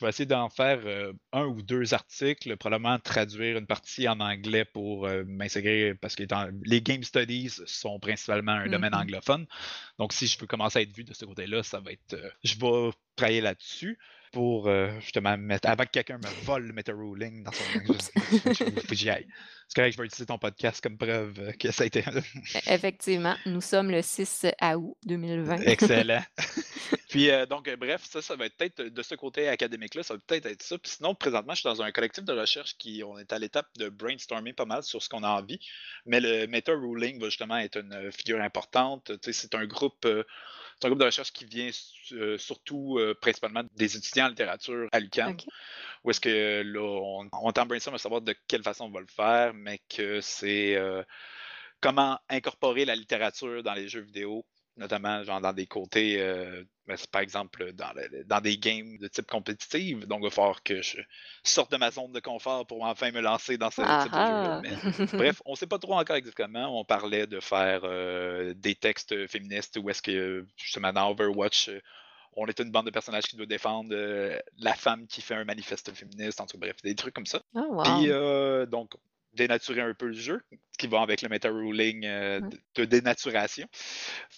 je 0.00 0.04
vais 0.04 0.10
essayer 0.10 0.26
d'en 0.26 0.48
faire 0.48 0.80
un 1.32 1.44
ou 1.44 1.62
deux 1.62 1.94
articles, 1.94 2.56
probablement 2.56 2.98
traduire 2.98 3.56
une 3.56 3.66
partie 3.66 4.08
en 4.08 4.18
anglais 4.18 4.64
pour 4.64 5.08
m'intégrer 5.26 5.94
parce 5.94 6.16
que 6.16 6.24
les 6.64 6.82
game 6.82 7.04
studies 7.04 7.60
sont 7.66 8.00
principalement 8.00 8.52
un 8.52 8.66
domaine 8.66 8.92
mmh 8.92 9.02
anglophone. 9.02 9.46
Donc, 9.98 10.12
si 10.12 10.26
je 10.26 10.38
veux 10.38 10.46
commencer 10.46 10.80
à 10.80 10.82
être 10.82 10.96
vu 10.96 11.04
de 11.04 11.14
ce 11.14 11.24
côté-là, 11.24 11.62
ça 11.62 11.80
va 11.80 11.92
être. 11.92 12.16
je 12.42 12.54
vais 12.58 12.90
travailler 13.14 13.40
là-dessus 13.40 13.98
pour 14.32 14.68
euh, 14.68 14.90
justement 15.00 15.36
mettre. 15.36 15.68
Avant 15.68 15.84
que 15.84 15.90
quelqu'un 15.90 16.18
me 16.18 16.44
vole 16.44 16.66
le 16.66 16.72
meta 16.72 16.92
ruling 16.92 17.42
dans 17.42 17.52
son. 17.52 17.64
faut 17.64 18.86
que 18.86 18.94
j'y 18.94 19.10
aille. 19.10 19.26
C'est 19.68 19.76
correct, 19.76 19.92
je 19.92 19.98
vais 19.98 20.06
utiliser 20.06 20.26
ton 20.26 20.38
podcast 20.38 20.82
comme 20.82 20.96
preuve 20.96 21.38
euh, 21.38 21.52
que 21.52 21.70
ça 21.70 21.84
a 21.84 21.86
été. 21.86 22.00
E, 22.00 22.20
effectivement, 22.66 23.36
nous 23.46 23.60
sommes 23.60 23.90
le 23.90 24.02
6 24.02 24.46
août 24.76 24.96
2020. 25.04 25.58
Excellent. 25.62 26.22
Puis 27.08 27.30
euh, 27.30 27.46
donc, 27.46 27.68
bref, 27.76 28.02
ça, 28.04 28.22
ça 28.22 28.36
va 28.36 28.46
être 28.46 28.56
peut-être 28.56 28.82
de 28.82 29.02
ce 29.02 29.14
côté 29.16 29.48
académique-là, 29.48 30.02
ça 30.02 30.14
va 30.14 30.20
peut-être 30.24 30.46
être 30.46 30.62
ça. 30.62 30.78
Puis 30.78 30.92
sinon, 30.92 31.14
présentement, 31.14 31.54
je 31.54 31.60
suis 31.60 31.68
dans 31.68 31.82
un 31.82 31.90
collectif 31.90 32.24
de 32.24 32.32
recherche 32.32 32.76
qui, 32.78 33.02
on 33.04 33.18
est 33.18 33.32
à 33.32 33.38
l'étape 33.38 33.68
de 33.78 33.88
brainstorming 33.88 34.54
pas 34.54 34.64
mal 34.64 34.82
sur 34.82 35.02
ce 35.02 35.08
qu'on 35.08 35.24
a 35.24 35.28
envie. 35.28 35.60
Mais 36.06 36.20
le 36.20 36.46
meta 36.46 36.72
ruling 36.72 37.20
va 37.20 37.26
justement 37.26 37.58
être 37.58 37.78
une 37.78 38.12
figure 38.12 38.40
importante. 38.40 39.10
Tu 39.22 39.32
sais, 39.32 39.32
c'est 39.32 39.54
un 39.54 39.66
groupe 39.66 40.06
C'est 40.80 40.86
un 40.86 40.90
groupe 40.90 41.00
de 41.00 41.04
recherche 41.04 41.32
qui 41.32 41.44
vient 41.44 41.70
euh, 42.12 42.38
surtout 42.38 42.98
euh, 42.98 43.14
principalement 43.20 43.62
des 43.76 43.96
étudiants 43.96 44.26
en 44.26 44.28
littérature 44.28 44.88
à 44.92 45.00
l'UQAM. 45.00 45.36
Où 46.04 46.10
est-ce 46.10 46.20
que 46.20 46.62
là, 46.62 46.80
on, 46.80 47.28
on 47.32 47.66
brainstorm 47.66 47.96
à 47.96 47.98
savoir 47.98 48.22
de 48.22 48.34
quelle 48.48 48.62
façon 48.62 48.86
on 48.86 48.90
va 48.90 49.00
le 49.00 49.06
faire, 49.06 49.52
mais 49.52 49.78
que 49.94 50.22
c'est 50.22 50.76
euh, 50.76 51.02
comment 51.82 52.18
incorporer 52.30 52.86
la 52.86 52.96
littérature 52.96 53.62
dans 53.62 53.74
les 53.74 53.88
jeux 53.88 54.00
vidéo, 54.00 54.46
notamment 54.78 55.22
genre 55.22 55.42
dans 55.42 55.52
des 55.52 55.66
côtés, 55.66 56.16
ben, 56.90 56.96
c'est 56.96 57.10
par 57.10 57.22
exemple 57.22 57.72
dans, 57.72 57.92
le- 57.94 58.24
dans 58.24 58.40
des 58.40 58.58
games 58.58 58.98
de 58.98 59.08
type 59.08 59.26
compétitif. 59.26 60.00
Donc, 60.06 60.20
il 60.20 60.24
va 60.24 60.30
falloir 60.30 60.62
que 60.62 60.82
je 60.82 60.98
sorte 61.44 61.70
de 61.72 61.76
ma 61.76 61.90
zone 61.90 62.12
de 62.12 62.20
confort 62.20 62.66
pour 62.66 62.84
enfin 62.84 63.10
me 63.12 63.20
lancer 63.20 63.56
dans 63.58 63.70
ce 63.70 63.82
Ah 63.84 64.02
type 64.02 64.12
de 64.12 64.18
ah! 64.18 64.60
Mais 64.62 64.70
bref, 65.12 65.42
on 65.46 65.52
ne 65.52 65.56
sait 65.56 65.66
pas 65.66 65.78
trop 65.78 65.94
encore 65.94 66.16
exactement. 66.16 66.78
On 66.78 66.84
parlait 66.84 67.26
de 67.26 67.40
faire 67.40 67.80
euh, 67.84 68.52
des 68.54 68.74
textes 68.74 69.26
féministes 69.28 69.78
où 69.82 69.88
est-ce 69.90 70.02
que 70.02 70.46
justement 70.56 70.92
dans 70.92 71.10
Overwatch, 71.10 71.70
on 72.34 72.46
est 72.46 72.60
une 72.60 72.70
bande 72.70 72.86
de 72.86 72.90
personnages 72.90 73.24
qui 73.24 73.36
doit 73.36 73.46
défendre 73.46 73.90
euh, 73.92 74.38
la 74.58 74.74
femme 74.74 75.06
qui 75.06 75.20
fait 75.20 75.34
un 75.34 75.44
manifeste 75.44 75.92
féministe, 75.94 76.40
en 76.40 76.46
tout 76.46 76.58
cas, 76.58 76.66
bref, 76.66 76.76
des 76.82 76.94
trucs 76.94 77.14
comme 77.14 77.26
ça. 77.26 77.42
Oh 77.54 77.80
Puis 77.84 78.10
euh, 78.10 78.66
donc, 78.66 78.92
dénaturer 79.34 79.80
un 79.80 79.94
peu 79.94 80.06
le 80.06 80.12
jeu, 80.12 80.40
ce 80.72 80.78
qui 80.78 80.86
va 80.86 81.00
avec 81.02 81.22
le 81.22 81.28
meta 81.28 81.48
ruling 81.50 82.04
euh, 82.04 82.40
de, 82.40 82.58
de 82.76 82.84
dénaturation. 82.84 83.66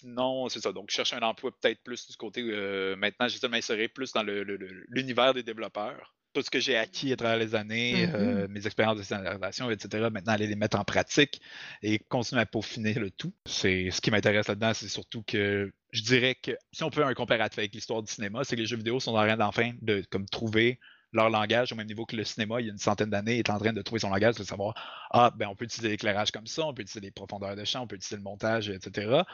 Non, 0.03 0.49
c'est 0.49 0.59
ça. 0.61 0.71
Donc, 0.71 0.89
je 0.89 0.95
cherche 0.95 1.13
un 1.13 1.21
emploi 1.21 1.51
peut-être 1.59 1.81
plus 1.83 2.07
du 2.07 2.15
côté. 2.17 2.41
euh, 2.41 2.95
maintenant, 2.95 3.27
j'essaie 3.27 3.47
de 3.47 3.51
m'insérer 3.51 3.87
plus 3.87 4.11
dans 4.13 4.23
l'univers 4.23 5.33
des 5.33 5.43
développeurs. 5.43 6.15
Tout 6.33 6.41
ce 6.41 6.49
que 6.49 6.59
j'ai 6.59 6.75
acquis 6.75 7.13
à 7.13 7.15
travers 7.15 7.37
les 7.37 7.53
années, 7.53 8.07
Mhm. 8.07 8.15
euh, 8.15 8.47
mes 8.49 8.65
expériences 8.65 8.97
de 8.97 9.03
scénarisation, 9.03 9.69
etc., 9.69 10.09
maintenant, 10.09 10.33
aller 10.33 10.47
les 10.47 10.55
mettre 10.55 10.79
en 10.79 10.83
pratique 10.83 11.39
et 11.83 11.99
continuer 11.99 12.41
à 12.41 12.47
peaufiner 12.47 12.95
le 12.95 13.11
tout. 13.11 13.31
C'est 13.45 13.91
ce 13.91 14.01
qui 14.01 14.09
m'intéresse 14.09 14.47
là-dedans, 14.47 14.73
c'est 14.73 14.87
surtout 14.87 15.21
que 15.21 15.71
je 15.91 16.01
dirais 16.01 16.33
que 16.33 16.51
si 16.71 16.83
on 16.83 16.89
peut 16.89 17.01
faire 17.01 17.07
un 17.07 17.13
comparatif 17.13 17.59
avec 17.59 17.75
l'histoire 17.75 18.01
du 18.01 18.11
cinéma, 18.11 18.43
c'est 18.43 18.55
que 18.55 18.61
les 18.61 18.65
jeux 18.67 18.77
vidéo 18.77 18.99
sont 18.99 19.11
en 19.11 19.23
train 19.23 19.37
d'enfin 19.37 19.73
de 19.83 20.03
comme 20.09 20.25
trouver 20.25 20.79
leur 21.13 21.29
langage 21.29 21.71
au 21.71 21.75
même 21.75 21.87
niveau 21.87 22.05
que 22.05 22.15
le 22.15 22.23
cinéma, 22.23 22.59
il 22.61 22.67
y 22.67 22.69
a 22.69 22.71
une 22.73 22.77
centaine 22.79 23.09
d'années, 23.09 23.39
est 23.39 23.49
en 23.49 23.59
train 23.59 23.73
de 23.73 23.81
trouver 23.81 23.99
son 23.99 24.09
langage, 24.09 24.35
de 24.35 24.43
savoir 24.43 24.73
ah, 25.11 25.31
ben 25.35 25.47
on 25.47 25.55
peut 25.55 25.65
utiliser 25.65 25.89
l'éclairage 25.89 26.31
comme 26.31 26.47
ça, 26.47 26.65
on 26.65 26.73
peut 26.73 26.81
utiliser 26.83 27.01
les 27.01 27.11
profondeurs 27.11 27.55
de 27.55 27.63
champ, 27.65 27.83
on 27.83 27.87
peut 27.87 27.95
utiliser 27.95 28.17
le 28.17 28.23
montage, 28.23 28.69
etc. 28.69 29.25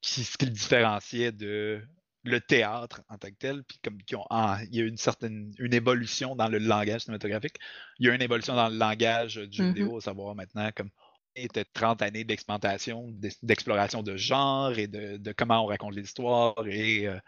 Qui, 0.00 0.24
ce 0.24 0.36
qui 0.38 0.46
le 0.46 0.52
différenciait 0.52 1.32
de 1.32 1.82
le 2.24 2.40
théâtre 2.40 3.02
en 3.08 3.18
tant 3.18 3.28
que 3.30 3.34
tel, 3.36 3.62
puis 3.64 3.78
comme 3.82 4.02
qu'ils 4.02 4.16
ont- 4.18 4.26
ah, 4.30 4.58
il 4.70 4.76
y 4.76 4.80
a 4.82 4.84
une 4.84 4.96
certaine 4.96 5.52
une 5.58 5.72
évolution 5.74 6.36
dans 6.36 6.48
le 6.48 6.58
langage 6.58 7.02
cinématographique, 7.02 7.56
il 7.98 8.06
y 8.06 8.10
a 8.10 8.14
une 8.14 8.22
évolution 8.22 8.54
dans 8.56 8.68
le 8.68 8.76
langage 8.76 9.36
du 9.36 9.62
Mhm. 9.62 9.66
vidéo, 9.66 9.96
à 9.98 10.00
savoir 10.00 10.34
maintenant 10.34 10.70
comme 10.76 10.90
était 11.36 11.64
30 11.64 12.02
années 12.02 12.24
d'expérimentation, 12.24 13.08
d'ex- 13.12 13.38
d'exploration 13.44 14.02
de 14.02 14.16
genre 14.16 14.76
et 14.78 14.86
de, 14.86 15.16
de 15.18 15.32
comment 15.32 15.62
on 15.64 15.66
raconte 15.66 15.94
l'histoire 15.96 16.54
et 16.66 17.06
euh, 17.08 17.18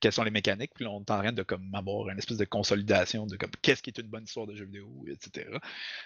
quelles 0.00 0.12
sont 0.12 0.24
les 0.24 0.30
mécaniques. 0.30 0.72
Puis 0.74 0.84
là, 0.84 0.90
on 0.90 1.00
est 1.00 1.10
en 1.10 1.18
train 1.18 1.32
de 1.32 1.42
comme, 1.42 1.74
avoir 1.74 2.08
une 2.10 2.18
espèce 2.18 2.38
de 2.38 2.44
consolidation 2.44 3.26
de 3.26 3.36
comme 3.36 3.50
qu'est-ce 3.62 3.82
qui 3.82 3.90
est 3.90 3.98
une 3.98 4.08
bonne 4.08 4.24
histoire 4.24 4.46
de 4.46 4.54
jeu 4.56 4.64
vidéo, 4.66 5.04
etc. 5.08 5.48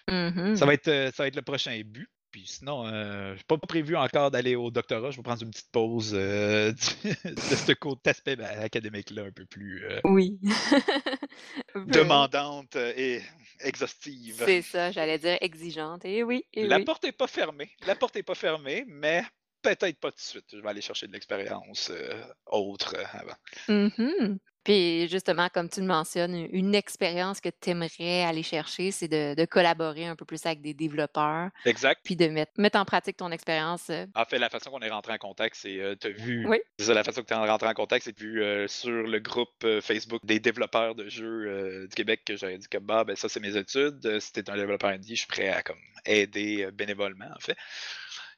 Mhm. 0.08 0.56
Ça 0.56 0.66
va 0.66 0.74
être, 0.74 0.88
euh, 0.88 1.10
ça 1.12 1.24
va 1.24 1.28
être 1.28 1.36
le 1.36 1.42
prochain 1.42 1.80
but. 1.84 2.08
Puis 2.34 2.48
sinon, 2.48 2.84
euh, 2.84 3.36
j'ai 3.36 3.44
pas 3.44 3.56
prévu 3.58 3.94
encore 3.94 4.32
d'aller 4.32 4.56
au 4.56 4.72
doctorat. 4.72 5.12
Je 5.12 5.18
vais 5.18 5.22
prendre 5.22 5.40
une 5.44 5.50
petite 5.52 5.70
pause 5.70 6.10
euh, 6.14 6.72
de 7.04 7.38
ce 7.38 7.70
côté 7.74 8.10
aspect 8.10 8.34
ben, 8.34 8.58
académique-là 8.58 9.22
un 9.22 9.30
peu 9.30 9.46
plus 9.46 9.84
euh, 9.84 10.00
Oui. 10.02 10.40
Demandante 11.76 12.74
et 12.74 13.22
exhaustive. 13.60 14.42
C'est 14.44 14.62
ça, 14.62 14.90
j'allais 14.90 15.20
dire 15.20 15.38
exigeante. 15.42 16.04
Et 16.04 16.24
oui, 16.24 16.44
et 16.52 16.66
La 16.66 16.78
oui. 16.78 16.84
porte 16.84 17.04
n'est 17.04 17.12
pas 17.12 17.28
fermée. 17.28 17.70
La 17.86 17.94
porte 17.94 18.16
n'est 18.16 18.24
pas 18.24 18.34
fermée, 18.34 18.84
mais 18.88 19.22
peut-être 19.64 19.98
pas 19.98 20.10
tout 20.10 20.16
de 20.18 20.20
suite. 20.22 20.44
Je 20.52 20.58
vais 20.58 20.68
aller 20.68 20.80
chercher 20.80 21.06
de 21.06 21.12
l'expérience 21.12 21.90
euh, 21.90 22.22
autre 22.46 22.94
euh, 22.96 23.04
avant. 23.12 23.36
Mhm. 23.68 24.38
Puis 24.64 25.08
justement, 25.08 25.50
comme 25.52 25.68
tu 25.68 25.80
le 25.80 25.86
mentionnes, 25.86 26.48
une 26.50 26.74
expérience 26.74 27.38
que 27.42 27.50
tu 27.50 27.68
aimerais 27.68 28.22
aller 28.24 28.42
chercher, 28.42 28.92
c'est 28.92 29.08
de, 29.08 29.34
de 29.34 29.44
collaborer 29.44 30.06
un 30.06 30.16
peu 30.16 30.24
plus 30.24 30.46
avec 30.46 30.62
des 30.62 30.72
développeurs, 30.72 31.50
Exact. 31.66 32.00
puis 32.02 32.16
de 32.16 32.28
mettre, 32.28 32.52
mettre 32.56 32.78
en 32.78 32.86
pratique 32.86 33.18
ton 33.18 33.30
expérience. 33.30 33.90
euh, 33.90 34.06
En 34.14 34.24
fait, 34.24 34.38
la 34.38 34.48
façon 34.48 34.70
qu'on 34.70 34.80
est 34.80 34.88
rentré 34.88 35.12
en 35.12 35.18
contact, 35.18 35.56
c'est 35.60 35.78
euh, 35.80 35.96
t'as 35.96 36.08
vu. 36.08 36.46
Oui. 36.48 36.56
C'est 36.78 36.86
ça, 36.86 36.94
la 36.94 37.04
façon 37.04 37.20
que 37.20 37.26
tu 37.26 37.34
es 37.34 37.36
rentré 37.36 37.68
en 37.68 37.74
contact, 37.74 38.06
c'est 38.06 38.18
vu 38.18 38.42
euh, 38.42 38.66
sur 38.66 38.90
le 38.90 39.18
groupe 39.18 39.66
Facebook 39.82 40.24
des 40.24 40.40
développeurs 40.40 40.94
de 40.94 41.10
jeux 41.10 41.44
euh, 41.46 41.86
du 41.86 41.94
Québec 41.94 42.22
que 42.24 42.34
j'avais 42.36 42.56
dit 42.56 42.66
que 42.66 42.78
bah 42.78 43.04
ben 43.04 43.16
ça 43.16 43.28
c'est 43.28 43.40
mes 43.40 43.58
études. 43.58 44.18
Si 44.18 44.32
t'es 44.32 44.48
un 44.48 44.56
développeur 44.56 44.88
indie, 44.88 45.14
je 45.14 45.20
suis 45.20 45.28
prêt 45.28 45.50
à 45.50 45.62
comme 45.62 45.76
aider 46.06 46.70
bénévolement 46.72 47.28
en 47.36 47.40
fait. 47.40 47.56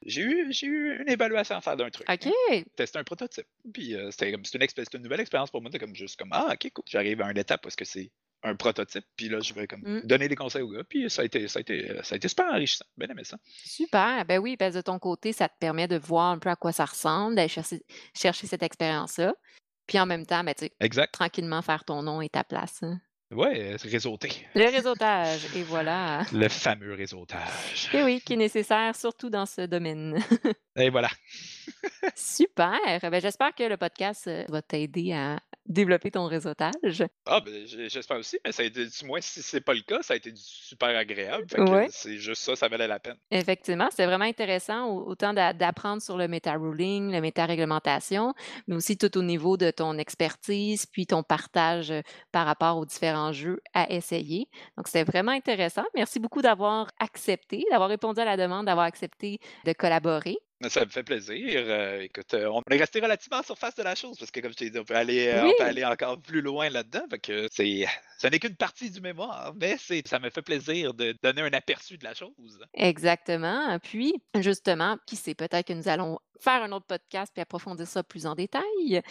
J'ai 0.05 0.21
eu, 0.21 0.47
j'ai 0.51 0.67
eu 0.67 1.01
une 1.01 1.09
évaluation 1.09 1.55
à 1.55 1.61
faire 1.61 1.75
d'un 1.77 1.89
truc. 1.89 2.07
OK. 2.09 2.31
Tester 2.75 2.99
un 2.99 3.03
prototype. 3.03 3.47
Puis 3.73 3.95
euh, 3.95 4.11
c'était 4.11 4.31
comme 4.31 4.45
c'était 4.45 4.57
une, 4.59 4.63
expé- 4.63 4.83
c'était 4.85 4.97
une 4.97 5.03
nouvelle 5.03 5.19
expérience 5.21 5.49
pour 5.51 5.61
moi. 5.61 5.69
C'était 5.71 5.83
comme 5.85 5.95
juste 5.95 6.17
comme 6.19 6.29
Ah 6.31 6.49
ok 6.53 6.71
cool. 6.73 6.83
J'arrive 6.87 7.21
à 7.21 7.31
une 7.31 7.37
étape 7.37 7.61
parce 7.61 7.75
que 7.75 7.85
c'est 7.85 8.11
un 8.43 8.55
prototype. 8.55 9.03
Puis 9.15 9.29
là, 9.29 9.39
je 9.39 9.53
vais 9.53 9.65
comme 9.67 9.81
Mm. 9.81 10.01
donner 10.05 10.27
des 10.27 10.35
conseils 10.35 10.61
au 10.61 10.69
gars. 10.69 10.83
Puis 10.87 11.09
ça 11.09 11.23
a 11.23 11.25
été, 11.25 11.47
ça 11.47 11.57
a 11.57 11.61
été, 11.61 11.87
ça 12.03 12.13
a 12.13 12.17
été 12.17 12.27
super 12.27 12.45
enrichissant. 12.45 12.85
Bien 12.95 13.07
aimé 13.09 13.23
ça. 13.23 13.37
Super. 13.65 14.23
Ben 14.25 14.37
oui, 14.39 14.55
parce 14.57 14.73
que 14.73 14.77
de 14.77 14.81
ton 14.83 14.99
côté, 14.99 15.33
ça 15.33 15.49
te 15.49 15.55
permet 15.59 15.87
de 15.87 15.97
voir 15.97 16.31
un 16.31 16.39
peu 16.39 16.49
à 16.49 16.55
quoi 16.55 16.71
ça 16.71 16.85
ressemble, 16.85 17.35
d'aller 17.35 17.47
chercher, 17.49 17.81
chercher 18.15 18.45
cette 18.47 18.61
expérience-là. 18.63 19.33
Puis 19.87 19.99
en 19.99 20.05
même 20.05 20.25
temps, 20.25 20.43
ben, 20.43 20.53
tu 20.53 20.65
sais, 20.65 20.71
Exact. 20.79 21.11
tranquillement 21.13 21.61
faire 21.61 21.83
ton 21.85 22.03
nom 22.03 22.21
et 22.21 22.29
ta 22.29 22.43
place. 22.43 22.83
hein. 22.83 22.99
Ouais, 23.29 23.73
euh, 23.73 23.77
c'est 23.77 23.89
réseauté. 23.89 24.31
Le 24.55 24.71
réseautage, 24.71 25.53
et 25.53 25.63
voilà. 25.63 26.21
Le 26.31 26.47
fameux 26.47 26.93
réseautage. 26.93 27.89
Et 27.93 28.01
oui, 28.01 28.21
qui 28.21 28.33
est 28.33 28.37
nécessaire, 28.37 28.95
surtout 28.95 29.29
dans 29.29 29.45
ce 29.45 29.61
domaine. 29.65 30.17
Et 30.77 30.89
voilà. 30.89 31.09
Super. 32.15 32.79
Ben, 33.01 33.19
j'espère 33.19 33.53
que 33.53 33.63
le 33.63 33.75
podcast 33.75 34.27
euh, 34.27 34.45
va 34.47 34.61
t'aider 34.61 35.11
à 35.11 35.39
développer 35.67 36.11
ton 36.11 36.25
réseautage. 36.25 37.03
Ah, 37.25 37.41
ben, 37.45 37.65
j'espère 37.65 38.17
aussi, 38.17 38.39
mais 38.45 38.51
ça 38.51 38.63
a 38.63 38.65
été, 38.65 38.85
du 38.85 39.05
moins, 39.05 39.19
si 39.21 39.41
c'est 39.41 39.61
pas 39.61 39.73
le 39.73 39.81
cas, 39.81 40.01
ça 40.01 40.13
a 40.13 40.17
été 40.17 40.31
super 40.35 40.89
agréable. 40.97 41.45
Ouais. 41.57 41.87
c'est 41.89 42.17
juste 42.17 42.41
ça, 42.41 42.55
ça 42.55 42.67
valait 42.67 42.87
la 42.87 42.99
peine. 42.99 43.17
Effectivement, 43.31 43.87
c'était 43.91 44.05
vraiment 44.05 44.25
intéressant, 44.25 44.85
au- 44.87 45.07
autant 45.09 45.33
d'a- 45.33 45.53
d'apprendre 45.53 46.01
sur 46.01 46.17
le 46.17 46.27
méta-ruling, 46.27 47.11
le 47.11 47.21
méta-réglementation, 47.21 48.33
mais 48.67 48.75
aussi 48.75 48.97
tout 48.97 49.17
au 49.17 49.21
niveau 49.23 49.57
de 49.57 49.71
ton 49.71 49.97
expertise, 49.97 50.85
puis 50.85 51.05
ton 51.05 51.23
partage 51.23 51.91
euh, 51.91 52.01
par 52.31 52.45
rapport 52.45 52.77
aux 52.77 52.85
différents 52.85 53.33
jeux 53.33 53.59
à 53.73 53.91
essayer. 53.91 54.47
Donc, 54.77 54.87
c'était 54.87 55.03
vraiment 55.03 55.31
intéressant. 55.31 55.83
Merci 55.95 56.19
beaucoup 56.19 56.41
d'avoir 56.41 56.89
accepté, 56.99 57.65
d'avoir 57.71 57.89
répondu 57.89 58.19
à 58.21 58.25
la 58.25 58.37
demande, 58.37 58.65
d'avoir 58.65 58.85
accepté 58.85 59.39
de 59.65 59.73
collaborer. 59.73 60.37
Ça 60.69 60.85
me 60.85 60.89
fait 60.89 61.03
plaisir. 61.03 61.35
Euh, 61.67 62.01
écoute, 62.01 62.33
euh, 62.33 62.47
on 62.47 62.61
est 62.71 62.77
resté 62.77 62.99
relativement 62.99 63.37
en 63.39 63.43
surface 63.43 63.75
de 63.75 63.83
la 63.83 63.93
chose 63.93 64.17
parce 64.17 64.31
que, 64.31 64.39
comme 64.39 64.51
je 64.51 64.55
t'ai 64.57 64.69
dit, 64.71 64.79
on 64.79 64.83
peut 64.83 64.95
aller, 64.95 65.27
euh, 65.27 65.43
Oui. 65.43 65.51
on 65.53 65.61
peut 65.63 65.69
aller 65.69 65.85
encore 65.85 66.19
plus 66.19 66.41
loin 66.41 66.67
là-dedans. 66.69 67.03
Que 67.21 67.47
c'est, 67.51 67.85
ce 68.17 68.25
n'est 68.27 68.39
qu'une 68.39 68.55
partie 68.55 68.89
du 68.89 68.99
mémoire, 68.99 69.53
mais 69.55 69.77
c'est, 69.79 70.05
ça 70.07 70.17
me 70.17 70.31
fait 70.31 70.41
plaisir 70.41 70.95
de 70.95 71.15
donner 71.21 71.43
un 71.43 71.53
aperçu 71.53 71.97
de 71.99 72.03
la 72.03 72.15
chose. 72.15 72.59
Exactement. 72.73 73.77
Puis, 73.83 74.15
justement, 74.39 74.97
qui 75.05 75.15
sait, 75.15 75.35
peut-être 75.35 75.67
que 75.67 75.73
nous 75.73 75.87
allons 75.89 76.17
faire 76.39 76.61
un 76.63 76.71
autre 76.71 76.85
podcast 76.87 77.31
puis 77.33 77.41
approfondir 77.41 77.87
ça 77.87 78.03
plus 78.03 78.25
en 78.25 78.33
détail. 78.35 79.01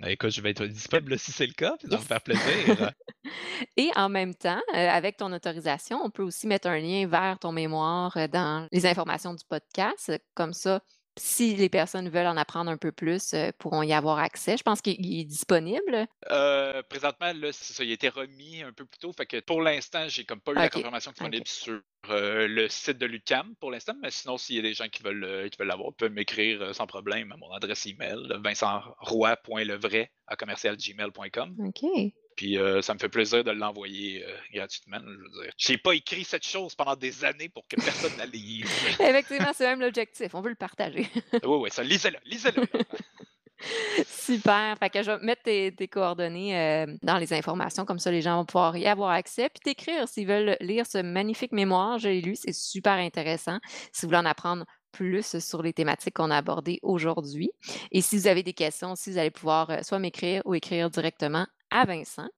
Ben, 0.00 0.08
écoute, 0.08 0.30
je 0.30 0.40
vais 0.40 0.50
être 0.50 0.66
disponible 0.66 1.18
si 1.18 1.30
c'est 1.32 1.46
le 1.46 1.52
cas, 1.52 1.76
puis 1.78 1.88
ça 1.88 1.96
va 1.96 1.98
me 1.98 2.00
Yes. 2.02 2.08
faire 2.08 2.20
plaisir. 2.22 2.92
Et 3.76 3.90
en 3.96 4.08
même 4.08 4.34
temps, 4.34 4.60
avec 4.72 5.16
ton 5.16 5.32
autorisation, 5.32 6.00
on 6.04 6.10
peut 6.10 6.22
aussi 6.22 6.46
mettre 6.46 6.68
un 6.68 6.78
lien 6.78 7.06
vers 7.08 7.38
ton 7.40 7.50
mémoire 7.52 8.16
dans 8.28 8.68
les 8.70 8.86
informations 8.86 9.34
du 9.34 9.44
podcast. 9.48 10.12
Comme 10.34 10.52
ça, 10.52 10.80
si 11.18 11.56
les 11.56 11.68
personnes 11.68 12.08
veulent 12.08 12.26
en 12.26 12.36
apprendre 12.36 12.70
un 12.70 12.76
peu 12.76 12.92
plus, 12.92 13.32
euh, 13.34 13.50
pourront 13.58 13.82
y 13.82 13.92
avoir 13.92 14.18
accès. 14.18 14.56
Je 14.56 14.62
pense 14.62 14.80
qu'il 14.80 15.04
il 15.04 15.20
est 15.20 15.24
disponible. 15.24 16.06
Euh, 16.30 16.82
présentement, 16.88 17.32
là, 17.34 17.52
ça, 17.52 17.84
il 17.84 17.90
a 17.90 17.94
été 17.94 18.08
remis 18.08 18.62
un 18.62 18.72
peu 18.72 18.84
plus 18.84 18.98
tôt. 18.98 19.12
Fait 19.12 19.26
que 19.26 19.40
pour 19.40 19.62
l'instant, 19.62 20.08
j'ai 20.08 20.24
comme 20.24 20.40
pas 20.40 20.52
eu 20.52 20.56
la 20.56 20.66
Ok, 20.66 20.72
confirmation 20.72 21.10
disponible 21.12 21.46
sur 21.46 21.80
euh, 22.10 22.46
le 22.46 22.68
site 22.68 22.98
de 22.98 23.06
l'UCAM 23.06 23.54
pour 23.60 23.70
l'instant. 23.70 23.94
Mais 24.02 24.10
sinon, 24.10 24.36
s'il 24.36 24.56
y 24.56 24.58
a 24.58 24.62
des 24.62 24.74
gens 24.74 24.88
qui 24.88 25.02
veulent, 25.02 25.48
qui 25.50 25.58
veulent 25.58 25.68
l'avoir, 25.68 25.90
ils 25.90 25.96
peuvent 25.96 26.12
m'écrire 26.12 26.74
sans 26.74 26.86
problème 26.86 27.32
à 27.32 27.36
mon 27.36 27.50
adresse 27.52 27.86
email, 27.86 28.18
vincentroy.levray 28.42 30.10
à 30.26 30.36
commercialgmail.com. 30.36 31.56
OK. 31.66 32.12
Puis 32.36 32.58
euh, 32.58 32.82
ça 32.82 32.92
me 32.92 32.98
fait 32.98 33.08
plaisir 33.08 33.42
de 33.42 33.50
l'envoyer 33.50 34.22
euh, 34.22 34.36
gratuitement. 34.52 34.98
Je 35.00 35.10
veux 35.10 35.42
dire, 35.42 35.52
j'ai 35.56 35.78
pas 35.78 35.94
écrit 35.94 36.22
cette 36.22 36.46
chose 36.46 36.74
pendant 36.74 36.94
des 36.94 37.24
années 37.24 37.48
pour 37.48 37.66
que 37.66 37.76
personne 37.76 38.12
la 38.18 38.26
lise. 38.26 38.70
Effectivement, 39.00 39.52
c'est 39.54 39.66
même 39.66 39.80
l'objectif. 39.80 40.34
On 40.34 40.42
veut 40.42 40.50
le 40.50 40.56
partager. 40.56 41.08
oui, 41.32 41.40
oui, 41.44 41.70
ça, 41.70 41.82
lisez-le, 41.82 42.18
lisez-le. 42.26 42.62
Super. 44.06 44.76
Fait 44.78 44.90
que 44.90 45.02
je 45.02 45.10
vais 45.10 45.18
mettre 45.24 45.42
tes, 45.44 45.74
tes 45.74 45.88
coordonnées 45.88 46.58
euh, 46.58 46.86
dans 47.02 47.16
les 47.16 47.32
informations, 47.32 47.86
comme 47.86 47.98
ça 47.98 48.10
les 48.10 48.20
gens 48.20 48.36
vont 48.36 48.44
pouvoir 48.44 48.76
y 48.76 48.86
avoir 48.86 49.10
accès. 49.10 49.48
Puis 49.48 49.60
t'écrire 49.64 50.06
s'ils 50.06 50.26
veulent 50.26 50.58
lire 50.60 50.86
ce 50.86 50.98
magnifique 50.98 51.52
mémoire. 51.52 51.98
Je 51.98 52.08
l'ai 52.08 52.20
lu, 52.20 52.36
c'est 52.36 52.52
super 52.52 52.94
intéressant. 52.94 53.58
Si 53.92 54.02
vous 54.02 54.08
voulez 54.08 54.18
en 54.18 54.26
apprendre 54.26 54.66
plus 54.92 55.38
sur 55.38 55.62
les 55.62 55.72
thématiques 55.72 56.14
qu'on 56.14 56.30
a 56.30 56.36
abordées 56.36 56.80
aujourd'hui. 56.82 57.50
Et 57.92 58.00
si 58.00 58.16
vous 58.16 58.26
avez 58.26 58.42
des 58.42 58.54
questions, 58.54 58.94
si 58.94 59.10
vous 59.10 59.18
allez 59.18 59.30
pouvoir 59.30 59.84
soit 59.84 59.98
m'écrire 59.98 60.42
ou 60.44 60.54
écrire 60.54 60.88
directement 60.90 61.46
à 61.70 61.84
Vincent. 61.84 62.28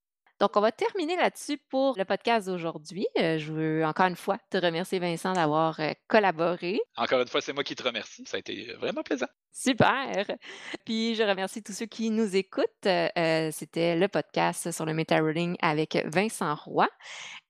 Donc, 0.41 0.57
on 0.57 0.61
va 0.61 0.71
terminer 0.71 1.17
là-dessus 1.17 1.59
pour 1.69 1.99
le 1.99 2.05
podcast 2.05 2.47
d'aujourd'hui. 2.47 3.09
Euh, 3.19 3.39
je 3.39 3.53
veux 3.53 3.85
encore 3.85 4.07
une 4.07 4.15
fois 4.15 4.39
te 4.51 4.57
remercier, 4.57 5.01
Vincent, 5.01 5.33
d'avoir 5.33 5.81
euh, 5.81 5.91
collaboré. 6.07 6.79
Encore 6.97 7.21
une 7.21 7.27
fois, 7.27 7.41
c'est 7.41 7.53
moi 7.53 7.65
qui 7.65 7.75
te 7.75 7.83
remercie. 7.83 8.23
Ça 8.25 8.37
a 8.37 8.41
été 8.41 8.73
vraiment 8.75 9.03
plaisant. 9.03 9.27
Super. 9.53 10.27
Puis 10.85 11.17
je 11.17 11.25
remercie 11.25 11.63
tous 11.63 11.73
ceux 11.73 11.87
qui 11.87 12.11
nous 12.11 12.37
écoutent. 12.37 12.87
Euh, 12.87 13.51
C'était 13.51 13.97
le 13.97 14.07
podcast 14.07 14.71
sur 14.71 14.87
le 14.87 14.95
meta 14.95 15.21
avec 15.61 15.99
Vincent 16.07 16.55
Roy. 16.55 16.89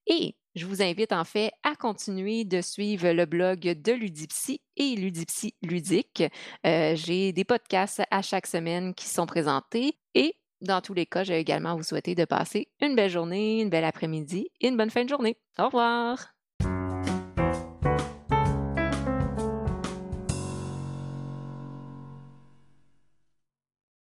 Et 0.07 0.35
je 0.55 0.65
vous 0.65 0.83
invite 0.83 1.13
en 1.13 1.25
fait 1.25 1.53
à 1.63 1.77
continuer 1.77 2.45
de 2.45 2.63
suivre 2.63 3.11
le 3.13 3.27
blog 3.27 3.61
de 3.61 3.93
Ludipsy 3.93 4.63
et 4.77 4.97
Ludipsy 4.97 5.55
Ludique. 5.63 6.23
Euh, 6.67 6.97
J'ai 6.97 7.33
des 7.33 7.45
podcasts 7.45 8.03
à 8.11 8.23
chaque 8.23 8.47
semaine 8.47 8.95
qui 8.95 9.07
sont 9.07 9.27
présentés 9.27 9.99
et 10.15 10.35
dans 10.61 10.81
tous 10.81 10.95
les 10.95 11.07
cas, 11.07 11.25
j'ai 11.25 11.39
également 11.39 11.77
vous 11.77 11.83
souhaiter 11.83 12.15
de 12.15 12.25
passer 12.25 12.71
une 12.81 12.97
belle 12.97 13.11
journée, 13.11 13.61
une 13.61 13.71
belle 13.71 13.85
après-midi 13.85 14.51
et 14.61 14.69
une 14.69 14.77
bonne 14.77 14.91
fin 14.91 15.05
de 15.05 15.09
journée. 15.09 15.39
Au 15.59 15.67
revoir! 15.67 16.38